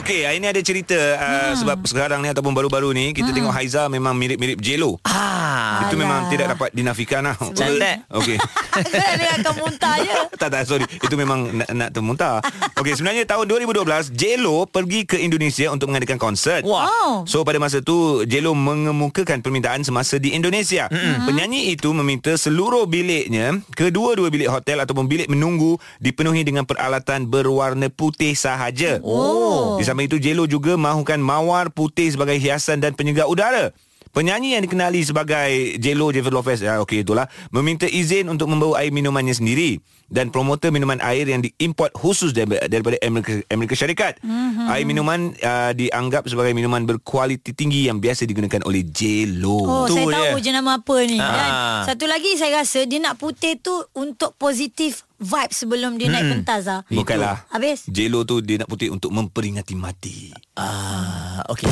Okey, 0.00 0.24
hari 0.24 0.38
ni 0.40 0.48
ada 0.48 0.62
cerita 0.62 0.96
uh, 0.96 1.52
sebab 1.58 1.82
sekarang 1.84 2.22
ni 2.24 2.30
ataupun 2.30 2.54
baru-baru 2.54 2.94
ni 2.94 3.12
kita 3.12 3.34
tengok 3.34 3.52
Haiza 3.52 3.90
memang 3.90 4.16
mirip-mirip 4.16 4.62
Jelo. 4.62 4.96
Ah. 5.04 5.84
Itu 5.84 5.98
memang 6.00 6.30
tidak 6.30 6.56
dapat 6.56 6.70
dinafikan 6.72 7.26
lah. 7.26 7.36
Cantik. 7.36 8.06
Okey. 8.08 8.38
Dia 9.20 9.30
akan 9.42 9.54
muntah 9.60 9.94
je. 10.00 10.14
tak 10.40 10.48
tak 10.54 10.62
sorry 10.64 10.86
itu 10.86 11.14
memang 11.18 11.52
nak, 11.52 11.68
nak 11.74 11.88
termuntah. 11.90 12.38
Okey 12.78 12.94
sebenarnya 12.96 13.26
tahun 13.26 13.50
2012 13.50 14.14
Jelo 14.14 14.64
pergi 14.70 15.04
ke 15.04 15.18
Indonesia 15.18 15.68
untuk 15.68 15.90
mengadakan 15.90 16.16
konsert. 16.22 16.62
Wah. 16.62 16.86
Oh. 16.86 17.12
So 17.26 17.42
pada 17.42 17.58
masa 17.58 17.82
tu 17.82 18.22
Jelo 18.30 18.54
mengemukakan 18.54 19.42
permintaan 19.42 19.82
semasa 19.82 20.16
di 20.22 20.32
Indonesia. 20.32 20.86
Mm-hmm. 20.86 21.26
Penyanyi 21.26 21.60
itu 21.74 21.90
meminta 21.90 22.29
seluruh 22.36 22.84
biliknya 22.90 23.62
kedua-dua 23.72 24.28
bilik 24.28 24.50
hotel 24.50 24.82
ataupun 24.82 25.06
bilik 25.06 25.26
menunggu 25.30 25.78
dipenuhi 26.02 26.42
dengan 26.42 26.66
peralatan 26.66 27.26
berwarna 27.30 27.88
putih 27.88 28.34
sahaja. 28.34 28.98
Oh. 29.00 29.78
Di 29.78 29.86
samping 29.86 30.10
itu 30.10 30.18
Jelo 30.18 30.44
juga 30.44 30.74
mahukan 30.74 31.18
mawar 31.22 31.70
putih 31.70 32.10
sebagai 32.10 32.36
hiasan 32.36 32.82
dan 32.82 32.92
penyegar 32.92 33.30
udara. 33.30 33.70
Penyanyi 34.10 34.58
yang 34.58 34.66
dikenali 34.66 35.06
sebagai 35.06 35.78
Jelo 35.78 36.10
Jennifer 36.10 36.34
Lopez 36.34 36.58
ya 36.58 36.82
okey 36.82 37.06
itulah 37.06 37.30
meminta 37.54 37.86
izin 37.86 38.26
untuk 38.26 38.50
membawa 38.50 38.82
air 38.82 38.90
minumannya 38.90 39.30
sendiri 39.30 39.78
dan 40.10 40.34
promotor 40.34 40.74
minuman 40.74 40.98
air 41.00 41.22
yang 41.24 41.40
diimport 41.40 41.94
khusus 41.94 42.34
daripada, 42.34 42.98
Amerika, 43.06 43.38
Amerika 43.46 43.74
Syarikat. 43.78 44.18
Mm-hmm. 44.20 44.66
Air 44.66 44.84
minuman 44.84 45.20
uh, 45.38 45.72
dianggap 45.72 46.26
sebagai 46.26 46.50
minuman 46.50 46.82
berkualiti 46.82 47.54
tinggi 47.54 47.86
yang 47.86 48.02
biasa 48.02 48.26
digunakan 48.26 48.60
oleh 48.66 48.82
Jelo. 48.90 49.62
Oh, 49.62 49.86
Tu 49.86 49.94
saya 49.94 50.10
tahu 50.10 50.42
dia. 50.42 50.44
je 50.44 50.50
nama 50.50 50.70
apa 50.82 50.96
ni. 51.06 51.18
Ah. 51.22 51.30
Dan 51.30 51.50
satu 51.94 52.04
lagi 52.10 52.34
saya 52.34 52.60
rasa 52.60 52.82
dia 52.90 52.98
nak 52.98 53.22
putih 53.22 53.54
tu 53.62 53.72
untuk 53.94 54.34
positif 54.34 55.06
vibe 55.20 55.52
sebelum 55.52 55.92
dia 55.94 56.08
naik 56.08 56.26
pentas 56.34 56.64
ah. 56.66 56.80
Bukanlah. 56.86 57.44
Habis? 57.48 57.84
Jelo 57.86 58.24
tu 58.24 58.40
dia 58.40 58.56
nak 58.56 58.66
putih 58.66 58.88
untuk 58.88 59.12
memperingati 59.12 59.74
mati. 59.74 60.32
Ah, 60.54 61.44
okey. 61.46 61.68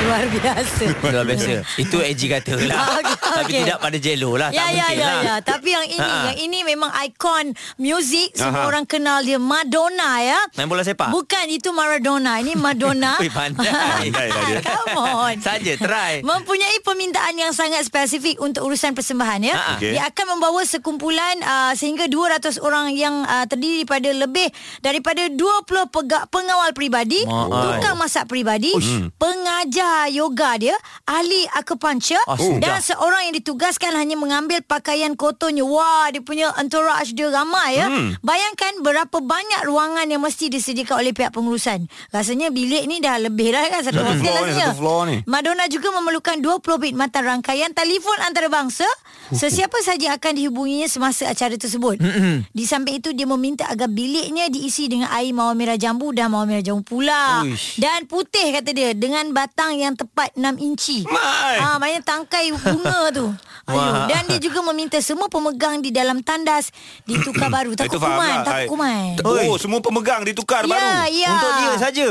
Luar 0.00 0.24
biasa. 0.26 0.84
Luar 1.12 1.24
biasa. 1.24 1.60
Itu 1.76 2.00
Eji 2.00 2.26
kata 2.26 2.56
lah. 2.56 2.96
Okey, 2.96 3.14
Tapi 3.20 3.42
okey. 3.44 3.60
tidak 3.62 3.78
pada 3.78 3.98
Jelo 4.00 4.32
lah. 4.32 4.48
Ya 4.48 4.64
tak 4.64 4.72
ya 4.72 4.80
mungkin 4.80 4.96
ya 4.96 5.04
lah. 5.04 5.20
ya. 5.20 5.34
Tapi 5.44 5.68
yang 5.68 5.86
ini 5.86 6.00
Ha-ha. 6.00 6.24
yang 6.24 6.38
ini 6.40 6.58
memang 6.64 6.90
ikon 7.04 7.46
muzik 7.76 8.32
semua 8.32 8.64
Aha. 8.64 8.66
orang 8.66 8.84
kenal 8.84 9.20
dia 9.20 9.36
Madonna 9.36 10.10
ya. 10.18 10.40
Main 10.56 10.66
bola 10.66 10.82
sepak? 10.82 11.12
Bukan 11.12 11.44
itu 11.48 11.68
Maradona. 11.70 12.40
Ini 12.40 12.56
Madonna. 12.56 13.18
Ui, 13.22 13.28
pandai. 13.28 13.68
Pandai 14.08 14.26
lah 14.32 14.42
dia. 14.48 14.60
Come 14.64 14.96
on. 14.96 15.34
Saja, 15.36 15.72
try. 15.76 16.24
Mempunyai 16.24 16.80
permintaan 16.80 17.36
yang 17.36 17.52
sangat 17.52 17.84
spesifik 17.84 18.40
untuk 18.40 18.64
urusan 18.64 18.96
persembahan 18.96 19.40
ya. 19.42 19.54
Ha, 19.54 19.64
okey. 19.76 19.92
Dia 19.94 20.08
akan 20.08 20.26
membawa 20.32 20.64
sekumpulan 20.64 21.36
uh, 21.44 21.72
sehingga 21.76 22.08
200 22.20 22.60
orang 22.60 22.92
yang 22.92 23.24
uh, 23.24 23.44
terdiri 23.44 23.80
daripada 23.82 24.10
lebih 24.12 24.48
daripada 24.78 25.22
20 25.24 25.40
pega- 25.88 26.28
pengawal 26.28 26.70
peribadi, 26.70 27.24
tukang 27.24 27.96
masak 27.96 28.28
peribadi, 28.28 28.76
pengajar 29.16 30.08
yoga 30.08 30.56
dia, 30.56 30.76
ahli 31.04 31.48
acupuncture 31.50 32.20
Ah, 32.26 32.36
sudah. 32.36 32.60
dan 32.60 32.78
seorang 32.78 33.22
yang 33.26 33.34
ditugaskan 33.34 33.94
hanya 33.94 34.14
mengambil 34.14 34.60
pakaian 34.60 35.14
kotornya. 35.14 35.62
Wah, 35.62 36.10
dia 36.10 36.20
punya 36.20 36.52
entourage 36.56 37.12
dia 37.12 37.28
ramai 37.28 37.76
ya. 37.76 37.86
Hmm. 37.86 38.18
Bayangkan 38.20 38.80
berapa 38.80 39.16
banyak 39.16 39.64
ruangan 39.64 40.04
yang 40.04 40.20
mesti 40.20 40.48
disediakan 40.48 41.00
oleh 41.00 41.12
pihak 41.12 41.30
pengurusan. 41.30 41.84
Rasanya 42.10 42.50
bilik 42.50 42.84
ni 42.84 42.98
dah 42.98 43.16
lebih 43.16 43.50
lah 43.50 43.64
kan 43.68 43.80
satu 43.80 44.00
Satu 44.00 44.08
hotel 44.10 44.20
floor 44.26 44.44
ni, 44.44 44.52
satu 44.54 44.76
floor 44.76 45.00
ni. 45.06 45.16
Madonna 45.24 45.64
juga 45.66 45.88
memerlukan 45.90 46.36
20 46.36 46.60
bit 46.78 46.94
mata 46.94 47.20
rangkaian 47.20 47.70
telefon 47.70 48.18
antarabangsa 48.20 48.88
sesiapa 49.30 49.78
saja 49.80 50.16
akan 50.16 50.32
dihubunginya 50.34 50.86
semasa 50.86 51.26
acara 51.26 51.54
tersebut. 51.54 52.02
Di 52.46 52.64
samping 52.64 52.96
itu 52.96 53.10
dia 53.10 53.24
meminta 53.24 53.64
agar 53.64 53.86
biliknya 53.86 54.46
diisi 54.46 54.86
dengan 54.86 55.08
air 55.10 55.30
mawar 55.30 55.52
merah 55.52 55.74
jambu 55.74 56.10
dan 56.10 56.28
mawar 56.28 56.44
merah 56.44 56.60
jambu 56.60 56.82
pula. 56.82 57.42
Uish. 57.42 57.76
Dan 57.76 58.04
putih 58.04 58.52
kata 58.52 58.70
dia 58.70 58.90
dengan 58.92 59.30
batang 59.30 59.74
yang 59.74 59.94
tepat 59.94 60.32
6 60.32 60.42
inci. 60.58 61.04
Mai. 61.04 61.56
Ah, 61.56 61.76
maknanya 61.76 62.02
tangkai 62.02 62.50
bunga 62.52 62.98
tu. 63.16 63.26
Ayo. 63.64 63.76
Wah. 63.76 64.06
Dan 64.06 64.22
dia 64.26 64.40
juga 64.40 64.60
meminta 64.64 64.98
semua 64.98 65.26
pemegang 65.26 65.78
di 65.78 65.88
dalam 65.88 66.20
tandas 66.20 66.70
ditukar 67.02 67.48
baru. 67.48 67.72
Takut 67.80 67.96
kuman, 67.96 68.18
lah. 68.18 68.42
takut 68.42 68.66
kuman. 68.70 69.10
Oh, 69.22 69.54
semua 69.56 69.78
pemegang 69.78 70.22
ditukar 70.22 70.64
Ya, 70.64 70.70
baru. 70.70 70.90
ya. 71.12 71.30
Untuk 71.32 71.52
dia 71.56 71.72
saja. 71.76 72.08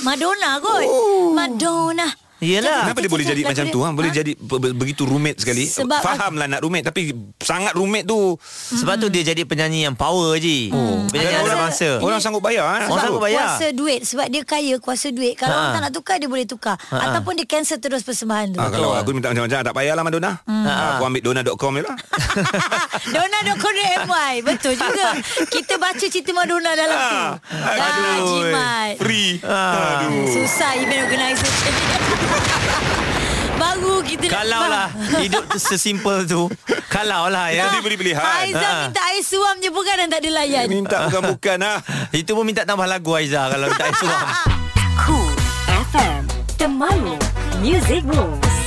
Madonna 0.00 0.50
kot. 0.58 0.82
Oh. 0.84 1.32
Madonna. 1.32 2.08
Yelah. 2.42 2.84
Kenapa 2.84 2.98
dia 2.98 3.08
boleh 3.08 3.22
jadi 3.24 3.42
macam 3.44 3.64
tu? 3.68 3.78
Ha? 3.78 3.88
Boleh 3.92 4.10
Ha? 4.10 4.18
jadi 4.18 4.32
be- 4.34 4.58
be- 4.58 4.74
begitu 4.74 5.02
rumit 5.02 5.38
sekali. 5.38 5.62
Sebab- 5.64 6.02
Fahamlah 6.02 6.46
nak 6.48 6.60
rumit 6.60 6.82
tapi 6.82 7.14
sangat 7.38 7.72
rumit 7.72 8.02
tu. 8.02 8.34
Sebab 8.72 8.98
tu 8.98 9.06
dia 9.06 9.22
jadi 9.24 9.42
penyanyi 9.42 9.86
yang 9.86 9.94
power 9.94 10.34
je. 10.36 10.68
Oh. 10.68 11.06
Penyanyi 11.06 11.38
orang 11.38 11.46
orang, 11.46 11.70
masa. 11.70 11.88
orang 11.98 12.18
sanggup 12.18 12.42
bayar. 12.42 12.66
Ha? 12.66 12.78
Orang 12.84 12.98
sanggup 13.00 13.22
bayar. 13.22 13.46
Kuasa 13.52 13.66
duit 13.70 14.00
Sebab 14.02 14.26
dia 14.26 14.42
kaya 14.42 14.74
Kuasa 14.76 15.08
duit 15.08 15.34
Kalau 15.34 15.50
Ha. 15.50 15.58
orang 15.60 15.72
tak 15.72 15.82
nak 15.82 15.92
tukar 15.92 16.16
Dia 16.16 16.26
boleh 16.26 16.42
tukar 16.42 16.74
Ataupun 16.88 17.32
dia 17.34 17.44
cancel 17.44 17.78
terus 17.78 18.02
persembahan 18.02 18.50
tu 18.50 18.58
Ha, 18.58 18.66
kalau 18.68 18.90
aku 18.90 19.12
minta 19.12 19.28
macam-macam 19.28 19.58
tak 19.60 19.74
payahlah 19.74 20.02
Madonna. 20.02 20.32
Hmm. 20.42 20.64
Ha. 20.64 20.72
Aku 20.92 21.02
ambil 21.04 21.22
dona.com 21.22 21.72
je 21.72 21.82
lah. 21.82 21.96
Dona.com.my 23.14 24.34
Betul 24.42 24.74
juga 24.74 25.08
Kita 25.46 25.74
baca 25.76 26.00
cerita 26.00 26.32
Madonna 26.32 26.70
dalam 26.72 26.98
tu 26.98 27.20
Dah 27.52 27.86
aduh, 27.92 28.26
jimat 28.32 28.92
Free. 28.96 29.38
Aduh. 29.38 30.26
Susah 30.28 30.72
event. 30.74 31.04
Baru 31.04 32.00
kita 34.04 34.24
nak 34.24 34.32
Kalau 34.34 34.62
lah 34.64 34.88
hidup 35.16 35.44
tu 35.46 35.58
sesimpel 35.58 36.24
tu. 36.24 36.42
Kalau 36.86 37.26
lah 37.26 37.48
ya. 37.48 37.66
Jadi 37.66 37.78
beli 37.80 37.96
pilihan. 37.96 38.20
Aizah 38.20 38.60
Ha. 38.62 38.80
minta 38.84 39.02
air 39.04 39.22
suam 39.22 39.58
je 39.58 39.68
bukan 39.68 39.94
Dan 39.96 40.08
tak 40.08 40.20
ada 40.20 40.30
layan 40.34 40.66
Minta 40.66 40.98
bukan-bukan 41.06 41.58
lah. 41.58 41.78
Itu 42.14 42.32
pun 42.32 42.44
minta 42.44 42.62
tambah 42.62 42.84
lagu 42.84 43.10
Aiza 43.12 43.48
kalau 43.48 43.66
minta 43.66 43.84
air 43.84 43.96
suam. 43.96 44.26
Cool 45.00 45.32
FM 45.90 46.22
Temanmu 46.54 47.16
Music 47.58 48.04
Rules 48.04 48.61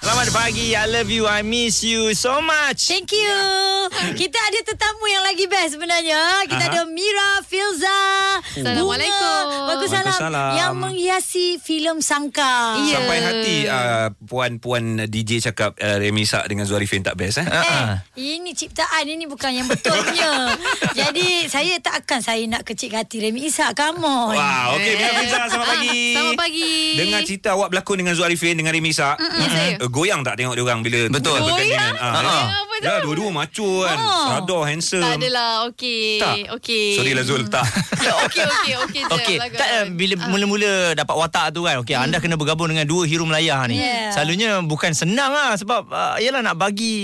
Selamat 0.00 0.32
pagi. 0.32 0.72
I 0.72 0.88
love 0.88 1.12
you. 1.12 1.28
I 1.28 1.44
miss 1.44 1.84
you 1.84 2.16
so 2.16 2.40
much. 2.40 2.88
Thank 2.88 3.12
you. 3.12 3.36
Kita 4.16 4.40
ada 4.48 4.60
tetamu 4.64 5.04
yang 5.04 5.20
lagi 5.20 5.44
best 5.44 5.76
sebenarnya. 5.76 6.48
Kita 6.48 6.56
Aha. 6.56 6.72
ada 6.72 6.80
Mira 6.88 7.44
Filza. 7.44 8.00
Assalamualaikum. 8.40 9.44
Waalaikumsalam. 9.68 10.00
Waalaikumsalam. 10.08 10.52
Yang 10.56 10.72
menghiasi 10.80 11.46
filem 11.60 12.00
Sangka. 12.00 12.80
Ya. 12.80 12.96
Sampai 12.96 13.18
hati 13.20 13.56
uh, 13.68 14.08
puan-puan 14.24 15.04
DJ 15.04 15.44
cakap 15.52 15.76
uh, 15.76 16.00
Remy 16.00 16.24
Sak 16.24 16.48
dengan 16.48 16.64
Zuarifin 16.64 17.04
tak 17.04 17.20
best 17.20 17.44
eh. 17.44 17.48
Eh, 17.52 17.84
ini 18.40 18.56
ciptaan 18.56 19.04
ini 19.04 19.28
bukan 19.28 19.52
yang 19.52 19.68
betulnya. 19.68 20.56
Jadi 20.96 21.44
saya 21.44 21.76
tak 21.76 22.08
akan 22.08 22.24
saya 22.24 22.40
nak 22.48 22.64
kecil 22.64 22.96
hati 22.96 23.20
Remy 23.20 23.52
Isak. 23.52 23.76
Come 23.76 24.00
on. 24.08 24.32
Wah, 24.32 24.80
okey 24.80 24.96
Mira 24.96 25.12
Fiza 25.20 25.40
selamat 25.44 25.68
pagi. 25.76 26.00
Selamat 26.16 26.40
pagi. 26.40 26.72
Dengar 26.96 27.20
cerita 27.28 27.48
awak 27.52 27.68
berlakon 27.68 28.00
dengan 28.00 28.16
Zuarifin 28.16 28.56
dengan 28.56 28.72
Remy 28.72 28.96
Sak. 28.96 29.20
Ya, 29.20 29.48
saya. 29.52 29.89
Uh, 29.90 29.92
goyang 29.92 30.22
tak 30.22 30.38
tengok 30.38 30.54
dia 30.54 30.62
orang 30.62 30.80
bila 30.80 31.10
Betul. 31.10 31.34
Goyang? 31.36 31.94
Ah, 31.96 32.06
Ah. 32.06 32.22
ya. 32.22 32.38
Apa 32.54 32.74
tu? 32.76 32.86
Ya, 32.86 32.94
dua-dua 33.02 33.28
macho 33.28 33.82
kan. 33.82 33.98
Oh. 33.98 34.26
Sadar, 34.30 34.62
handsome. 34.64 35.02
Tak 35.02 35.18
adalah. 35.18 35.50
Okey. 35.66 36.16
Tak? 36.16 36.34
Okey. 36.54 36.86
Sorry 36.94 37.12
lah 37.12 37.24
Zul, 37.24 37.42
tak. 37.46 37.66
okey, 38.22 38.44
okey, 38.46 38.74
okey 38.80 39.00
je. 39.02 39.12
Okey, 39.12 39.36
tak 39.50 39.68
bila 39.92 40.14
Ah. 40.16 40.28
mula-mula 40.28 40.72
dapat 40.94 41.14
watak 41.16 41.46
tu 41.50 41.60
kan. 41.62 41.76
Okey, 41.80 41.92
anda 41.92 42.16
kena 42.16 42.34
bergabung 42.34 42.68
dengan 42.68 42.86
dua 42.86 43.02
hero 43.04 43.26
Melayah 43.26 43.66
ni. 43.66 43.76
Yeah. 43.76 44.12
Selalunya 44.12 44.62
bukan 44.62 44.92
senang 44.92 45.30
lah 45.30 45.56
sebab 45.56 45.86
uh, 45.86 46.16
yalah 46.16 46.40
nak 46.40 46.54
bagi 46.54 46.94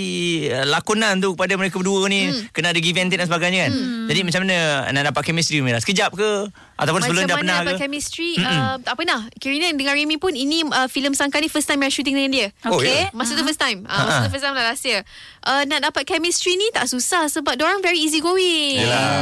uh, 0.47 0.63
lakonan 0.65 1.19
tu 1.19 1.33
kepada 1.33 1.53
mereka 1.53 1.77
berdua 1.77 2.07
ni 2.07 2.25
kena 2.49 2.71
ada 2.71 2.79
give 2.79 2.95
and 2.95 3.09
take 3.09 3.17
dan 3.17 3.27
sebagainya 3.27 3.67
kan. 3.67 3.73
Jadi 4.07 4.19
macam 4.23 4.41
mana 4.41 4.57
nak 4.89 5.03
dapat 5.05 5.21
chemistry 5.25 5.59
Mira? 5.59 5.77
Sekejap 5.77 6.13
ke 6.13 6.47
ataupun 6.77 7.01
sebelum 7.01 7.23
dah 7.23 7.35
Macam 7.35 7.41
pernah 7.41 7.57
mana 7.57 7.65
dapat 7.65 7.73
ke? 7.73 7.81
chemistry 7.83 8.31
uh, 8.37 8.77
Tak 8.79 8.93
pernah 8.95 9.19
Kirina 9.35 9.67
dengan 9.69 9.91
Remy 9.91 10.15
pun 10.15 10.31
Ini 10.31 10.63
uh, 10.63 10.87
filem 10.87 11.11
Sangka 11.11 11.37
ni 11.37 11.49
First 11.49 11.65
time 11.65 11.81
yang 11.81 11.89
shooting 11.89 12.13
dengan 12.13 12.31
dia 12.31 12.47
Oh, 12.77 12.79
Okey. 12.79 12.93
ya? 12.93 13.09
Masa 13.11 13.33
tu 13.33 13.41
first 13.41 13.57
time. 13.57 13.81
Uh, 13.83 13.97
Masa 13.97 14.19
tu 14.23 14.29
first 14.29 14.45
time 14.45 14.53
lah 14.53 14.65
last 14.67 14.83
year 14.83 15.01
uh, 15.43 15.65
Nak 15.65 15.79
dapat 15.83 16.05
chemistry 16.05 16.53
ni 16.53 16.69
Tak 16.69 16.85
susah 16.85 17.25
Sebab 17.25 17.57
orang 17.57 17.81
very 17.81 17.97
easy 17.97 18.19
going 18.19 18.77
Yelah. 18.77 19.17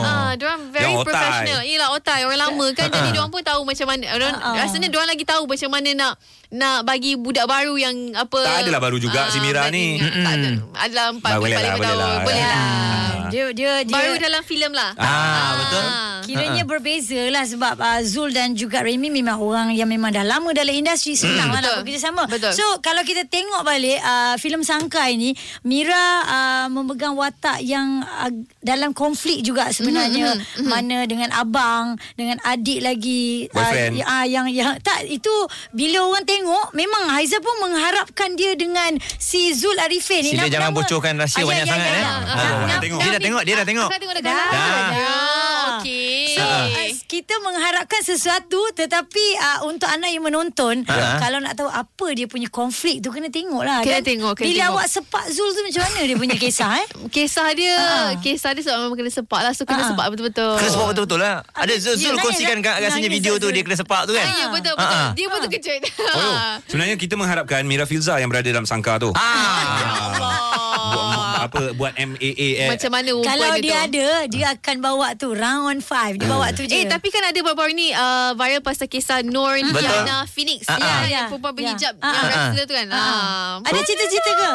Ah, 0.00 0.32
Diorang 0.32 0.68
very 0.68 0.86
Diorang 0.86 1.02
otai. 1.02 1.08
professional. 1.10 1.60
Yelah 1.64 1.88
otai. 1.90 2.20
Orang 2.22 2.40
lama 2.40 2.66
kan. 2.72 2.86
Jadi 2.86 3.08
diorang 3.10 3.28
pun 3.28 3.42
tahu 3.42 3.64
macam 3.64 3.86
mana. 3.88 4.04
Orang, 4.12 4.32
Rasanya 4.36 4.86
diorang 4.86 5.10
lagi 5.10 5.24
tahu 5.24 5.42
Macam 5.44 5.68
mana 5.68 5.90
nak 5.90 6.14
Nak 6.50 6.82
bagi 6.82 7.14
budak 7.14 7.46
baru 7.46 7.74
yang 7.74 7.94
apa 8.12 8.38
Tak 8.40 8.56
adalah 8.64 8.80
baru 8.80 8.98
juga 8.98 9.30
si 9.30 9.38
Mira 9.38 9.68
ni. 9.68 9.96
blending. 9.96 10.20
Tak 10.20 10.34
ada 10.34 10.50
Adalah 10.80 11.04
4 11.12 11.20
Bah, 11.20 11.38
boleh 11.38 11.54
lah, 11.54 11.62
5 11.62 11.70
boleh 11.70 11.86
tahun 11.86 11.98
lah. 12.00 12.18
Boleh 12.20 12.44
lah 12.44 12.66
Dia 13.28 13.44
dia 13.52 13.72
dia 13.80 13.94
Baru 13.94 14.14
dalam 14.16 14.42
filem 14.42 14.72
lah 14.72 14.90
Ah, 14.96 15.50
betul. 15.56 15.84
Kiranya 16.22 16.62
berbeza 16.62 17.26
lah 17.28 17.42
sebab 17.42 17.74
uh, 17.76 18.00
Zul 18.02 18.30
dan 18.30 18.54
juga 18.54 18.80
Remy 18.80 19.10
memang 19.10 19.36
orang 19.36 19.68
yang 19.72 19.86
memang 19.86 20.10
dah 20.10 20.22
lama 20.22 20.50
dalam 20.52 20.70
industri 20.70 21.12
senang 21.12 21.50
lah 21.50 21.58
nak 21.58 21.82
bekerjasama. 21.82 22.22
Betul. 22.24 22.54
So 22.54 22.62
kalau 22.78 23.02
kita 23.02 23.26
tengok 23.26 23.62
balik 23.62 23.98
uh, 23.98 24.34
filem 24.36 24.62
Sangka 24.62 25.06
ini 25.06 25.34
Mira 25.64 25.90
uh, 26.22 26.66
memegang 26.68 27.14
watak 27.14 27.58
yang 27.60 28.02
uh, 28.04 28.30
dalam 28.60 28.90
konflik 28.92 29.42
juga 29.42 29.70
sebenarnya 29.70 30.38
Mhm, 30.56 30.64
mana 30.64 31.02
dengan 31.04 31.30
abang 31.32 31.86
dengan 32.14 32.38
adik 32.42 32.78
lagi 32.80 33.50
Boyfriend. 33.50 33.98
uh, 34.00 34.22
yang 34.24 34.46
yang 34.46 34.78
tak 34.78 35.02
itu 35.04 35.32
bila 35.72 36.04
orang 36.04 36.22
tengok 36.22 36.39
memang 36.72 37.02
Haiza 37.10 37.38
pun 37.38 37.56
mengharapkan 37.60 38.32
dia 38.34 38.52
dengan 38.54 38.90
si 39.16 39.52
Zul 39.52 39.76
Arifin 39.76 40.22
ni 40.22 40.32
Sila 40.32 40.44
Nama- 40.44 40.50
jangan 40.50 40.68
nama- 40.68 40.78
bocorkan 40.78 41.14
rahsia 41.16 41.36
Ah, 41.36 41.42
ya, 41.42 41.46
banyak 41.46 41.66
ya, 41.66 41.70
sangat 41.70 41.84
ya, 41.84 41.92
eh. 41.92 42.00
ya. 42.00 42.10
Ah, 42.10 42.18
Ah, 42.70 42.78
tengok. 42.78 43.00
Dia 43.00 43.10
dah 43.10 43.20
tengok, 43.20 43.42
dia 43.42 43.54
dah 43.54 43.66
tengok. 43.66 43.88
Akak 43.88 43.98
tengok 43.98 44.14
dah 44.16 44.22
Dah. 44.22 44.36
dah. 44.46 44.88
Dah. 44.90 45.68
Okey. 45.76 46.34
So 46.34 46.44
kita 47.10 47.34
mengharapkan 47.40 47.98
sesuatu 48.00 48.70
tetapi 48.70 49.24
uh, 49.34 49.66
untuk 49.66 49.88
anak 49.88 50.08
yang 50.08 50.22
menonton 50.22 50.86
Ha. 50.86 51.18
kalau 51.18 51.38
nak 51.38 51.52
tahu 51.52 51.66
apa 51.66 52.06
dia 52.12 52.24
punya 52.24 52.46
konflik 52.48 52.98
tu 52.98 53.10
kena 53.10 53.26
tengok 53.28 53.60
lah 53.60 53.82
Kena 53.82 53.98
kan. 53.98 54.06
tengok, 54.06 54.32
kena 54.32 54.46
Bila 54.46 54.62
tengok. 54.62 54.72
awak 54.72 54.86
sepak 54.88 55.24
Zul 55.28 55.50
tu 55.50 55.60
macam 55.60 55.82
mana 55.82 56.00
dia 56.00 56.14
punya 56.14 56.36
kisah 56.36 56.70
eh? 56.76 56.86
Kisah 57.14 57.48
dia 57.50 57.74
Ah. 57.74 58.10
Kisah 58.16 58.50
dia 58.52 58.62
sebab 58.62 58.78
memang 58.80 58.94
kena 58.96 59.10
sepak 59.10 59.40
lah 59.40 59.50
So 59.50 59.64
kena 59.64 59.82
Ah. 59.82 59.88
sepak 59.90 60.06
betul-betul 60.08 60.54
Kena 60.54 60.70
sepak 60.70 60.86
betul-betul 60.88 61.18
lah. 61.18 61.36
Ada 61.50 61.74
Zul, 61.76 61.94
Zul 61.96 62.14
kongsikan 62.16 62.58
kat 62.60 62.78
rasanya 62.78 62.94
nangis, 63.04 63.16
video 63.16 63.34
tu 63.34 63.44
Zul. 63.44 63.52
dia 63.52 63.62
kena 63.64 63.76
sepak 63.76 64.00
tu 64.04 64.12
kan. 64.12 64.22
Ah, 64.22 64.36
Ya 64.36 64.46
betul 64.48 64.72
Ah, 64.72 64.78
betul 64.78 64.96
ah. 64.96 65.10
Dia 65.12 65.26
pun 65.26 65.38
terkejut 65.40 65.80
Oh, 66.12 66.34
sebenarnya 66.70 66.94
kita 66.94 67.14
mengharapkan 67.16 67.62
Mira 67.64 67.84
Filza 67.84 68.14
yang 68.16 68.28
berada 68.28 68.46
dalam 68.46 68.62
sangka 68.64 68.98
tu. 68.98 69.10
buat, 70.14 70.49
apa 71.40 71.72
buat 71.72 71.92
MAA. 71.94 72.68
Macam 72.68 72.90
mana 72.90 73.08
rupa 73.10 73.26
Kalau 73.26 73.48
dia, 73.52 73.60
dia 73.60 73.70
tu 73.70 73.76
ada 73.78 74.06
dia 74.26 74.46
akan 74.52 74.76
bawa 74.78 75.08
tu 75.14 75.28
round 75.30 75.80
5 75.80 76.16
dia 76.16 76.26
bawa 76.26 76.46
tu 76.50 76.62
je. 76.62 76.74
Eh 76.74 76.84
tapi 76.84 77.08
kan 77.08 77.22
ada 77.22 77.38
baru-baru 77.38 77.72
ni 77.72 77.90
uh, 77.90 78.32
viral 78.32 78.60
pasal 78.60 78.86
kisah 78.86 79.20
Nur 79.20 79.56
Betul. 79.56 79.80
Diana 79.80 80.24
Phoenix 80.24 80.64
Ah, 80.66 80.76
ya, 80.76 80.84
ah. 80.84 81.00
yang 81.02 81.08
Ya, 81.10 81.22
perempuan 81.26 81.50
ya. 81.50 81.56
berhijab 81.56 81.94
Ah, 81.98 82.06
yang 82.06 82.14
ah. 82.14 82.26
wrestler 82.26 82.64
tu 82.64 82.74
kan. 82.74 82.86
Ah. 82.90 83.52
Ada 83.62 83.80
cerita-cerita 83.80 84.30
ke? 84.30 84.50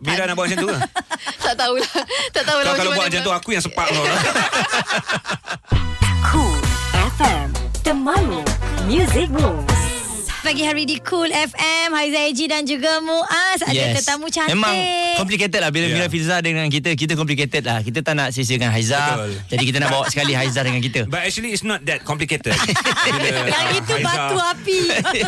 Mira 0.00 0.22
nak 0.24 0.34
buat 0.34 0.46
macam 0.46 0.58
tu 0.58 0.68
ke? 0.68 0.78
Tak 1.44 1.54
tahulah. 1.56 1.92
Tak 2.34 2.42
tahulah 2.42 2.64
Kau 2.64 2.74
kalau 2.74 2.90
macam 2.90 2.96
buat 2.96 3.06
macam 3.08 3.20
tu 3.20 3.32
aku 3.32 3.48
yang 3.50 3.62
sepak 3.62 3.86
kau. 3.88 4.04
Cool 6.24 6.58
FM 7.12 7.46
Temanmu 7.82 8.40
Music 8.84 9.28
Moves 9.28 9.81
Pagi 10.42 10.66
hari 10.66 10.82
di 10.82 10.98
Cool 10.98 11.30
FM 11.30 11.94
Haiza 11.94 12.18
Eji 12.26 12.50
dan 12.50 12.66
juga 12.66 12.98
Muaz. 12.98 13.62
Ada 13.62 13.94
tetamu 13.94 14.26
cantik. 14.26 14.50
Memang 14.50 14.74
complicated 15.14 15.54
lah. 15.56 15.70
Bila 15.70 15.86
Ya. 15.86 15.94
Mira 15.94 16.08
Filza 16.08 16.38
dengan 16.38 16.66
kita 16.66 16.92
Kita 16.92 17.14
complicated 17.14 17.62
lah. 17.62 17.78
Kita 17.78 18.02
tak 18.02 18.14
nak 18.14 18.28
sia-siakan 18.30 18.68
Haiza. 18.68 18.98
Betul. 18.98 19.30
Jadi 19.48 19.64
kita 19.64 19.78
nak 19.78 19.88
bawa 19.88 20.04
sekali 20.06 20.34
Haiza 20.34 20.60
dengan 20.60 20.82
kita. 20.82 21.06
But 21.12 21.22
actually 21.22 21.50
it's 21.50 21.62
not 21.62 21.86
that 21.86 22.02
complicated. 22.02 22.58
Bila, 23.06 23.28
Yang 23.44 23.54
ah, 23.54 23.70
itu 23.72 23.92
Haiza- 23.92 24.02
batu 24.04 24.36
api. 24.36 24.80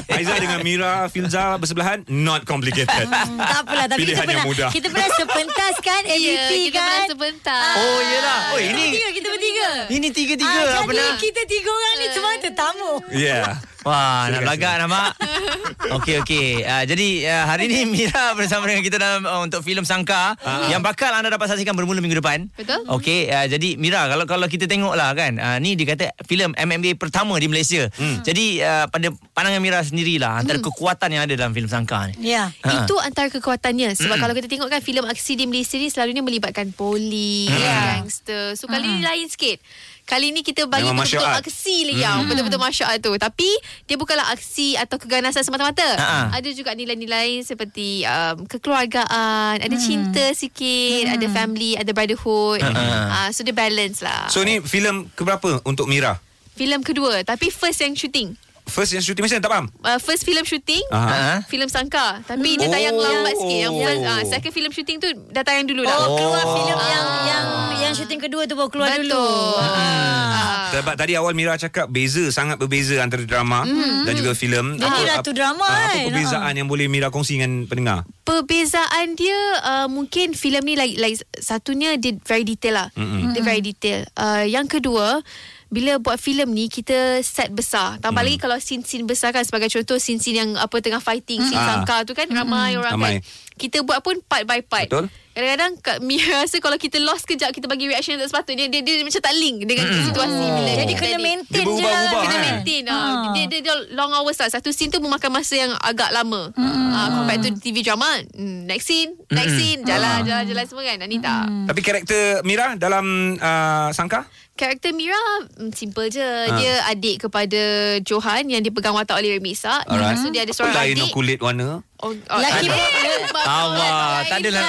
Haiza 0.04 0.34
dengan 0.36 0.58
Mira 0.60 0.92
Filza 1.06 1.44
bersebelahan 1.56 2.02
not 2.08 2.42
complicated. 2.42 3.06
Hmm, 3.06 3.38
Tak 3.38 3.58
apalah. 3.62 3.86
Tapi 3.86 3.98
kita 4.02 4.10
Pilihan 4.10 4.18
yang 4.18 4.42
pernah 4.42 4.50
mudah. 4.50 4.68
Kita 4.74 4.86
pernah 4.90 5.10
sepentas 5.14 5.74
kan 5.78 6.02
MVP 6.02 6.50
kita 6.68 6.74
kan? 6.74 6.82
pernah 6.82 7.06
sebentar. 7.06 7.62
Oh 7.78 7.98
yelah. 8.02 8.38
Oh 8.50 8.58
Kita 8.58 8.66
ini 8.66 8.82
bertiga 8.84 9.08
Kita 9.14 9.28
bertiga. 9.30 9.68
Ini 9.86 10.08
tiga-tiga 10.10 10.50
Ah, 10.50 10.58
lah 10.58 10.74
Jadi 10.74 10.88
pernah 10.90 11.10
kita 11.22 11.40
tiga 11.46 11.70
orang 11.70 11.94
ni 11.94 12.06
Semua 12.10 12.32
tetamu. 12.42 12.92
Yeah. 13.14 13.46
Wah, 13.84 14.32
nak 14.32 14.48
belagak 14.48 14.80
nampak. 15.04 15.94
Okey 16.00 16.14
okey. 16.24 16.48
Uh, 16.64 16.84
jadi 16.88 17.08
uh, 17.28 17.44
hari 17.44 17.68
ni 17.68 17.84
Mira 17.84 18.32
bersama 18.38 18.64
dengan 18.64 18.82
kita 18.82 18.96
dalam 18.96 19.22
uh, 19.28 19.40
untuk 19.44 19.60
filem 19.60 19.84
Sangka 19.84 20.34
uh. 20.40 20.68
yang 20.72 20.80
bakal 20.80 21.12
anda 21.12 21.28
dapat 21.28 21.52
saksikan 21.52 21.76
bermula 21.76 22.00
minggu 22.00 22.18
depan. 22.18 22.48
Betul. 22.56 22.82
Okey, 22.88 23.28
uh, 23.28 23.46
jadi 23.46 23.76
Mira 23.76 24.08
kalau 24.08 24.24
kalau 24.24 24.46
kita 24.48 24.64
tengoklah 24.64 25.12
kan, 25.12 25.36
uh, 25.36 25.56
ni 25.60 25.76
dia 25.76 25.94
kata 25.94 26.16
filem 26.24 26.56
MMA 26.56 26.96
pertama 26.96 27.36
di 27.36 27.46
Malaysia. 27.50 27.86
Hmm. 27.94 28.24
Jadi 28.24 28.64
uh, 28.64 28.88
pada 28.88 29.12
pandangan 29.36 29.60
Mira 29.60 29.80
sendirilah 29.84 30.40
antara 30.40 30.58
hmm. 30.58 30.66
kekuatan 30.72 31.08
yang 31.12 31.22
ada 31.28 31.34
dalam 31.36 31.52
filem 31.52 31.68
Sangka 31.68 32.10
ni. 32.10 32.34
Ya 32.34 32.46
Ha. 32.64 32.84
Itu 32.84 32.96
antara 33.00 33.28
kekuatannya 33.28 33.92
Sebab 33.92 34.16
kalau 34.20 34.32
kita 34.32 34.48
tengok 34.48 34.68
kan 34.72 34.80
filem 34.80 35.04
aksi 35.04 35.36
di 35.36 35.44
Malaysia 35.44 35.76
ni 35.76 35.88
Selalunya 35.92 36.24
melibatkan 36.24 36.72
polis 36.72 37.52
Ya. 37.52 38.00
Gangster 38.00 38.56
So 38.56 38.68
kali 38.68 38.88
ni 38.88 39.02
lain 39.04 39.28
sikit 39.28 39.60
Kali 40.04 40.36
ni 40.36 40.44
kita 40.44 40.68
bagi 40.68 40.84
Memang 40.84 41.08
betul-betul 41.08 41.32
art. 41.32 41.40
aksi 41.40 41.76
lagi 41.88 42.04
hmm. 42.04 42.28
Betul-betul 42.28 42.60
art 42.60 43.00
tu. 43.00 43.12
Tapi 43.16 43.48
Dia 43.88 43.96
bukanlah 43.96 44.36
aksi 44.36 44.76
Atau 44.76 45.00
keganasan 45.00 45.40
semata-mata. 45.40 45.84
Ha. 45.96 46.36
Ada 46.36 46.52
juga 46.52 46.76
nilai-nilai 46.76 47.40
Seperti 47.40 48.04
um, 48.04 48.44
Kekeluargaan 48.44 49.64
Ada 49.64 49.76
cinta 49.80 50.36
sikit 50.36 51.08
Ada 51.08 51.26
family 51.32 51.80
Ada 51.80 51.96
brotherhood. 51.96 52.60
Uh, 52.60 53.32
So 53.32 53.40
dia 53.42 53.56
balance 53.56 54.04
lah. 54.04 54.28
So 54.28 54.44
ni 54.44 54.60
filem 54.60 55.08
keberapa 55.16 55.64
untuk 55.64 55.88
Mira? 55.88 56.20
Filem 56.52 56.84
kedua 56.84 57.24
Tapi 57.24 57.48
first 57.48 57.80
yang 57.80 57.96
shooting 57.96 58.36
First 58.64 58.90
yang 58.90 59.00
shooting 59.00 59.20
macam 59.20 59.34
mana 59.34 59.44
tak 59.44 59.52
faham? 59.52 59.66
uh, 59.78 59.98
First 59.98 60.22
film 60.22 60.42
shooting 60.42 60.84
Aha. 60.88 61.04
Ha? 61.06 61.34
Filem 61.44 61.68
Sangka 61.68 62.20
Tapi 62.20 62.56
dia 62.56 62.66
Oh. 62.66 62.72
tayang 62.72 62.96
lambat 62.96 63.34
sikit 63.36 63.58
Yang 63.60 63.74
first 63.78 64.00
Oh. 64.00 64.10
uh, 64.10 64.22
Second 64.24 64.52
film 64.52 64.70
shooting 64.70 64.96
tu 64.98 65.08
Dah 65.28 65.42
tayang 65.42 65.64
dulu 65.64 65.82
dah 65.82 65.96
Oh, 65.96 66.16
keluar 66.16 66.42
Oh. 66.42 66.54
filem 66.54 66.78
yang 66.80 67.06
yang 67.24 67.44
yang 67.76 67.92
syuting 67.92 68.16
kedua 68.18 68.42
tu 68.44 68.54
baru 68.54 68.66
keluar 68.66 68.88
Betul. 68.90 69.12
dulu. 69.12 69.28
Ah. 69.60 70.72
Sebab 70.72 70.94
tadi 70.96 71.12
awal 71.14 71.30
Mira 71.32 71.54
cakap 71.54 71.86
beza 71.86 72.24
sangat 72.28 72.56
berbeza 72.56 72.96
antara 72.98 73.22
drama 73.22 73.62
dan 74.02 74.12
juga 74.14 74.32
filem. 74.32 74.74
Dia 74.74 74.88
ni 74.88 75.04
Apa- 75.04 75.10
ratu 75.14 75.30
drama 75.30 75.62
ah, 75.62 75.70
Apa 75.84 75.92
kan? 75.92 76.04
perbezaan 76.08 76.52
yang 76.56 76.66
boleh 76.66 76.88
Mira 76.88 77.08
kongsi 77.08 77.36
dengan 77.36 77.64
pendengar? 77.64 78.08
Perbezaan 78.24 79.14
dia 79.14 79.36
uh, 79.60 79.86
Mungkin 79.86 80.32
filem 80.32 80.64
ni 80.64 80.74
like, 80.74 80.96
like 80.96 81.14
Satunya 81.34 81.94
dia 81.94 82.16
very 82.22 82.42
detail 82.42 82.74
lah 82.74 82.88
mm-hmm. 82.90 83.30
Dia 83.30 83.42
very 83.42 83.60
detail 83.60 84.08
uh, 84.14 84.42
Yang 84.42 84.80
kedua 84.80 85.20
bila 85.66 85.96
buat 85.96 86.16
filem 86.16 86.48
ni 86.48 86.66
kita 86.66 86.94
set 87.20 87.50
besar. 87.50 87.96
Tambah 87.98 88.16
Hmm. 88.16 88.26
lagi 88.26 88.38
kalau 88.38 88.56
scene-scene 88.56 89.02
besar 89.02 89.30
kan 89.30 89.42
sebagai 89.42 89.68
contoh 89.68 89.96
scene-scene 89.96 90.36
yang 90.36 90.50
apa 90.54 90.76
tengah 90.78 90.98
fighting, 90.98 91.40
scene 91.40 91.56
Ah. 91.56 91.80
sangka 91.80 92.02
tu 92.02 92.12
kan 92.12 92.26
ramai 92.26 92.74
orang 92.74 92.94
Ramai. 92.94 93.12
kan. 93.14 93.26
Kita 93.54 93.76
buat 93.80 94.00
pun 94.00 94.18
part 94.20 94.44
by 94.44 94.60
part. 94.60 94.86
Betul. 94.86 95.06
Kadang-kadang 95.34 95.72
Kak 95.82 95.98
Mia 95.98 96.22
rasa 96.46 96.62
kalau 96.62 96.78
kita 96.78 97.02
lost 97.02 97.26
kejap 97.26 97.50
kita 97.50 97.66
bagi 97.66 97.90
reaction 97.90 98.14
yang 98.14 98.22
tak 98.22 98.30
sepatutnya 98.30 98.70
dia, 98.70 98.80
dia, 98.86 99.02
dia 99.02 99.04
macam 99.04 99.18
tak 99.18 99.34
link 99.34 99.66
dengan 99.66 99.86
situasi 99.90 100.46
bila 100.46 100.72
Jadi 100.78 100.92
kena 100.94 101.18
maintain 101.18 101.66
Dia 101.66 101.74
je 101.74 101.82
lah. 101.82 102.02
Kena 102.14 102.22
kan? 102.30 102.40
maintain 102.40 102.82
Ha. 102.84 102.94
ah. 102.94 103.32
Dia, 103.34 103.44
dia, 103.50 103.60
dia 103.66 103.74
long 103.98 104.14
hours 104.14 104.38
lah 104.38 104.46
Satu 104.46 104.70
scene 104.70 104.94
tu 104.94 105.02
memakan 105.02 105.34
masa 105.34 105.58
yang 105.58 105.74
agak 105.82 106.14
lama 106.14 106.54
ah, 106.54 107.08
Compared 107.18 107.42
to 107.42 107.50
TV 107.58 107.82
drama 107.82 108.06
hmm, 108.30 108.70
Next 108.70 108.86
scene 108.86 109.18
Next 109.34 109.58
scene 109.58 109.82
Jalan 109.82 110.22
jalan 110.22 110.44
jalan 110.46 110.64
semua 110.70 110.82
kan 110.86 111.02
Ni 111.10 111.18
tak 111.18 111.50
Tapi 111.66 111.80
karakter 111.82 112.46
Mira 112.46 112.78
dalam 112.78 113.34
uh, 113.34 113.90
Sangka? 113.90 114.30
Karakter 114.54 114.94
Mira 114.94 115.18
mm, 115.58 115.74
Simple 115.74 116.14
je 116.14 116.28
Dia 116.62 116.86
adik 116.86 117.26
kepada 117.26 117.62
Johan 118.06 118.46
Yang 118.46 118.70
dipegang 118.70 118.94
watak 118.94 119.18
oleh 119.18 119.42
Isak 119.42 119.82
Alright. 119.90 120.22
So 120.22 120.30
dia 120.30 120.46
ada 120.46 120.54
Apa 120.54 120.58
seorang 120.62 120.78
lain 120.78 120.94
adik 120.94 121.10
kulit 121.10 121.42
warna? 121.42 121.82
Oh, 122.04 122.12
oh, 122.12 122.38
Laki 122.38 122.66
pun- 122.68 122.76
lain 122.76 124.24
tak 124.24 124.36
adalah 124.38 124.62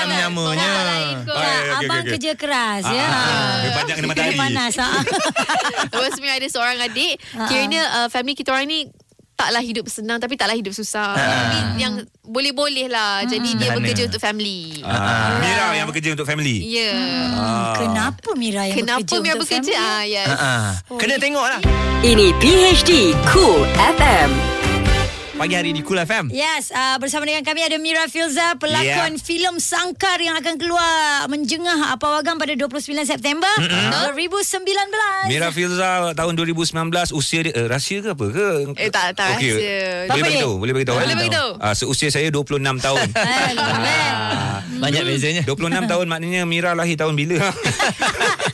lain 0.88 1.16
kot. 1.22 1.36
Ah, 1.36 1.44
Ya, 1.46 1.60
abang 1.76 1.84
okey, 1.84 2.00
okey. 2.00 2.12
kerja 2.16 2.32
keras 2.34 2.84
ya. 2.88 3.06
Ah, 3.06 3.54
dia 3.60 3.72
banyak 3.74 3.96
kena 3.96 4.08
matahari. 4.08 4.38
Panas. 4.38 4.74
Ha. 4.78 4.88
Lepas 5.88 6.16
Mira 6.18 6.34
ada 6.34 6.48
seorang 6.48 6.78
adik 6.82 7.16
Kiranya 7.48 7.82
uh, 7.96 8.08
family 8.08 8.34
kita 8.34 8.52
orang 8.52 8.68
ni 8.68 8.80
Taklah 9.36 9.60
hidup 9.60 9.84
senang 9.86 10.16
Tapi 10.16 10.36
taklah 10.36 10.56
hidup 10.56 10.72
susah 10.72 11.12
Tapi 11.12 11.60
yang 11.78 11.94
boleh-boleh 12.22 12.88
lah 12.88 13.24
Jadi 13.24 13.52
dia 13.54 13.68
Sederhana. 13.68 13.78
bekerja 13.78 14.04
untuk 14.08 14.22
family 14.22 14.80
Ah, 14.82 15.36
Mira 15.38 15.66
yang 15.74 15.88
bekerja 15.88 16.10
untuk 16.12 16.24
family. 16.24 16.58
Ya 16.64 16.88
yeah. 16.88 16.96
Ah. 17.36 17.74
Kenapa 17.76 18.30
Mira 18.34 18.64
yang 18.66 18.78
Kenapa 18.78 19.04
bekerja 19.04 19.20
Mira 19.20 19.34
untuk 19.36 19.44
bekerja? 19.46 19.76
family? 19.76 19.92
Ah, 19.92 20.04
yes. 20.06 20.28
Ha. 20.30 20.52
Kena 20.96 21.16
tengok 21.18 21.46
lah. 21.46 21.60
Ini 22.02 22.28
PHD 22.38 22.92
Cool 23.28 23.64
FM 23.78 24.30
Pagi 25.36 25.52
hari 25.52 25.76
di 25.76 25.84
Cool 25.84 26.00
FM. 26.00 26.32
Yes, 26.32 26.72
uh, 26.72 26.96
bersama 26.96 27.28
dengan 27.28 27.44
kami 27.44 27.60
ada 27.60 27.76
Mira 27.76 28.08
Filza, 28.08 28.56
pelakon 28.56 28.84
Yeah. 28.86 29.20
filem 29.20 29.56
Sangkar 29.58 30.16
yang 30.18 30.32
akan 30.34 30.56
keluar 30.56 30.88
menjengah 31.28 31.92
uh, 31.92 31.98
Pawagam 31.98 32.40
pada 32.40 32.56
29 32.56 32.72
September 33.04 33.52
mm-hmm. 33.58 34.16
2019. 34.16 34.64
Mira 35.28 35.52
Filza 35.52 36.14
tahun 36.14 36.34
2019 36.34 36.72
usia 37.12 37.40
dia 37.42 37.54
uh, 37.54 37.68
rahsia 37.68 38.00
ke 38.00 38.10
apa 38.12 38.26
ke? 38.26 38.48
Eh, 38.78 38.88
tak- 38.88 39.12
tak 39.14 39.36
Okey. 39.36 39.52
rahsia. 39.52 39.80
Boleh 40.08 40.24
beritahu, 40.24 40.54
boleh 40.56 40.74
beritahu. 40.74 40.98
Boleh 40.98 41.18
beritahu. 41.20 41.50
Ah, 41.60 41.76
seusia 41.76 42.08
saya 42.08 42.32
26 42.32 42.56
tahun. 42.80 43.08
Eh, 43.36 43.52
leh. 43.52 44.80
Banyak 44.80 45.02
bezanya. 45.04 45.44
26 45.44 45.92
tahun 45.92 46.06
maknanya 46.08 46.42
Mira 46.48 46.72
lahir 46.72 46.96
tahun 46.96 47.12
bila? 47.14 47.42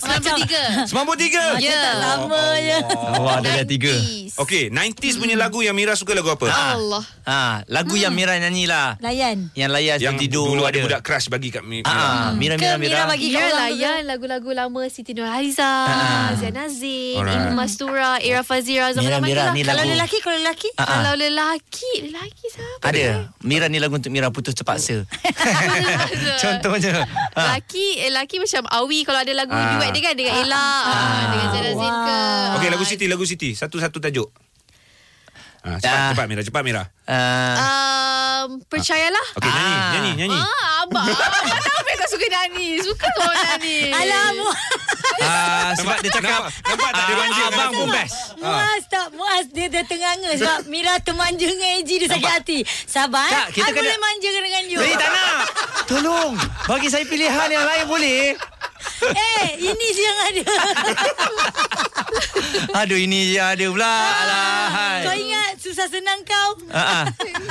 93 0.01 0.89
93. 0.89 1.61
Ya 1.61 1.71
Tak 1.71 1.95
lama 1.97 2.43
je. 2.57 2.77
Wah, 3.21 3.37
ada 3.37 3.49
dah 3.53 3.67
tiga. 3.67 3.93
90s. 3.93 4.33
Okey, 4.39 4.63
90s 4.67 5.15
punya 5.17 5.35
lagu 5.37 5.61
yang 5.61 5.77
Mira 5.77 5.93
suka 5.93 6.17
lagu 6.17 6.31
apa? 6.31 6.49
Allah 6.73 7.03
Ha, 7.21 7.61
lagu 7.67 7.93
yang 7.93 8.11
Mira 8.11 8.33
nyanyi 8.35 8.65
lah. 8.65 8.97
Layan. 8.97 9.53
Yang 9.53 9.71
layar 9.71 9.97
Yang 9.97 10.15
tidur 10.21 10.51
dulu 10.51 10.65
ada 10.65 10.77
budak 10.77 11.01
crush 11.01 11.27
bagi 11.27 11.47
kat 11.47 11.61
Mira. 11.61 11.85
Ah, 11.85 12.33
Mira 12.33 12.57
Ke 12.57 12.65
Mira 12.65 12.75
Mira 12.75 12.97
Mira. 12.97 13.01
bagi 13.07 13.27
Mira 13.29 13.47
layan 13.53 14.01
lagu-lagu 14.03 14.49
lama 14.51 14.81
Siti 14.87 15.13
Nurhaliza, 15.13 15.63
Ah. 15.63 16.33
Zain 16.33 16.53
Azin, 16.53 17.15
Alright. 17.15 17.37
Ibu 17.37 17.49
Mastura, 17.53 18.17
Era 18.17 18.41
Fazira, 18.41 18.91
Zaman 18.91 19.21
Mira, 19.21 19.21
Mira, 19.21 19.43
ni 19.51 19.61
Kalau 19.61 19.85
lelaki, 19.85 20.17
kalau 20.19 20.37
lelaki. 20.37 20.69
Ah, 20.73 20.81
ah. 20.81 20.87
Kalau 20.91 21.13
lelaki, 21.15 21.91
lelaki 22.03 22.45
siapa? 22.47 22.83
Ada. 22.83 23.29
Mira 23.41 23.65
ni 23.67 23.77
lagu 23.77 23.95
untuk 23.95 24.09
Mira 24.09 24.27
putus 24.27 24.51
terpaksa. 24.53 25.05
Contoh. 26.41 26.73
Contohnya. 26.73 27.05
Ha. 27.33 27.41
Lelaki, 27.55 27.85
lelaki 28.03 28.35
macam 28.37 28.63
Awi 28.67 29.03
kalau 29.03 29.19
ada 29.19 29.33
lagu 29.33 29.51
Ah. 29.51 29.77
duet 29.77 29.91
dia 29.91 30.03
kan 30.03 30.13
dengan 30.13 30.33
Ella, 30.37 30.65
ah. 30.83 31.21
dengan 31.29 31.47
Zara 31.49 31.71
Zain 31.71 31.95
ke. 32.01 32.19
Okey, 32.57 32.69
lagu 32.69 32.83
Siti, 32.83 33.05
lagu 33.05 33.23
Siti. 33.23 33.49
Satu-satu 33.53 33.97
tajuk. 33.99 34.29
Ha, 35.61 35.77
cepat, 35.77 35.93
Dah. 35.93 36.09
cepat 36.11 36.25
Mira, 36.25 36.41
cepat 36.41 36.61
Mira. 36.63 36.83
Uh, 37.05 37.55
Um, 38.41 38.57
percayalah. 38.65 39.25
Okey, 39.37 39.45
nyanyi, 39.47 39.69
Ah. 39.71 39.89
nyanyi, 39.93 40.11
nyanyi. 40.17 40.33
Ah, 40.35 40.81
abang. 40.81 41.05
Abang 41.05 41.45
tahu 41.61 41.77
apa 41.77 41.91
kau 41.93 42.09
suka 42.09 42.25
nyanyi. 42.25 42.81
Suka 42.81 43.05
kau 43.05 43.29
nyanyi. 43.29 43.93
Alamak. 43.93 44.57
uh, 45.21 45.69
sebab 45.77 45.95
dia 46.01 46.09
cakap 46.11 46.41
Nampak, 46.41 46.65
nampak 46.65 46.89
tak 46.89 47.03
dia 47.03 47.13
ah, 47.13 47.19
manja 47.21 47.41
abang 47.45 47.71
pun 47.71 47.87
best. 47.87 48.15
Muas 48.35 48.81
tak 48.89 49.07
muas 49.13 49.45
dia 49.47 49.69
dah 49.69 49.83
tenganga 49.85 50.31
sebab 50.33 50.59
Mira 50.73 50.97
termanja 50.97 51.45
dengan 51.45 51.69
AG 51.77 51.89
dia 51.91 52.09
sakit 52.09 52.31
hati. 52.33 52.59
Sabar 52.89 53.29
Tak, 53.29 53.45
kita 53.53 53.61
Aku 53.63 53.77
kena- 53.77 53.85
boleh 53.85 53.99
manja 53.99 54.29
dengan 54.33 54.63
you. 54.65 54.79
Jadi 54.79 54.93
tak 54.97 55.09
nak. 55.11 55.33
Tolong. 55.85 56.31
Bagi 56.65 56.87
saya 56.89 57.05
pilihan 57.05 57.45
yang 57.47 57.61
lain 57.63 57.85
boleh? 57.85 58.33
Eh, 59.03 59.47
ini 59.59 59.87
yang 59.97 60.19
ada. 60.23 60.43
Aduh 62.79 62.97
ini 62.97 63.31
je 63.31 63.39
ada 63.39 63.65
pula. 63.67 63.89
Alah. 63.89 65.01
Kau 65.03 65.15
ingat 65.15 65.51
susah 65.57 65.87
senang 65.87 66.21
kau? 66.21 66.49
Ah, 66.69 67.03
ah. 67.03 67.05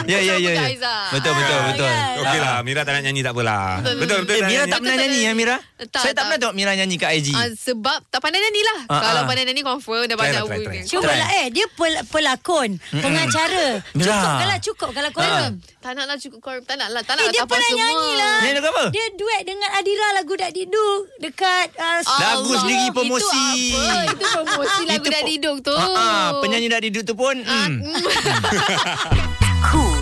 Ya 0.05 0.19
ya 0.19 0.37
ya. 0.37 0.53
ya. 0.57 0.69
Betul 1.11 1.33
betul 1.35 1.57
Ah, 1.57 1.67
betul. 1.69 1.87
kan? 1.87 2.21
Okey 2.21 2.39
lah, 2.39 2.57
Mira 2.63 2.81
tak 2.83 2.93
nak 2.95 3.03
nyanyi 3.05 3.21
tak 3.21 3.33
apalah. 3.33 3.81
Betul, 3.81 3.95
betul. 4.23 4.37
Eh, 4.37 4.41
tak 4.41 4.49
Mira 4.49 4.63
nak 4.63 4.69
tak 4.69 4.79
pernah 4.81 4.97
nyanyi 4.97 5.21
ya 5.21 5.33
Mira? 5.33 5.57
Tak, 5.83 6.01
Saya 6.01 6.13
tak 6.13 6.15
tak. 6.15 6.25
pernah 6.25 6.39
tengok 6.41 6.55
Mira 6.55 6.73
nyanyi 6.75 6.97
kat 6.97 7.11
IG. 7.15 7.29
Ah, 7.33 7.49
sebab 7.51 7.99
tak 8.07 8.21
pandai 8.21 8.41
nyanyi 8.41 8.63
lah. 8.63 8.79
Ah, 8.87 9.01
Kalau 9.01 9.21
ah. 9.21 9.27
pandai 9.27 9.45
nyanyi 9.45 9.63
confirm 9.63 10.03
dah 10.05 10.17
banyak 10.17 10.43
lah. 10.43 10.85
Cuba 10.85 11.11
lah 11.11 11.31
eh 11.41 11.47
Dia 11.49 11.67
pel, 11.69 11.95
pelakon 12.07 12.71
Pengacara 12.93 13.67
Mira. 13.93 14.11
Cukup 14.11 14.31
kalau 14.37 14.57
cukup 14.61 14.89
Kalau 14.93 15.11
confirm 15.11 15.53
Tak 15.81 15.93
nak 15.93 16.05
lah 16.07 16.17
cukup 16.17 16.39
confirm. 16.41 16.65
Tak 16.65 16.77
nak 16.77 16.89
lah. 16.91 17.03
Tak 17.03 17.15
Eh 17.15 17.19
nak 17.19 17.31
dia 17.31 17.41
tapau 17.41 17.51
pernah 17.51 17.69
semua. 17.69 17.81
nyanyi 17.83 18.11
lah 18.15 18.37
Nyanyi 18.41 18.55
lagu 18.55 18.69
apa? 18.71 18.85
Dia 18.91 19.07
duet 19.15 19.43
dengan 19.43 19.69
Adira 19.73 20.09
Lagu 20.13 20.33
Dak 20.35 20.51
Diduk 20.53 21.01
Dekat 21.19 21.40
uh, 21.47 22.01
Lagu 22.21 22.53
sendiri 22.61 22.85
Itu 22.89 22.95
promosi. 22.97 23.47
apa? 23.73 24.13
Itu 24.13 24.25
promosi 24.29 24.83
lagu 24.87 25.05
Itu 25.05 25.09
dah 25.09 25.23
po- 25.23 25.29
diduk 25.29 25.57
tu. 25.65 25.75
Ah, 25.77 25.89
ah, 25.97 26.29
penyanyi 26.45 26.67
dah 26.69 26.81
duduk 26.83 27.03
tu 27.07 27.15
pun. 27.17 27.37
Hmm. 27.41 27.75
Cool 29.71 30.01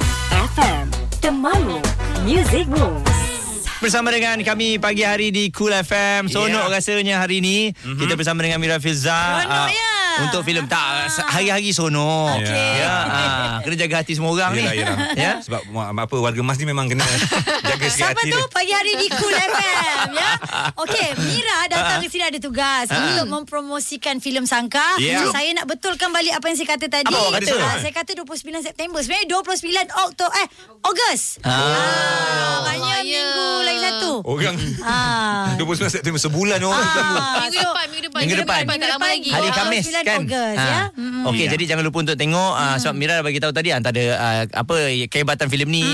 FM 0.55 0.87
Temanmu 1.19 1.83
Music 2.23 2.65
Moves 2.71 3.19
Bersama 3.79 4.11
dengan 4.11 4.43
kami 4.43 4.83
pagi 4.83 5.07
hari 5.07 5.31
di 5.31 5.55
Cool 5.55 5.71
FM. 5.71 6.27
Sonok 6.27 6.67
yeah. 6.67 6.75
rasanya 6.75 7.15
hari 7.23 7.39
ni. 7.39 7.71
Mm-hmm. 7.71 7.95
Kita 7.95 8.19
bersama 8.19 8.43
dengan 8.43 8.59
Mira 8.59 8.83
Filza. 8.83 9.39
Seronok 9.39 9.55
ah, 9.55 9.71
ya? 9.71 9.88
Untuk 10.21 10.43
filem 10.43 10.65
tak 10.65 10.83
hari-hari 11.25 11.71
sonok. 11.71 12.39
Okey. 12.39 12.69
Ya, 12.77 12.95
ah, 13.05 13.53
kena 13.61 13.77
jaga 13.77 13.95
hati 13.99 14.13
semua 14.13 14.33
orang 14.33 14.51
Yelah, 14.53 14.73
ni. 14.73 14.79
yelah. 14.79 14.97
Ya. 15.15 15.33
Sebab 15.39 15.61
apa 15.95 16.15
warga 16.15 16.39
emas 16.39 16.57
ni 16.57 16.65
memang 16.65 16.87
kena 16.87 17.07
jaga 17.69 17.87
sikit 17.87 18.09
Siapa 18.09 18.19
hati 18.19 18.29
tu 18.29 18.37
dia. 18.37 18.51
pagi 18.51 18.73
hari 18.73 18.93
di 18.97 19.07
Cool 19.11 19.35
FM 19.49 20.09
ya. 20.13 20.31
Okey, 20.77 21.07
Mira 21.21 21.59
datang 21.69 21.99
ke 21.99 22.09
sini 22.09 22.25
ada 22.25 22.39
tugas 22.39 22.87
untuk 22.89 23.27
mempromosikan 23.29 24.19
filem 24.19 24.45
Sangka. 24.45 24.99
Ya. 24.99 25.23
Saya 25.29 25.53
nak 25.53 25.67
betulkan 25.67 26.11
balik 26.11 26.33
apa 26.33 26.45
yang 26.45 26.57
saya 26.57 26.69
kata 26.69 26.87
tadi. 26.89 27.09
Apa 27.09 27.31
kata? 27.35 27.53
Ah, 27.57 27.77
saya 27.79 27.93
kata 27.93 28.11
29 28.17 28.35
September. 28.65 28.99
Sebenarnya 28.99 29.27
29 29.29 29.55
Oktober 30.03 30.35
eh 30.37 30.49
Ogos. 30.81 31.23
Ah. 31.41 31.51
Ah, 31.51 32.57
maknanya 32.65 32.79
Lumayan. 32.99 33.05
minggu 33.05 33.49
lagi 33.63 33.81
satu. 33.81 34.13
Orang 34.25 34.55
Ah. 34.81 35.55
29 35.61 35.87
September 35.91 36.19
sebulan 36.19 36.59
orang. 36.61 36.81
Ah, 36.81 37.45
Minggu 37.45 37.55
so- 37.55 37.67
depan, 37.69 37.87
minggu 37.89 38.05
depan. 38.05 38.21
Minggu 38.21 38.37
depan. 38.39 38.63
Tak 38.79 38.89
lama 38.91 39.07
lagi. 39.07 39.31
Hari 39.31 39.49
Oh, 39.49 39.55
Khamis 39.55 39.85
9 39.87 40.05
kan. 40.09 40.21
Ogos, 40.23 40.57
Ah. 40.57 40.65
ya. 40.65 40.83
Okey, 41.25 41.45
Ya. 41.45 41.51
jadi 41.53 41.65
jangan 41.69 41.85
lupa 41.85 41.99
untuk 42.01 42.15
tengok 42.15 42.53
uh, 42.55 42.77
sebab 42.77 42.95
Mira 42.95 43.13
dah 43.15 43.23
bagi 43.23 43.37
tahu 43.37 43.51
tadi 43.51 43.69
antara 43.69 44.01
uh, 44.11 44.43
apa 44.49 44.77
kehebatan 45.05 45.47
filem 45.47 45.69
ni 45.69 45.85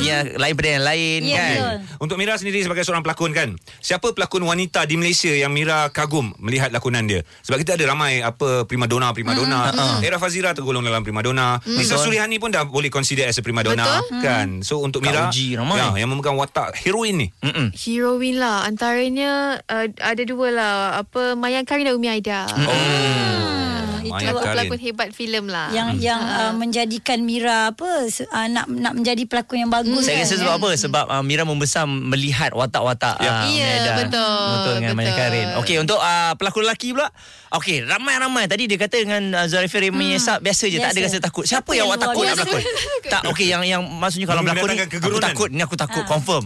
yang 0.00 0.34
lain 0.34 0.54
pada 0.54 0.68
yang 0.70 0.84
lain 0.84 1.20
Ya, 1.24 1.34
kan. 1.34 1.50
betul. 1.50 1.76
Untuk 2.00 2.16
Mira 2.16 2.34
sendiri 2.34 2.60
sebagai 2.60 2.82
seorang 2.82 3.00
pelakon 3.00 3.30
kan 3.30 3.48
Siapa 3.78 4.10
pelakon 4.10 4.42
wanita 4.42 4.84
di 4.84 4.94
Malaysia 4.94 5.30
Yang 5.30 5.52
Mira 5.54 5.78
kagum 5.88 6.36
Melihat 6.36 6.68
lakonan 6.68 7.04
dia 7.04 7.22
Sebab 7.40 7.56
kita 7.56 7.74
ada 7.74 7.84
ramai 7.86 8.20
Apa 8.20 8.64
primadona 8.64 9.10
Primadona 9.10 9.66
Mm-hmm. 9.66 10.02
Era 10.02 10.16
Fazira 10.16 10.52
tergolong 10.52 10.80
dalam 10.80 11.00
primadona 11.00 11.58
Nisa 11.64 11.96
Surihani 11.96 12.36
pun 12.36 12.48
dah 12.48 12.62
Boleh 12.62 12.88
consider 12.88 13.24
as 13.24 13.34
a 13.34 13.42
primadona 13.42 13.82
Betul. 14.02 14.20
Kan 14.20 14.48
So 14.60 14.78
untuk 14.78 15.00
Kak 15.00 15.08
Mira 15.08 15.20
Uji 15.26 15.54
ramai. 15.54 15.80
ya, 15.80 15.88
Yang 15.96 16.10
memegang 16.10 16.36
watak 16.36 16.76
heroin 16.76 17.16
ni 17.16 17.28
Mm-mm. 17.40 17.72
Heroin 17.72 18.36
lah 18.36 18.58
Antaranya 18.64 19.32
uh, 19.64 19.86
Ada 19.88 20.22
dua 20.22 20.48
lah 20.48 20.72
Apa 20.98 21.32
Mayang 21.34 21.64
Karin 21.64 21.86
dan 21.86 21.94
Umi 21.94 22.10
Aida 22.10 22.44
Oh 22.50 23.63
Itu 24.06 24.36
pelakon 24.36 24.78
hebat 24.78 25.08
filem 25.10 25.44
lah 25.46 25.68
yang 25.70 25.88
yang 25.96 26.20
uh, 26.20 26.52
menjadikan 26.52 27.18
Mira 27.20 27.70
apa 27.70 27.88
se- 28.06 28.26
uh, 28.26 28.46
nak 28.46 28.66
nak 28.66 28.92
menjadi 28.92 29.24
pelakon 29.24 29.64
yang 29.64 29.70
bagus 29.70 30.02
Saya 30.02 30.20
kan, 30.20 30.24
rasa 30.24 30.34
sebab 30.36 30.54
apa? 30.56 30.68
Sebab 30.74 31.04
uh, 31.08 31.22
Mira 31.22 31.42
membesar 31.42 31.84
melihat 31.84 32.52
watak-watak 32.52 33.16
Ya. 33.16 33.32
uh, 33.32 33.42
Ya, 33.46 33.66
Medan. 33.66 33.96
betul, 34.04 34.44
Betul 34.50 34.72
dengan 34.76 34.92
betul. 34.92 35.06
Maya 35.06 35.12
Karin. 35.14 35.48
Okey, 35.56 35.76
untuk 35.78 35.98
uh, 35.98 36.32
pelakon 36.34 36.62
lelaki 36.62 36.92
pula. 36.92 37.08
Okey, 37.52 37.82
ramai-ramai. 37.82 38.44
Tadi 38.44 38.66
dia 38.66 38.76
kata 38.76 38.96
dengan 38.98 39.22
uh, 39.32 39.46
Zarifah 39.46 39.80
Remy 39.80 40.08
hmm. 40.10 40.18
Esap, 40.18 40.38
biasa 40.40 40.64
je. 40.66 40.76
Tak 40.76 40.90
ada 40.90 40.98
Biasa. 40.98 41.08
rasa 41.08 41.18
takut. 41.20 41.44
Siapa 41.44 41.62
Siapa 41.64 41.70
yang 41.72 41.78
yang 41.78 41.86
awak 41.88 41.98
takut 42.02 42.22
nak 42.22 42.34
biasa? 42.34 42.42
berlakon? 42.44 42.62
tak, 43.08 43.22
okey. 43.30 43.46
Yang 43.46 43.62
yang 43.64 43.82
maksudnya 43.86 44.26
kalau 44.26 44.42
berlakon 44.42 44.68
ni, 44.68 44.78
aku 44.82 45.18
takut. 45.20 45.48
Ni 45.48 45.60
aku 45.60 45.76
takut. 45.76 46.02
Ah. 46.02 46.08
Confirm. 46.10 46.44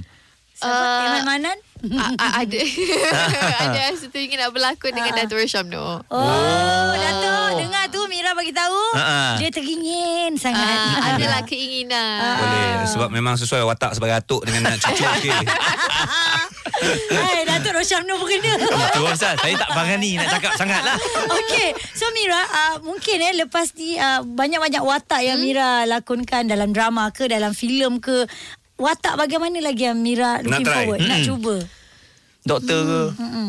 Siapa? 0.55 0.75
Uh, 0.75 1.07
Iman 1.07 1.25
Manan 1.25 1.57
A- 2.19 2.43
ada 2.43 2.61
ada 3.63 3.79
rasa 3.89 4.07
teringin 4.07 4.37
nak 4.37 4.51
berlakon 4.51 4.91
dengan 4.91 5.15
Dato' 5.15 5.39
Syamno 5.41 6.03
Oh, 6.07 6.91
Datuk 6.93 7.51
dengar 7.57 7.87
tu 7.87 8.03
Mira 8.07 8.33
bagi 8.33 8.51
tahu 8.51 8.79
Ha, 8.93 9.03
ha. 9.03 9.21
dia 9.37 9.49
teringin 9.49 10.35
sangat. 10.35 10.59
uh, 10.59 11.15
adalah 11.15 11.41
keinginan 11.43 12.35
Boleh 12.37 12.69
Sebab 12.85 13.09
memang 13.09 13.35
sesuai 13.35 13.63
watak 13.65 13.95
sebagai 13.95 14.19
atuk 14.19 14.43
Dengan 14.43 14.69
nak 14.69 14.79
cucu 14.81 15.05
okay. 15.05 15.39
Hai, 17.11 17.43
Datuk 17.43 17.75
Rosyamno 17.75 18.15
pun 18.15 18.29
kena. 18.29 18.55
Itu 18.55 19.03
Ustaz. 19.03 19.35
Saya 19.37 19.55
tak 19.57 19.71
berani 19.73 20.15
nak 20.15 20.31
cakap 20.31 20.55
sangat 20.55 20.79
lah. 20.81 20.95
Okey, 21.27 21.75
so 21.91 22.07
Mira, 22.13 22.39
uh, 22.39 22.75
mungkin 22.81 23.19
eh 23.19 23.35
lepas 23.37 23.75
ni 23.75 23.99
uh, 23.99 24.23
banyak-banyak 24.23 24.79
watak 24.81 25.21
yang 25.21 25.43
Mira 25.43 25.83
lakonkan 25.85 26.47
dalam 26.47 26.71
drama 26.71 27.11
ke, 27.11 27.27
dalam 27.27 27.51
filem 27.51 27.99
ke. 27.99 28.31
Watak 28.79 29.15
bagaimana 29.17 29.59
lagi 29.61 29.85
yang 29.85 29.99
Mira 29.99 30.39
looking 30.41 30.63
try. 30.63 30.87
forward? 30.87 31.01
Nak 31.01 31.19
Mm-mm. 31.19 31.27
cuba? 31.29 31.55
Doktor 32.41 32.79
ke? 32.81 33.01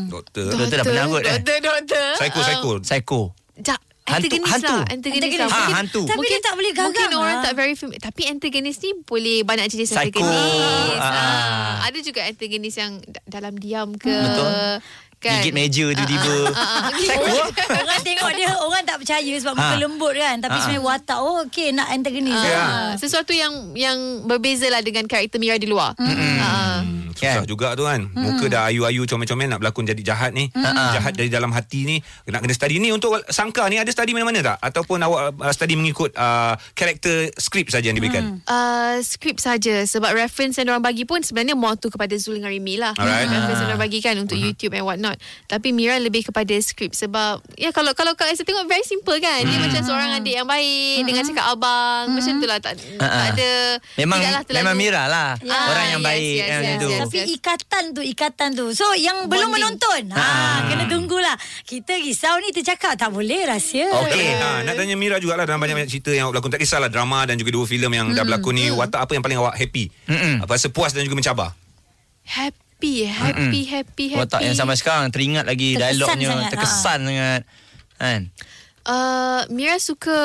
Doktor 0.10 0.44
Doktor 0.50 0.76
dah 0.76 0.84
pernah 0.84 1.06
kot 1.08 1.22
eh? 1.22 1.38
Doktor, 1.38 1.58
doktor 1.62 2.08
Psycho 2.18 2.40
psycho 2.42 2.72
Psycho. 2.82 3.20
Tak, 3.60 3.80
Hantu, 4.10 4.26
antagonis 4.26 4.50
hantu. 4.50 4.74
lah 4.74 4.82
Antagonis, 4.84 5.22
Antagonis. 5.22 5.40
lah 5.40 5.46
Ah, 5.46 5.54
Mungkin- 5.54 5.78
hantu. 5.78 6.02
Tapi 6.04 6.26
dia 6.26 6.40
tak 6.42 6.54
boleh 6.56 6.72
gagal. 6.72 6.86
Mungkin 6.90 7.10
orang 7.14 7.36
ah. 7.36 7.44
tak 7.46 7.54
very 7.54 7.76
familiar 7.76 8.02
Tapi 8.02 8.22
antagonis 8.26 8.78
ni 8.80 8.90
Boleh 9.00 9.38
banyak 9.44 9.66
jenis 9.68 9.88
Psycho. 9.88 10.20
antagonis 10.20 10.98
Ah. 10.98 11.14
ah. 11.14 11.74
Ada 11.86 12.00
juga 12.02 12.22
antagonis 12.24 12.76
yang 12.76 12.92
da- 13.04 13.26
Dalam 13.30 13.54
diam 13.56 13.94
ke 13.94 14.10
Betul. 14.10 14.82
Kan? 15.20 15.40
Gigit 15.40 15.54
meja 15.54 15.86
tiba-tiba. 15.90 16.36
Psycho 16.96 17.36
orang 17.76 18.02
tengok 18.02 18.32
dia 18.34 18.50
orang 18.56 18.84
tak 18.84 18.98
percaya 18.98 19.34
sebab 19.36 19.54
muka 19.54 19.68
Ha. 19.70 19.78
lembut 19.78 20.14
kan. 20.14 20.36
Tapi 20.40 20.52
Ha. 20.52 20.62
sebenarnya 20.62 20.84
watak 20.86 21.20
oh 21.20 21.36
okey 21.46 21.68
nak 21.72 21.88
antagonis. 21.90 22.36
Ah, 22.36 22.96
Sesuatu 22.96 23.32
yang 23.32 23.52
Yang 23.72 23.98
berbeza 24.24 24.66
lah 24.68 24.80
Dengan 24.80 25.06
karakter 25.06 25.38
Mira 25.38 25.56
di 25.56 25.68
luar. 25.68 25.94
Ah. 25.96 26.82
Hmm, 26.82 27.12
Susah 27.12 27.44
Kan? 27.44 27.52
juga 27.52 27.76
tu 27.76 27.84
kan. 27.84 28.08
Muka 28.10 28.48
dah 28.48 28.72
ayu-ayu 28.72 29.04
comel-comel 29.04 29.46
Nak 29.46 29.60
berlakon 29.60 29.84
jadi 29.84 30.02
jahat 30.06 30.32
ni. 30.32 30.48
Jahat 30.56 31.14
dari 31.14 31.28
dalam 31.28 31.52
hati 31.52 31.84
ni. 31.84 31.98
Nak 32.26 32.40
kena 32.40 32.54
study. 32.54 32.80
Ni 32.80 32.90
Untuk 32.90 33.20
sangka 33.28 33.68
ni 33.68 33.76
Ada 33.76 33.92
study 33.92 34.12
mana-mana 34.12 34.40
tak? 34.42 34.58
Ataupun 34.62 34.98
awak 35.00 35.36
uh, 35.36 35.52
study 35.52 35.76
mengikut 35.76 36.16
uh, 36.16 36.56
Karakter 36.74 37.28
skrip 37.36 37.68
saja 37.68 37.92
yang 37.92 38.00
diberikan? 38.00 38.40
Uh, 38.46 38.98
skrip 39.02 39.36
saja. 39.38 39.84
Sebab 39.84 40.16
reference 40.16 40.56
yang 40.56 40.72
orang 40.72 40.80
bagi 40.82 41.04
pun 41.04 41.20
sebenarnya 41.20 41.54
more 41.54 41.76
tu 41.76 41.90
kepada 41.90 42.16
Zul 42.16 42.40
dengan 42.40 42.50
Rimi 42.50 42.80
lah. 42.80 42.96
Alright. 42.96 43.28
Reference 43.28 43.60
yang 43.60 43.70
orang 43.70 43.84
bagi 43.84 44.00
kan 44.00 44.16
untuk 44.16 44.40
YouTube 44.40 44.72
and 44.72 44.88
what 44.88 44.96
not. 45.10 45.18
Tapi 45.46 45.70
Mira 45.70 45.98
lebih 45.98 46.22
kepada 46.24 46.54
skrip 46.60 46.94
sebab 46.94 47.42
ya 47.56 47.70
kalau 47.70 47.92
kalau 47.92 48.14
Kak 48.14 48.30
Aisyah 48.30 48.44
tengok 48.44 48.66
very 48.66 48.84
simple 48.84 49.18
kan. 49.18 49.42
Dia 49.42 49.58
macam 49.58 49.82
seorang 49.82 50.10
adik 50.16 50.34
yang 50.34 50.46
baik 50.46 51.02
dengan 51.04 51.24
cakap 51.24 51.46
abang 51.50 52.06
macam 52.12 52.34
tu 52.36 52.46
lah 52.46 52.58
tak, 52.58 52.74
tak 52.78 52.98
Ah, 53.02 53.32
ada 53.32 53.52
Memang 53.96 54.20
memang 54.48 54.76
Mira 54.76 55.04
lah. 55.06 55.34
Ya. 55.40 55.60
Orang 55.66 55.86
yang 55.90 56.02
yes, 56.02 56.08
baik 56.08 56.36
yes, 56.36 56.48
yang 56.48 56.62
yes, 56.62 56.78
tu. 56.78 56.88
yes. 56.88 57.00
Tapi 57.00 57.18
ikatan 57.32 57.84
tu 57.90 58.02
Ikatan 58.02 58.50
tu 58.52 58.66
So 58.72 58.86
yang 58.94 59.26
belum 59.26 59.50
Bonding. 59.50 59.54
menonton 59.56 60.02
ha, 60.12 60.68
Kena 60.68 60.84
tunggulah 60.86 61.36
Kita 61.64 61.96
risau 61.96 62.38
ni 62.38 62.52
tercakap 62.52 62.94
Tak 62.94 63.10
boleh 63.10 63.46
rahsia 63.46 63.88
Okey. 63.88 64.30
Ha, 64.36 64.62
nak 64.62 64.76
tanya 64.76 64.94
Mira 64.94 65.18
jugalah 65.18 65.44
Dalam 65.44 65.58
banyak-banyak 65.58 65.88
cerita 65.88 66.12
yang 66.12 66.28
awak 66.28 66.38
berlakon 66.38 66.52
Tak 66.52 66.62
kisahlah 66.62 66.88
drama 66.88 67.24
Dan 67.24 67.36
juga 67.36 67.50
dua 67.52 67.66
filem 67.66 67.90
yang 67.90 68.08
dah 68.12 68.22
berlakon 68.22 68.54
ni 68.54 68.68
Watak 68.70 69.00
apa 69.00 69.12
yang 69.12 69.24
paling 69.24 69.40
awak 69.40 69.56
happy 69.56 69.90
Mm-mm. 70.06 70.44
Apa 70.44 70.52
Rasa 70.54 70.68
puas 70.70 70.92
dan 70.92 71.02
juga 71.02 71.16
mencabar 71.16 71.56
happy 72.26 72.69
happy 72.80 73.68
happy 73.68 74.08
happy. 74.08 74.08
Watak 74.16 74.40
yang 74.42 74.56
sampai 74.56 74.80
sekarang 74.80 75.12
teringat 75.12 75.44
lagi 75.44 75.76
Terkesan 75.76 75.92
dialognya 76.16 76.28
sangat, 76.30 76.52
terkesan 76.56 77.00
sangat. 77.04 77.42
Kan? 78.00 78.22
Uh, 78.88 79.42
Mira 79.52 79.76
suka 79.78 80.20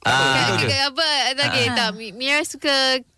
Ah, 0.00 0.56
je. 0.56 0.64
Okay, 0.64 0.80
apa 0.80 1.06
okay, 1.44 1.66
tak 1.76 1.88
Mi- 1.92 2.16
Mira 2.16 2.40
suka 2.40 2.72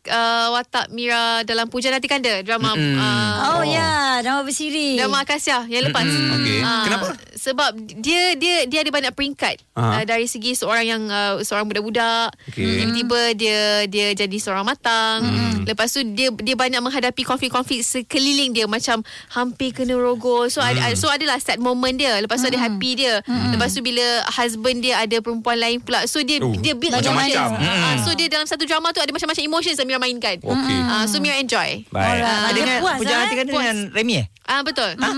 uh, 0.05 0.49
watak 0.53 0.89
Mira 0.89 1.21
dalam 1.43 1.67
Puja 1.67 1.89
Nanti 1.89 2.07
Kanda 2.07 2.41
drama 2.41 2.73
Mm-mm. 2.73 2.97
uh, 2.97 3.35
Oh, 3.53 3.63
ya 3.63 4.19
Drama 4.21 4.43
bersiri 4.43 4.95
drama 4.95 5.21
Akasia 5.21 5.67
yang 5.67 5.85
lepas. 5.85 6.05
Okey. 6.05 6.59
Ah, 6.61 6.85
Kenapa? 6.85 7.07
sebab 7.35 7.71
dia 7.97 8.35
dia 8.35 8.65
dia 8.65 8.81
ada 8.81 8.91
banyak 8.91 9.11
peringkat 9.11 9.59
Aha. 9.73 9.99
uh, 9.99 10.05
dari 10.05 10.25
segi 10.25 10.53
seorang 10.53 10.87
yang 10.87 11.03
uh, 11.05 11.43
seorang 11.43 11.67
budak-budak 11.67 12.31
Okey. 12.47 12.63
tiba-tiba 12.79 13.21
dia 13.35 13.61
dia 13.85 14.07
jadi 14.17 14.37
seorang 14.39 14.63
matang 14.65 15.19
Hmm. 15.23 15.65
lepas 15.65 15.89
tu 15.89 16.03
dia 16.05 16.31
dia 16.33 16.55
banyak 16.55 16.79
menghadapi 16.79 17.23
konflik-konflik 17.23 17.83
sekeliling 17.83 18.51
dia 18.53 18.65
macam 18.65 19.03
hampir 19.29 19.71
kena 19.71 19.95
rogol 19.95 20.47
so 20.47 20.59
Hmm. 20.59 20.71
ada 20.73 20.95
so 20.95 21.07
adalah 21.07 21.37
sad 21.37 21.59
moment 21.59 21.93
dia 21.93 22.15
lepas 22.17 22.39
tu 22.39 22.47
ada 22.47 22.59
happy 22.61 22.95
dia 22.97 23.19
lepas 23.49 23.71
tu 23.71 23.81
bila 23.81 24.03
husband 24.29 24.79
dia 24.79 24.99
ada 24.99 25.19
perempuan 25.19 25.57
lain 25.57 25.79
pula 25.79 26.05
so 26.05 26.19
dia 26.21 26.39
Oh, 26.39 26.51
dia 26.53 26.73
build 26.73 26.91
macam-macam. 26.93 27.55
emotions 27.55 27.83
Ah, 27.85 27.95
so 28.01 28.11
dia 28.13 28.27
dalam 28.27 28.43
satu 28.45 28.65
drama 28.65 28.91
tu 28.91 28.99
ada 28.99 29.11
macam-macam 29.11 29.43
emotions 29.43 29.79
Mira 29.93 30.01
mainkan 30.01 30.41
Okey. 30.41 30.79
Ah, 30.89 31.05
so 31.05 31.21
Mira 31.21 31.37
enjoy 31.37 31.85
Baik. 31.93 32.01
Alright. 32.17 32.25
Ah, 32.25 32.51
dengan 32.51 32.81
Puas, 32.81 32.97
Pujang 32.97 33.13
eh? 33.15 33.23
hati 33.23 33.35
kan 33.37 33.45
dengan 33.45 33.77
Remy 33.93 34.15
eh? 34.17 34.27
Ah 34.43 34.65
betul. 34.65 34.89
Ha? 34.89 35.09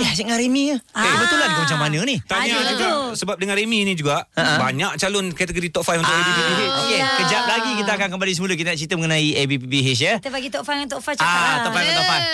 Ya, 0.00 0.08
asyik 0.08 0.24
dengan 0.24 0.40
Remy 0.40 0.62
je. 0.64 0.76
Eh, 0.80 1.14
betul 1.14 1.36
lah 1.36 1.46
dia 1.46 1.60
macam 1.60 1.78
mana 1.78 1.98
ni? 2.02 2.16
Tanya 2.24 2.54
Ada 2.56 2.72
juga 2.72 2.88
sebab 3.12 3.36
dengan 3.36 3.54
Remy 3.54 3.78
ni 3.84 3.92
juga 3.92 4.24
banyak 4.34 4.96
calon 4.96 5.30
kategori 5.30 5.68
top 5.70 5.84
5 5.84 6.00
untuk 6.00 6.10
ABPBH. 6.10 6.60
Okey, 6.80 6.96
Ya. 6.96 7.08
kejap 7.20 7.42
lagi 7.46 7.70
kita 7.76 7.90
akan 7.92 8.08
kembali 8.10 8.32
semula 8.32 8.52
kita 8.54 8.72
nak 8.72 8.78
cerita 8.80 8.94
mengenai 8.96 9.36
ABPBH 9.38 9.88
ya. 9.94 10.14
Kita 10.16 10.32
bagi 10.32 10.48
Tok 10.48 10.62
Fan 10.62 10.74
dengan 10.78 10.90
Tok 10.90 11.00
Fah 11.00 11.12
cakap 11.12 11.28
Ah, 11.28 11.36
lah. 11.36 11.56
top 11.62 11.72
5 11.74 11.92
top 11.92 12.06
5. 12.06 12.24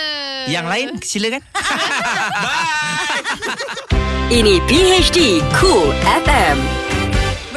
Yang 0.47 0.65
lain 0.65 0.87
silakan. 1.01 1.41
Ini 4.39 4.53
PHD 4.63 5.19
Cool 5.53 5.91
FM. 6.23 6.88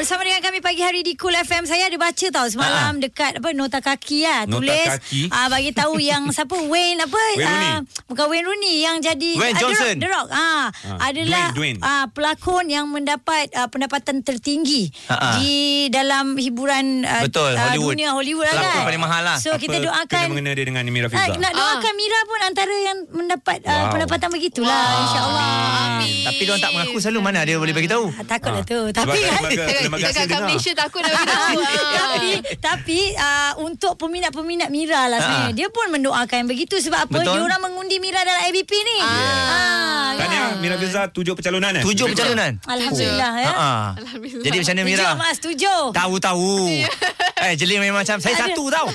Bersama 0.03 0.27
dengan 0.27 0.43
kami 0.43 0.59
pagi 0.59 0.83
hari 0.83 1.01
di 1.01 1.15
Cool 1.15 1.31
FM 1.33 1.63
Saya 1.63 1.87
ada 1.87 1.95
baca 1.95 2.27
tau 2.27 2.43
semalam 2.45 2.99
dekat 2.99 3.39
apa 3.39 3.55
nota 3.55 3.79
kaki 3.79 4.27
lah 4.27 4.43
Nota 4.45 4.59
tulis 4.59 4.89
kaki. 4.99 5.21
ah 5.31 5.47
bagi 5.47 5.71
tahu 5.71 5.95
yang 5.97 6.27
siapa 6.35 6.59
Wayne 6.59 6.99
apa 7.01 7.15
Wayne 7.15 7.39
Rooney. 7.39 7.71
ah, 7.71 7.79
bukan 8.11 8.27
Wayne 8.27 8.43
Rooney 8.45 8.75
yang 8.83 8.99
jadi 8.99 9.31
Wayne 9.33 9.55
The 9.55 9.63
Johnson. 9.63 9.95
Rock, 9.95 10.03
The 10.03 10.09
Rock 10.11 10.29
ah, 10.35 10.65
adalah 10.99 11.47
Dwayne, 11.55 11.79
Dwayne. 11.79 11.87
ah 11.87 12.05
pelakon 12.11 12.67
yang 12.67 12.91
mendapat 12.91 13.47
ah, 13.55 13.71
pendapatan 13.71 14.21
tertinggi 14.21 14.91
Ha, 15.05 15.15
ha. 15.15 15.29
di 15.39 15.55
dalam 15.89 16.35
hiburan 16.35 17.07
ah, 17.07 17.23
Betul, 17.23 17.55
Hollywood. 17.55 17.95
dunia 17.95 18.11
Hollywood 18.11 18.47
lah 18.49 18.59
kan. 18.59 18.83
paling 18.83 18.99
mahal 19.01 19.23
lah. 19.25 19.39
So 19.39 19.55
kita 19.55 19.79
Apa 19.79 19.87
doakan 19.87 20.19
kena 20.19 20.31
mengena 20.31 20.51
dia 20.53 20.67
dengan 20.67 20.83
Mira 20.85 21.07
Ah, 21.07 21.15
Filzah. 21.31 21.39
nak 21.39 21.53
doakan 21.53 21.93
Mira 21.95 22.19
pun 22.25 22.39
antara 22.43 22.75
yang 22.75 22.99
mendapat 23.09 23.59
ah, 23.63 23.79
Wow. 23.81 23.91
pendapatan 23.95 24.29
begitulah 24.31 24.83
insyaallah. 25.01 25.47
Amin. 25.95 26.25
Tapi 26.25 26.41
dia 26.41 26.51
orang 26.51 26.61
tak 26.61 26.73
mengaku 26.73 26.99
selalu 26.99 27.21
mana 27.21 27.41
dia 27.43 27.55
boleh 27.57 27.71
bagi 27.71 27.87
tahu. 27.87 28.11
Ah, 28.11 28.25
Takutlah 28.27 28.65
tu. 28.65 28.81
Tapi 28.91 29.19
kan 29.23 29.41
lembaga 29.93 30.09
Dekat 30.09 30.17
hasil 30.17 30.33
kat. 30.33 30.41
Malaysia 30.43 30.73
takut 30.75 31.01
nak 31.01 31.13
bagi 31.13 31.29
tahu. 31.37 31.59
Ah. 31.61 31.93
tapi 31.93 32.31
tapi 32.57 32.99
uh, 33.13 33.53
untuk 33.61 33.93
peminat-peminat 33.95 34.69
Mira 34.69 35.05
lah 35.07 35.19
sebenarnya 35.19 35.53
dia 35.55 35.69
pun 35.69 35.87
mendoakan 35.91 36.49
begitu 36.49 36.81
sebab 36.81 37.05
apa 37.05 37.13
Betul. 37.15 37.29
dia 37.29 37.43
orang 37.43 37.61
mengundi 37.63 38.01
Mira 38.01 38.21
dalam 38.21 38.41
ABP 38.43 38.73
ni. 38.73 38.99
Ah. 38.99 40.11
Tahniah 40.15 40.49
Mira 40.57 40.75
Filzah 40.75 41.05
tujuh 41.11 41.35
percalonan 41.35 41.73
eh. 41.75 41.83
Tujuh 41.83 42.09
percalonan. 42.09 42.57
Alhamdulillah 42.65 43.33
ya. 43.37 43.51
Ha. 43.51 43.69
Alhamdulillah. 43.97 44.45
Jadi 44.45 44.57
macam 44.59 44.73
mana 44.73 44.83
Mira? 44.83 45.03
Tujuh 45.03 45.19
mas, 45.19 45.37
tujuh. 45.39 45.81
Tahu-tahu. 45.93 46.53
eh, 47.45 47.53
jeli 47.55 47.77
memang 47.77 48.01
macam 48.01 48.17
saya 48.17 48.37
satu 48.39 48.65
tau. 48.69 48.87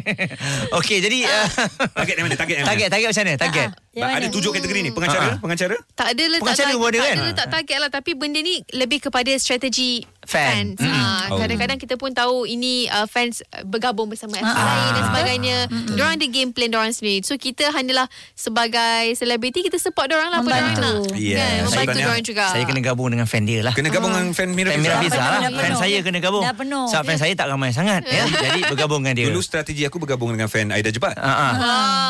Okey, 0.78 0.98
jadi 1.00 1.18
uh, 1.24 1.46
Target 1.94 2.14
mana? 2.18 2.34
Target 2.34 2.56
mana? 2.56 2.66
target 2.66 2.88
target 2.88 3.08
macam 3.10 3.22
mana? 3.22 3.34
Target. 3.36 3.68
Yang 3.94 4.10
Ada 4.10 4.26
tujuh 4.28 4.50
kategori 4.50 4.80
ni. 4.80 4.90
Pengacara, 4.90 5.22
Ha. 5.24 5.38
pengacara. 5.38 5.76
Tak 5.94 6.06
ada 6.10 6.22
letak 6.26 6.42
Pengacara 6.44 6.66
target, 6.66 6.76
pun 6.76 6.86
ada 6.86 6.94
tak 6.94 7.04
kan? 7.04 7.14
ada 7.14 7.24
letak 7.24 7.48
target 7.48 7.78
lah 7.78 7.90
tapi 7.90 8.10
benda 8.14 8.38
ni 8.38 8.54
lebih 8.72 8.98
kepada 9.00 9.30
strategi 9.36 10.02
Fan. 10.26 10.74
fans. 10.74 10.80
Ah, 10.82 11.26
Oh. 11.26 11.38
kadang-kadang 11.38 11.76
kita 11.76 11.94
pun 11.94 12.10
tahu 12.10 12.44
ini 12.44 12.84
uh, 12.86 13.04
fans 13.04 13.40
uh, 13.46 13.62
bergabung 13.62 14.06
bersama 14.06 14.34
FC 14.34 14.44
Ah. 14.46 14.64
lain 14.64 14.90
dan 14.90 15.04
sebagainya. 15.06 15.56
Diorang 15.90 16.14
ada 16.14 16.26
game 16.26 16.50
plan 16.50 16.68
diorang 16.68 16.90
sendiri. 16.90 17.20
So 17.20 17.34
kita 17.34 17.70
hanyalah 17.70 18.06
sebagai 18.34 19.14
selebriti 19.14 19.60
kita 19.60 19.76
support 19.76 20.06
diorang 20.06 20.28
lah 20.28 20.38
apa 20.38 20.46
diorang 20.46 20.64
nak. 20.66 20.76
Membantu. 20.76 21.16
Yes. 21.16 21.38
Kan, 21.38 21.54
membantu 21.64 21.98
diorang 21.98 22.22
juga. 22.22 22.44
Saya 22.50 22.64
kena 22.64 22.80
gabung 22.82 23.08
dengan 23.08 23.26
fan 23.26 23.42
dia 23.42 23.60
lah. 23.60 23.72
Kena 23.72 23.88
gabung 23.88 24.10
dengan 24.10 24.30
fan 24.30 24.50
Mira 24.50 24.70
Fan 24.70 24.80
Mira 24.80 24.96
Filzah. 24.98 25.16
Fiza 25.16 25.24
lah. 25.24 25.40
Fan 25.42 25.52
penuh. 25.64 25.80
saya 25.80 25.98
kena 26.00 26.18
gabung. 26.18 26.42
Dah 26.42 26.54
penuh. 26.54 26.84
Sebab 26.86 27.02
fan 27.04 27.18
saya 27.18 27.32
tak 27.32 27.46
ramai 27.48 27.70
sangat. 27.70 28.02
ya. 28.04 28.24
Jadi 28.44 28.60
bergabung 28.64 29.00
dengan 29.00 29.14
dia. 29.14 29.26
Dulu 29.28 29.40
strategi 29.40 29.82
aku 29.82 29.96
bergabung 29.98 30.30
dengan 30.30 30.46
fan 30.46 30.68
Aida 30.68 30.88
Jebat. 30.88 31.16
Ah, 31.16 31.28
ah. 31.28 31.52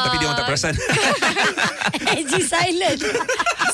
Tapi 0.05 0.17
dia 0.19 0.27
orang 0.27 0.39
tak 0.39 0.47
perasan. 0.47 0.75
Eji 2.19 2.41
silent. 2.43 3.01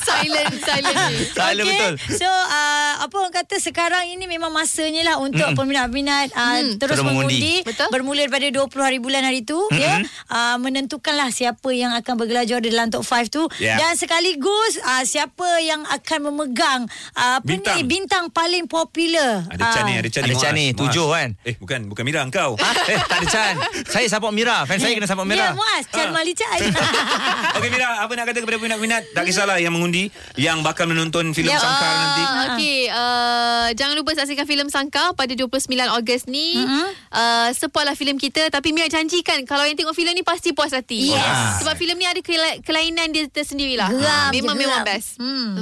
Silent, 0.01 0.53
silent. 0.59 0.97
Salah 1.37 1.53
Okey, 1.57 1.69
betul. 1.71 1.95
So 2.15 2.27
uh, 2.27 2.93
apa 3.01 3.15
orang 3.15 3.35
kata 3.35 3.57
sekarang 3.57 4.09
ini 4.09 4.25
memang 4.27 4.51
masanya 4.51 5.03
lah 5.05 5.17
untuk 5.19 5.43
Mm-mm. 5.45 5.57
peminat-peminat 5.57 6.29
uh, 6.31 6.59
terus, 6.75 6.97
Terus 6.97 6.99
mengundi. 7.03 7.37
mengundi. 7.37 7.55
Betul. 7.63 7.89
Bermula 7.91 8.21
daripada 8.23 8.47
20 8.47 8.69
hari 8.81 8.99
bulan 8.99 9.23
hari 9.23 9.41
tu 9.41 9.59
ya 9.71 10.01
uh, 10.27 10.57
menentukanlah 10.57 11.29
siapa 11.29 11.71
yang 11.71 11.93
akan 11.93 12.15
bergelar 12.17 12.45
juara 12.45 12.63
dalam 12.63 12.89
top 12.89 13.03
5 13.03 13.29
tu 13.29 13.43
Yeah. 13.59 13.77
dan 13.77 13.93
sekaligus 13.93 14.79
uh, 14.81 15.03
siapa 15.03 15.61
yang 15.61 15.83
akan 15.85 16.19
memegang 16.25 16.81
uh, 17.13 17.37
apa 17.37 17.45
Bintang. 17.47 17.77
ni 17.77 17.83
bintang 17.83 18.25
paling 18.29 18.65
popular. 18.65 19.45
Ada 19.49 19.65
Chan 19.71 19.83
ni, 19.83 19.93
Ah. 19.93 19.99
ada 19.99 20.09
Chan 20.09 20.23
ni. 20.23 20.27
Ada 20.27 20.37
Chan 20.39 20.53
ni, 20.55 20.67
tujuh 20.71 21.07
kan? 21.09 21.29
Eh, 21.43 21.57
bukan. 21.57 21.81
Bukan 21.87 22.03
Mira, 22.03 22.23
engkau. 22.23 22.55
Ah, 22.55 22.73
eh, 22.87 22.97
tak 23.01 23.19
ada 23.19 23.27
Chan. 23.27 23.55
Saya 23.87 24.07
support 24.07 24.31
Mira. 24.31 24.63
Fan 24.65 24.79
saya 24.79 24.95
kena 24.95 25.05
support 25.05 25.27
Ya, 25.27 25.31
Mira. 25.31 25.47
Muaz, 25.53 25.85
Chan 25.87 26.07
Ah. 26.07 26.13
Mali 26.13 26.33
Chan. 26.33 26.59
Okey 27.59 27.69
Mira, 27.69 27.89
apa 27.99 28.13
nak 28.13 28.25
kata 28.27 28.39
kepada 28.39 28.57
peminat-peminat? 28.57 29.03
Tak 29.11 29.25
kisahlah 29.25 29.59
yang 29.59 29.73
mengundi, 29.73 29.90
yang 30.35 30.63
bakal 30.63 30.87
menonton 30.87 31.31
filem 31.31 31.51
Ya. 31.51 31.59
Sangkar 31.59 31.91
nanti. 31.91 32.23
Ah, 32.23 32.45
Okey, 32.51 32.79
uh, 32.87 33.69
jangan 33.75 33.95
lupa 33.95 34.15
saksikan 34.15 34.45
filem 34.45 34.69
Sangka 34.69 35.11
pada 35.13 35.33
29 35.33 35.67
Ogos 35.93 36.23
ni. 36.27 36.55
Mm-hmm. 36.57 36.87
Uh, 37.11 37.49
supportlah 37.53 37.93
filem 37.93 38.15
kita 38.15 38.47
tapi 38.49 38.71
Mia 38.71 38.87
janjikan 38.87 39.43
kalau 39.43 39.67
yang 39.67 39.75
tengok 39.75 39.93
filem 39.93 40.15
ni 40.15 40.23
pasti 40.23 40.51
puas 40.51 40.71
hati. 40.71 41.11
Yes. 41.11 41.61
Sebab 41.61 41.75
filem 41.75 41.97
ni 41.97 42.07
ada 42.07 42.21
kela- 42.21 42.63
kelainan 42.63 43.11
dia 43.11 43.27
tersendirilah. 43.27 43.91
Geram 43.91 44.31
je, 44.31 44.39
memang 44.39 44.55
geram. 44.55 44.71
memang 44.77 44.83
best. 44.85 45.19
Hmm. 45.19 45.59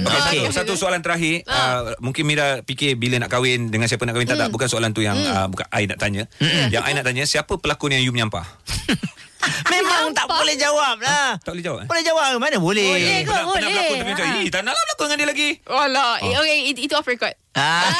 Okey, 0.00 0.16
Okey. 0.16 0.40
satu, 0.48 0.72
satu 0.72 0.72
soalan 0.78 1.04
terakhir. 1.04 1.44
Uh, 1.44 1.92
mungkin 2.00 2.24
Mira 2.24 2.62
fikir 2.62 2.96
bila 2.96 3.18
nak 3.18 3.28
kahwin 3.28 3.68
dengan 3.68 3.84
siapa 3.84 4.06
nak 4.06 4.14
kahwin 4.14 4.26
tak 4.26 4.38
tak 4.38 4.48
bukan 4.48 4.68
soalan 4.70 4.90
tu 4.90 5.04
yang 5.04 5.20
uh, 5.20 5.46
bukan 5.46 5.66
I 5.68 5.84
nak 5.84 5.98
tanya. 5.98 6.24
Yang 6.72 6.82
I 6.82 6.92
nak 6.94 7.04
tanya 7.04 7.24
siapa 7.24 7.60
pelakon 7.60 7.92
yang 7.92 8.00
you 8.00 8.10
menyampah? 8.10 8.46
Memang 9.72 10.12
tak 10.12 10.26
boleh 10.28 10.56
jawab 10.56 10.96
lah. 11.00 11.36
Tak 11.40 11.50
boleh 11.56 11.64
jawab. 11.64 11.80
Eh? 11.84 11.86
Boleh 11.88 12.02
jawap 12.04 12.24
Mana 12.36 12.56
boleh? 12.60 12.88
Boleh 12.92 13.18
ke? 13.24 13.30
Pernah, 13.30 13.44
pernah 13.48 13.68
Boleh. 13.68 13.72
berlakon 13.72 13.96
tapi 13.96 14.10
macam, 14.12 14.26
"Ih, 14.40 14.48
tak 14.52 14.60
naklah 14.64 14.82
berlakon 14.84 15.06
dengan 15.06 15.18
dia 15.18 15.28
lagi. 15.28 15.48
Walah, 15.64 16.12
oh. 16.20 16.40
okay, 16.40 16.58
it- 16.70 16.80
itu 16.80 16.94
off 16.96 17.08
record. 17.08 17.34
Ah. 17.50 17.82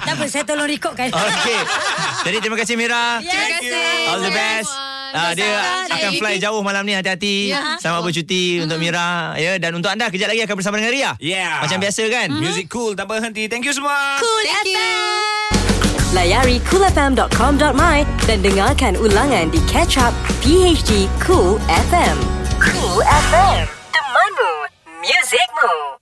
Tak 0.00 0.16
apa, 0.16 0.24
saya 0.32 0.48
tolong 0.48 0.64
rekodkan. 0.64 1.12
Okey. 1.12 1.60
Jadi 2.24 2.36
terima 2.40 2.56
kasih 2.56 2.74
Mira. 2.80 3.20
Yes. 3.20 3.28
Terima 3.28 3.48
kasih. 3.52 4.08
All 4.08 4.20
the 4.24 4.32
best. 4.32 4.72
Ah, 5.08 5.32
dia 5.32 5.48
akan 5.88 6.12
fly 6.16 6.34
jauh 6.36 6.60
malam 6.60 6.84
ni 6.84 6.92
hati-hati. 6.92 7.52
Ya. 7.52 7.76
Selamat 7.80 8.04
bercuti 8.04 8.60
untuk 8.60 8.76
Mira 8.80 9.36
ya 9.36 9.56
dan 9.56 9.76
untuk 9.76 9.88
anda 9.88 10.08
kejap 10.08 10.32
lagi 10.32 10.44
akan 10.44 10.56
bersama 10.56 10.80
dengan 10.80 10.92
Ria. 10.92 11.10
Yeah. 11.20 11.64
Macam 11.64 11.80
biasa 11.80 12.02
kan? 12.08 12.28
Music 12.32 12.68
cool 12.68 12.92
tak 12.92 13.08
berhenti. 13.08 13.44
Thank 13.48 13.68
you 13.68 13.76
semua. 13.76 14.20
Cool 14.20 14.42
Thank 14.44 14.72
you. 14.72 15.57
Layari 16.08 16.56
coolfm.com.my 16.64 17.98
dan 18.24 18.38
dengarkan 18.40 18.96
ulangan 18.96 19.52
di 19.52 19.60
Catch 19.68 20.00
Up 20.00 20.16
PHD 20.40 21.04
Cool 21.20 21.60
FM. 21.68 22.16
Cool 22.56 23.04
FM, 23.04 23.68
temanmu, 23.92 24.52
muzikmu. 25.04 25.97